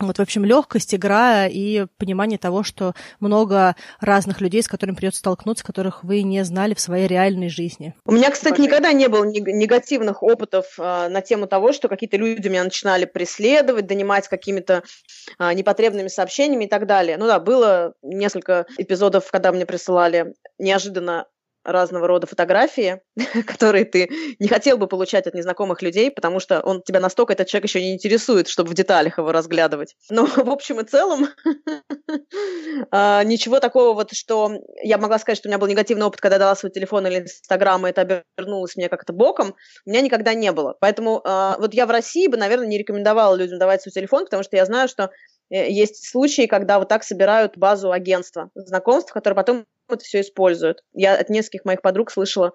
Вот, 0.00 0.18
в 0.18 0.22
общем, 0.22 0.44
легкость, 0.44 0.94
игра 0.94 1.46
и 1.46 1.86
понимание 1.98 2.38
того, 2.38 2.62
что 2.62 2.94
много 3.18 3.74
разных 4.00 4.40
людей, 4.40 4.62
с 4.62 4.68
которыми 4.68 4.94
придется 4.94 5.20
столкнуться, 5.20 5.64
которых 5.64 6.04
вы 6.04 6.22
не 6.22 6.44
знали 6.44 6.74
в 6.74 6.80
своей 6.80 7.08
реальной 7.08 7.48
жизни. 7.48 7.94
У 8.04 8.12
меня, 8.12 8.30
кстати, 8.30 8.52
Пожалуйста. 8.52 8.62
никогда 8.62 8.92
не 8.92 9.08
было 9.08 9.24
негативных 9.24 10.22
опытов 10.22 10.66
э, 10.78 11.08
на 11.08 11.20
тему 11.20 11.46
того, 11.46 11.72
что 11.72 11.88
какие-то 11.88 12.16
люди 12.16 12.46
меня 12.48 12.64
начинали 12.64 13.06
преследовать, 13.06 13.86
донимать 13.86 14.28
какими-то 14.28 14.84
э, 15.38 15.52
непотребными 15.54 16.08
сообщениями 16.08 16.64
и 16.64 16.68
так 16.68 16.86
далее. 16.86 17.16
Ну 17.16 17.26
да, 17.26 17.40
было 17.40 17.94
несколько 18.02 18.66
эпизодов, 18.76 19.30
когда 19.30 19.52
мне 19.52 19.66
присылали 19.66 20.34
неожиданно 20.58 21.26
разного 21.64 22.06
рода 22.06 22.26
фотографии, 22.26 23.00
которые 23.46 23.84
ты 23.84 24.08
не 24.38 24.48
хотел 24.48 24.78
бы 24.78 24.86
получать 24.86 25.26
от 25.26 25.34
незнакомых 25.34 25.82
людей, 25.82 26.10
потому 26.10 26.40
что 26.40 26.60
он 26.60 26.82
тебя 26.82 27.00
настолько, 27.00 27.32
этот 27.32 27.48
человек 27.48 27.68
еще 27.68 27.80
не 27.80 27.94
интересует, 27.94 28.48
чтобы 28.48 28.70
в 28.70 28.74
деталях 28.74 29.18
его 29.18 29.32
разглядывать. 29.32 29.94
Но 30.10 30.26
в 30.26 30.50
общем 30.50 30.80
и 30.80 30.84
целом 30.84 31.28
а, 32.90 33.22
ничего 33.24 33.60
такого 33.60 33.94
вот, 33.94 34.12
что 34.12 34.52
я 34.82 34.98
могла 34.98 35.18
сказать, 35.18 35.38
что 35.38 35.48
у 35.48 35.50
меня 35.50 35.58
был 35.58 35.66
негативный 35.66 36.06
опыт, 36.06 36.20
когда 36.20 36.36
я 36.36 36.40
дала 36.40 36.56
свой 36.56 36.72
телефон 36.72 37.06
или 37.06 37.20
Инстаграм, 37.20 37.86
и 37.86 37.90
это 37.90 38.22
обернулось 38.36 38.76
мне 38.76 38.88
как-то 38.88 39.12
боком, 39.12 39.54
у 39.84 39.90
меня 39.90 40.00
никогда 40.00 40.34
не 40.34 40.52
было. 40.52 40.76
Поэтому 40.80 41.20
а, 41.24 41.56
вот 41.58 41.74
я 41.74 41.86
в 41.86 41.90
России 41.90 42.28
бы, 42.28 42.36
наверное, 42.36 42.66
не 42.66 42.78
рекомендовала 42.78 43.34
людям 43.34 43.58
давать 43.58 43.82
свой 43.82 43.92
телефон, 43.92 44.24
потому 44.24 44.42
что 44.42 44.56
я 44.56 44.64
знаю, 44.64 44.88
что 44.88 45.10
э, 45.50 45.70
есть 45.70 46.08
случаи, 46.08 46.46
когда 46.46 46.78
вот 46.78 46.88
так 46.88 47.04
собирают 47.04 47.56
базу 47.56 47.92
агентства 47.92 48.50
знакомств, 48.54 49.12
которые 49.12 49.36
потом 49.36 49.64
это 49.94 50.04
все 50.04 50.20
используют. 50.20 50.82
Я 50.92 51.14
от 51.14 51.28
нескольких 51.30 51.64
моих 51.64 51.82
подруг 51.82 52.10
слышала 52.10 52.52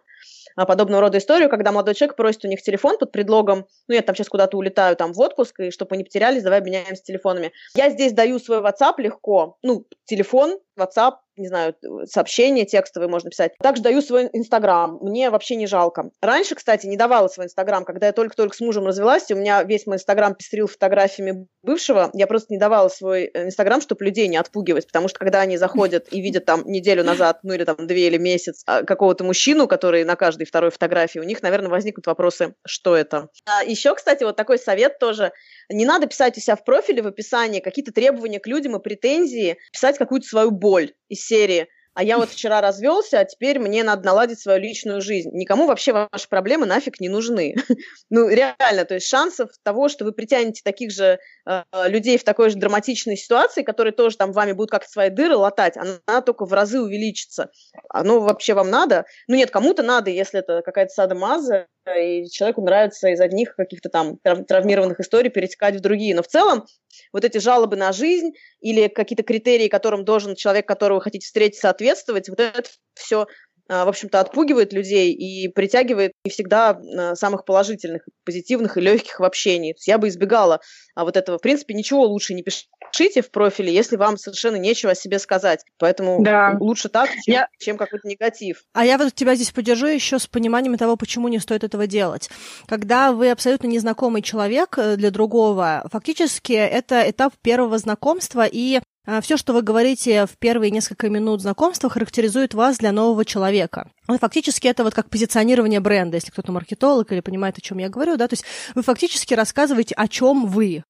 а, 0.55 0.65
подобного 0.65 1.01
рода 1.01 1.17
историю, 1.17 1.49
когда 1.49 1.71
молодой 1.71 1.95
человек 1.95 2.15
просит 2.15 2.45
у 2.45 2.47
них 2.47 2.61
телефон 2.61 2.97
под 2.97 3.11
предлогом, 3.11 3.65
ну, 3.87 3.95
я 3.95 4.01
там 4.01 4.15
сейчас 4.15 4.29
куда-то 4.29 4.57
улетаю 4.57 4.95
там 4.95 5.13
в 5.13 5.19
отпуск, 5.19 5.59
и 5.59 5.71
чтобы 5.71 5.89
мы 5.91 5.97
не 5.97 6.03
потерялись, 6.03 6.43
давай 6.43 6.59
обменяемся 6.59 7.03
телефонами. 7.03 7.51
Я 7.75 7.89
здесь 7.89 8.13
даю 8.13 8.39
свой 8.39 8.59
WhatsApp 8.59 8.93
легко, 8.97 9.57
ну, 9.63 9.85
телефон, 10.05 10.59
WhatsApp, 10.79 11.13
не 11.35 11.47
знаю, 11.47 11.75
сообщения 12.05 12.65
текстовые 12.65 13.09
можно 13.09 13.29
писать. 13.29 13.53
Также 13.59 13.81
даю 13.81 14.01
свой 14.01 14.29
Инстаграм. 14.33 14.97
Мне 15.01 15.29
вообще 15.29 15.55
не 15.55 15.67
жалко. 15.67 16.11
Раньше, 16.21 16.55
кстати, 16.55 16.85
не 16.85 16.97
давала 16.97 17.27
свой 17.27 17.47
Инстаграм. 17.47 17.85
Когда 17.85 18.07
я 18.07 18.13
только-только 18.13 18.55
с 18.55 18.59
мужем 18.59 18.85
развелась, 18.85 19.29
у 19.31 19.35
меня 19.35 19.63
весь 19.63 19.87
мой 19.87 19.97
Инстаграм 19.97 20.35
пестрил 20.35 20.67
фотографиями 20.67 21.47
бывшего. 21.63 22.11
Я 22.13 22.27
просто 22.27 22.53
не 22.53 22.59
давала 22.59 22.89
свой 22.89 23.31
э, 23.33 23.45
Инстаграм, 23.45 23.81
чтобы 23.81 24.05
людей 24.05 24.27
не 24.27 24.37
отпугивать. 24.37 24.87
Потому 24.87 25.07
что 25.07 25.19
когда 25.19 25.41
они 25.41 25.57
заходят 25.57 26.07
и 26.11 26.21
видят 26.21 26.45
там 26.45 26.63
неделю 26.65 27.03
назад, 27.03 27.39
ну 27.43 27.53
или 27.53 27.63
там 27.63 27.87
две 27.87 28.07
или 28.07 28.17
месяц, 28.17 28.63
а, 28.65 28.83
какого-то 28.83 29.23
мужчину, 29.23 29.67
который 29.67 30.03
на 30.03 30.15
каждой 30.15 30.45
второй 30.45 30.71
фотографии, 30.71 31.19
у 31.19 31.23
них, 31.23 31.41
наверное, 31.41 31.69
возникнут 31.69 32.05
вопросы, 32.07 32.55
что 32.65 32.95
это. 32.95 33.29
А 33.45 33.63
еще, 33.63 33.95
кстати, 33.95 34.23
вот 34.23 34.35
такой 34.35 34.59
совет 34.59 34.99
тоже. 34.99 35.31
Не 35.69 35.85
надо 35.85 36.07
писать 36.07 36.37
у 36.37 36.41
себя 36.41 36.55
в 36.55 36.63
профиле, 36.63 37.01
в 37.01 37.07
описании 37.07 37.59
какие-то 37.59 37.91
требования 37.91 38.39
к 38.39 38.47
людям 38.47 38.75
и 38.75 38.81
претензии, 38.81 39.57
писать 39.71 39.97
какую-то 39.97 40.27
свою 40.27 40.51
боль 40.51 40.93
из 41.09 41.25
серии 41.25 41.67
а 41.93 42.03
я 42.03 42.17
вот 42.17 42.29
вчера 42.29 42.61
развелся, 42.61 43.19
а 43.19 43.25
теперь 43.25 43.59
мне 43.59 43.83
надо 43.83 44.05
наладить 44.05 44.39
свою 44.39 44.59
личную 44.59 45.01
жизнь. 45.01 45.29
Никому 45.33 45.67
вообще 45.67 45.93
ваши 45.93 46.27
проблемы 46.27 46.65
нафиг 46.65 46.99
не 46.99 47.09
нужны. 47.09 47.55
ну, 48.09 48.29
реально, 48.29 48.85
то 48.85 48.95
есть 48.95 49.07
шансов 49.07 49.49
того, 49.63 49.89
что 49.89 50.05
вы 50.05 50.11
притянете 50.11 50.61
таких 50.63 50.91
же 50.91 51.19
э, 51.47 51.63
людей 51.87 52.17
в 52.17 52.23
такой 52.23 52.49
же 52.49 52.57
драматичной 52.57 53.15
ситуации, 53.15 53.61
которые 53.61 53.93
тоже 53.93 54.17
там 54.17 54.31
вами 54.31 54.53
будут 54.53 54.71
как-то 54.71 54.89
свои 54.89 55.09
дыры 55.09 55.35
латать, 55.35 55.77
она, 55.77 55.99
она 56.07 56.21
только 56.21 56.45
в 56.45 56.53
разы 56.53 56.81
увеличится. 56.81 57.51
Оно 57.89 58.19
вообще 58.19 58.53
вам 58.53 58.69
надо? 58.69 59.05
Ну 59.27 59.35
нет, 59.35 59.51
кому-то 59.51 59.83
надо, 59.83 60.09
если 60.09 60.39
это 60.39 60.61
какая-то 60.63 60.91
садомаза, 60.91 61.67
и 61.91 62.29
человеку 62.29 62.61
нравится 62.61 63.09
из 63.09 63.19
одних 63.19 63.55
каких-то 63.55 63.89
там 63.89 64.17
травмированных 64.17 64.99
историй 64.99 65.29
перетекать 65.29 65.75
в 65.75 65.81
другие. 65.81 66.15
Но 66.15 66.23
в 66.23 66.27
целом 66.27 66.65
вот 67.11 67.25
эти 67.25 67.39
жалобы 67.39 67.75
на 67.75 67.91
жизнь 67.91 68.31
или 68.61 68.87
какие-то 68.87 69.23
критерии, 69.23 69.67
которым 69.67 70.05
должен 70.05 70.35
человек, 70.35 70.65
которого 70.65 70.97
вы 70.97 71.01
хотите 71.01 71.25
встретить, 71.25 71.59
соответствовать, 71.59 71.82
вот 72.29 72.39
это 72.39 72.69
все 72.95 73.27
а, 73.69 73.85
в 73.85 73.89
общем-то, 73.89 74.19
отпугивает 74.19 74.73
людей 74.73 75.13
и 75.13 75.47
притягивает 75.47 76.11
не 76.25 76.31
всегда 76.31 76.71
а, 76.71 77.15
самых 77.15 77.45
положительных, 77.45 78.03
позитивных 78.25 78.77
и 78.77 78.81
легких 78.81 79.19
в 79.19 79.23
общении. 79.23 79.75
я 79.85 79.97
бы 79.97 80.09
избегала 80.09 80.59
а, 80.95 81.05
вот 81.05 81.15
этого. 81.15 81.37
В 81.37 81.41
принципе, 81.41 81.73
ничего 81.73 82.03
лучше 82.03 82.33
не 82.33 82.43
пишите 82.43 83.21
в 83.21 83.31
профиле, 83.31 83.73
если 83.73 83.95
вам 83.95 84.17
совершенно 84.17 84.57
нечего 84.57 84.91
о 84.91 84.95
себе 84.95 85.17
сказать. 85.17 85.63
Поэтому 85.79 86.21
да. 86.21 86.57
лучше 86.59 86.89
так, 86.89 87.09
чем, 87.09 87.33
я... 87.33 87.47
чем 87.57 87.77
какой-то 87.77 88.07
негатив. 88.07 88.63
А 88.73 88.85
я 88.85 88.97
вот 88.97 89.15
тебя 89.15 89.35
здесь 89.35 89.51
поддержу 89.51 89.87
еще 89.87 90.19
с 90.19 90.27
пониманием 90.27 90.77
того, 90.77 90.97
почему 90.97 91.29
не 91.29 91.39
стоит 91.39 91.63
этого 91.63 91.87
делать. 91.87 92.29
Когда 92.67 93.13
вы 93.13 93.31
абсолютно 93.31 93.67
незнакомый 93.67 94.21
человек 94.21 94.77
э, 94.77 94.97
для 94.97 95.09
другого, 95.09 95.87
фактически 95.89 96.53
это 96.53 97.09
этап 97.09 97.33
первого 97.41 97.77
знакомства, 97.77 98.45
и 98.45 98.81
Все, 99.21 99.35
что 99.35 99.51
вы 99.51 99.61
говорите 99.61 100.25
в 100.25 100.37
первые 100.37 100.71
несколько 100.71 101.09
минут 101.09 101.41
знакомства, 101.41 101.89
характеризует 101.89 102.53
вас 102.53 102.77
для 102.77 102.93
нового 102.93 103.25
человека. 103.25 103.89
Ну, 104.07 104.17
фактически 104.17 104.67
это 104.67 104.85
вот 104.85 104.93
как 104.93 105.09
позиционирование 105.09 105.81
бренда, 105.81 106.15
если 106.15 106.31
кто-то 106.31 106.53
маркетолог 106.53 107.11
или 107.11 107.19
понимает, 107.19 107.57
о 107.57 107.61
чем 107.61 107.79
я 107.79 107.89
говорю, 107.89 108.15
да, 108.15 108.29
то 108.29 108.33
есть 108.33 108.45
вы 108.75 108.81
фактически 108.81 109.33
рассказываете, 109.33 109.93
о 109.95 110.07
чем 110.07 110.45
вы. 110.45 110.83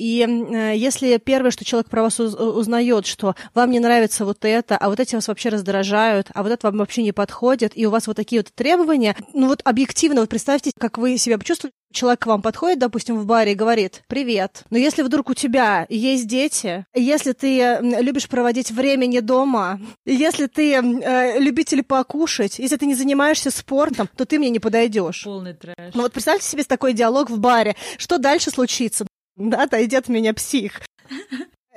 И 0.00 0.26
э, 0.26 0.72
если 0.76 1.18
первое, 1.18 1.50
что 1.50 1.66
человек 1.66 1.90
про 1.90 2.02
вас 2.02 2.18
узнает, 2.18 3.04
что 3.04 3.34
вам 3.54 3.70
не 3.70 3.80
нравится 3.80 4.24
вот 4.24 4.46
это, 4.46 4.78
а 4.78 4.88
вот 4.88 4.98
эти 4.98 5.14
вас 5.14 5.28
вообще 5.28 5.50
раздражают, 5.50 6.28
а 6.32 6.42
вот 6.42 6.50
это 6.50 6.68
вам 6.68 6.78
вообще 6.78 7.02
не 7.02 7.12
подходит, 7.12 7.72
и 7.74 7.84
у 7.84 7.90
вас 7.90 8.06
вот 8.06 8.16
такие 8.16 8.40
вот 8.40 8.50
требования, 8.54 9.14
ну 9.34 9.48
вот 9.48 9.60
объективно, 9.62 10.22
вот 10.22 10.30
представьте, 10.30 10.70
как 10.78 10.96
вы 10.96 11.18
себя 11.18 11.36
почувствовали, 11.36 11.74
человек 11.92 12.20
к 12.20 12.26
вам 12.26 12.40
подходит, 12.40 12.78
допустим, 12.78 13.18
в 13.18 13.26
баре 13.26 13.52
и 13.52 13.54
говорит 13.54 14.02
«Привет». 14.06 14.62
Но 14.70 14.78
если 14.78 15.02
вдруг 15.02 15.28
у 15.28 15.34
тебя 15.34 15.84
есть 15.90 16.26
дети, 16.26 16.86
если 16.94 17.32
ты 17.32 17.78
любишь 17.82 18.28
проводить 18.28 18.70
время 18.70 19.04
не 19.04 19.20
дома, 19.20 19.80
если 20.06 20.46
ты 20.46 20.76
э, 20.76 21.38
любитель 21.38 21.82
покушать, 21.82 22.58
если 22.58 22.76
ты 22.76 22.86
не 22.86 22.94
занимаешься 22.94 23.50
спортом, 23.50 24.08
то 24.16 24.24
ты 24.24 24.38
мне 24.38 24.48
не 24.48 24.60
подойдешь. 24.60 25.24
Полный 25.24 25.52
трэш. 25.52 25.92
Ну 25.92 26.02
вот 26.02 26.12
представьте 26.12 26.46
себе 26.46 26.64
такой 26.64 26.94
диалог 26.94 27.28
в 27.28 27.38
баре. 27.38 27.76
Что 27.98 28.16
дальше 28.16 28.50
случится? 28.50 29.04
Отойди 29.52 29.96
от 29.96 30.08
меня 30.08 30.34
псих. 30.34 30.80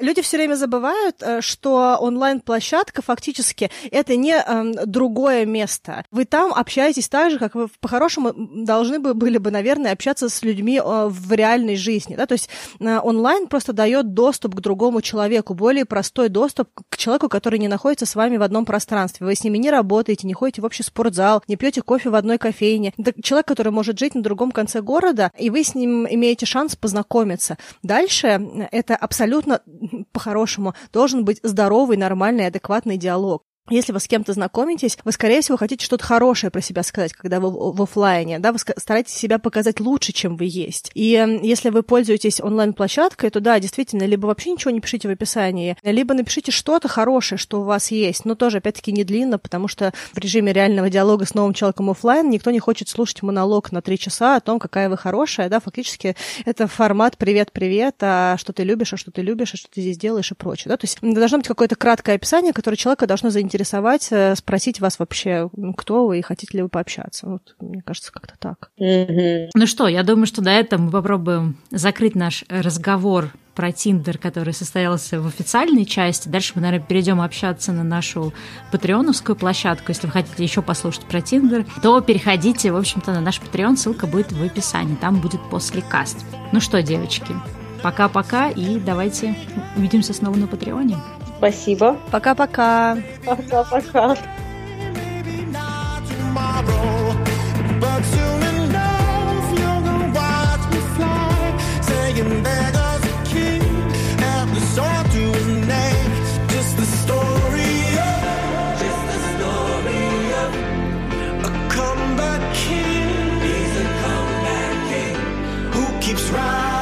Люди 0.04 0.22
все 0.22 0.36
время 0.36 0.56
забывают, 0.56 1.16
э, 1.22 1.40
что 1.40 1.96
онлайн-площадка 1.98 3.02
фактически 3.02 3.72
это 3.90 4.18
не 4.18 4.36
э, 4.36 4.86
другое 4.86 5.46
место. 5.46 6.04
Вы 6.12 6.26
там 6.26 6.54
общаетесь 6.54 7.08
так 7.08 7.32
же, 7.32 7.40
как 7.40 7.56
вы 7.56 7.70
по-хорошему 7.80 8.34
должны 8.36 9.00
бы 9.00 9.14
были 9.14 9.38
бы, 9.38 9.50
наверное, 9.50 9.94
общаться 9.94 10.28
с 10.28 10.42
людьми 10.42 10.78
э, 10.84 11.08
в 11.08 11.32
реальной 11.32 11.78
жизни. 11.78 12.18
Да? 12.18 12.26
То 12.26 12.34
есть 12.34 12.50
э, 12.82 13.00
онлайн 13.00 13.48
просто 13.48 13.72
дает 13.72 14.14
доступ 14.14 14.56
к 14.56 14.60
другому 14.60 15.02
человеку, 15.02 15.54
более 15.54 15.86
простой 15.86 16.28
доступ 16.28 16.68
к 16.90 16.98
человеку, 16.98 17.30
который 17.30 17.58
не 17.58 17.70
находится 17.70 18.06
с 18.06 18.16
вами 18.16 18.36
в 18.36 18.42
одном 18.42 18.66
пространстве. 18.66 19.26
Вы 19.26 19.36
с 19.36 19.44
ними 19.46 19.58
не 19.58 19.72
работаете, 19.72 20.28
не 20.28 20.34
ходите 20.34 20.62
в 20.62 20.66
общий 20.66 20.84
спортзал, 20.84 21.44
не 21.48 21.56
пьете 21.56 21.82
кофе 21.82 22.10
в 22.10 22.16
одной 22.16 22.38
кофейне. 22.40 22.92
Это 22.98 23.14
человек, 23.22 23.48
который 23.48 23.72
может 23.72 23.98
жить 23.98 24.16
на 24.16 24.22
другом 24.22 24.52
конце 24.52 24.82
города, 24.82 25.32
и 25.38 25.50
вы 25.50 25.64
с 25.64 25.76
ним 25.76 26.06
имеете 26.10 26.46
шанс 26.46 26.76
познакомиться. 26.76 27.58
Дальше 27.84 28.28
э, 28.28 28.68
это 28.74 28.98
абсолютно 28.98 29.62
по-хорошему 30.12 30.74
должен 30.92 31.26
быть 31.26 31.40
здоровый, 31.44 31.98
нормальный, 31.98 32.48
адекватный 32.48 32.98
диалог. 32.98 33.44
Если 33.70 33.94
вы 33.94 34.02
с 34.02 34.10
кем-то 34.10 34.34
знакомитесь, 34.34 34.98
вы, 35.06 35.14
скорее 35.14 35.40
всего, 35.40 35.58
хотите 35.58 35.86
что-то 35.86 36.04
хорошее 36.04 36.52
про 36.52 36.60
себя 36.60 36.84
сказать, 36.84 37.14
когда 37.14 37.40
вы 37.40 37.50
в 37.50 37.82
офлайне, 37.82 38.40
да, 38.40 38.52
вы 38.52 38.60
стараетесь 38.60 39.14
себя 39.14 39.40
показать 39.40 39.80
лучше, 39.80 40.12
чем 40.12 40.36
вы 40.36 40.48
есть. 40.50 40.92
И 40.96 41.40
если 41.42 41.70
вы 41.70 41.82
пользуетесь 41.82 42.42
онлайн-площадкой, 42.42 43.30
то 43.30 43.40
да, 43.40 43.58
действительно, 43.62 44.04
либо 44.04 44.26
вообще 44.26 44.52
ничего 44.52 44.72
не 44.72 44.82
пишите 44.82 45.08
в 45.08 45.12
описании, 45.12 45.78
либо 45.82 46.14
напишите 46.14 46.52
что-то 46.52 46.90
хорошее, 46.90 47.40
что 47.40 47.62
у 47.62 47.64
вас 47.64 47.90
есть, 47.90 48.26
но 48.26 48.36
тоже, 48.36 48.58
опять-таки, 48.58 48.92
не 48.92 49.06
длинно, 49.06 49.40
потому 49.40 49.70
что 49.70 49.94
в 50.12 50.18
режиме 50.18 50.52
реального 50.52 50.90
диалога 50.90 51.26
с 51.26 51.34
новым 51.34 51.54
человеком 51.54 51.90
офлайн 51.90 52.30
никто 52.30 52.52
не 52.52 52.60
хочет 52.60 52.90
слушать 52.90 53.24
монолог 53.24 53.72
на 53.72 53.82
три 53.82 53.98
часа 53.98 54.36
о 54.36 54.42
том, 54.42 54.60
какая 54.60 54.90
вы 54.90 54.98
хорошая, 54.98 55.48
да, 55.48 55.62
фактически 55.62 56.18
это 56.44 56.68
формат 56.68 57.18
«привет-привет», 57.18 57.96
а 58.02 58.36
что 58.38 58.52
ты 58.52 58.64
любишь, 58.64 58.92
а 58.92 58.98
что 58.98 59.10
ты 59.10 59.22
любишь, 59.22 59.54
а 59.54 59.58
что 59.58 59.70
ты 59.72 59.80
здесь 59.80 59.98
делаешь 59.98 60.32
и 60.32 60.36
прочее, 60.36 60.70
да, 60.70 60.76
то 60.76 60.84
есть 60.84 60.98
должно 61.02 61.38
быть 61.38 61.48
какое-то 61.48 61.78
краткое 61.78 62.16
описание, 62.16 62.52
которое 62.52 62.76
человека 62.76 63.08
должно 63.08 63.30
заинтересовать 63.30 63.53
заинтересовать, 63.54 64.08
э, 64.12 64.36
спросить 64.36 64.80
вас 64.80 65.00
вообще, 65.00 65.50
кто 65.78 66.08
вы 66.08 66.20
и 66.20 66.22
хотите 66.22 66.58
ли 66.58 66.64
вы 66.64 66.70
пообщаться. 66.70 67.28
Вот, 67.28 67.56
мне 67.60 67.82
кажется, 67.82 68.12
как-то 68.12 68.36
так. 68.40 68.72
Mm-hmm. 68.80 69.50
Ну 69.54 69.68
что, 69.68 69.88
я 69.88 70.04
думаю, 70.04 70.26
что 70.26 70.42
до 70.42 70.50
этого 70.50 70.82
мы 70.82 70.92
попробуем 70.92 71.58
закрыть 71.72 72.16
наш 72.16 72.44
разговор 72.50 73.32
про 73.56 73.72
Тиндер, 73.72 74.18
который 74.18 74.54
состоялся 74.54 75.22
в 75.22 75.28
официальной 75.28 75.86
части. 75.86 76.28
Дальше 76.28 76.54
мы, 76.56 76.62
наверное, 76.62 76.88
перейдем 76.88 77.22
общаться 77.22 77.72
на 77.72 77.84
нашу 77.84 78.34
патреоновскую 78.72 79.36
площадку. 79.36 79.86
Если 79.90 80.08
вы 80.08 80.14
хотите 80.14 80.44
еще 80.44 80.64
послушать 80.64 81.04
про 81.04 81.22
Тиндер, 81.22 81.66
то 81.84 82.02
переходите, 82.02 82.72
в 82.72 82.78
общем-то, 82.78 83.12
на 83.12 83.22
наш 83.22 83.40
патреон. 83.40 83.78
Ссылка 83.78 84.08
будет 84.08 84.32
в 84.32 84.44
описании. 84.44 84.96
Там 84.96 85.20
будет 85.22 85.42
после 85.52 85.84
каст. 85.84 86.26
Ну 86.52 86.60
что, 86.60 86.82
девочки, 86.82 87.36
пока-пока 87.84 88.50
и 88.50 88.80
давайте 88.80 89.36
увидимся 89.78 90.14
снова 90.14 90.36
на 90.36 90.48
патреоне. 90.48 90.98
Спасибо. 91.44 91.98
Пока-пока. 92.10 92.98
Пока-пока. 93.26 94.16
keeps 116.14 116.30
rising. 116.32 116.73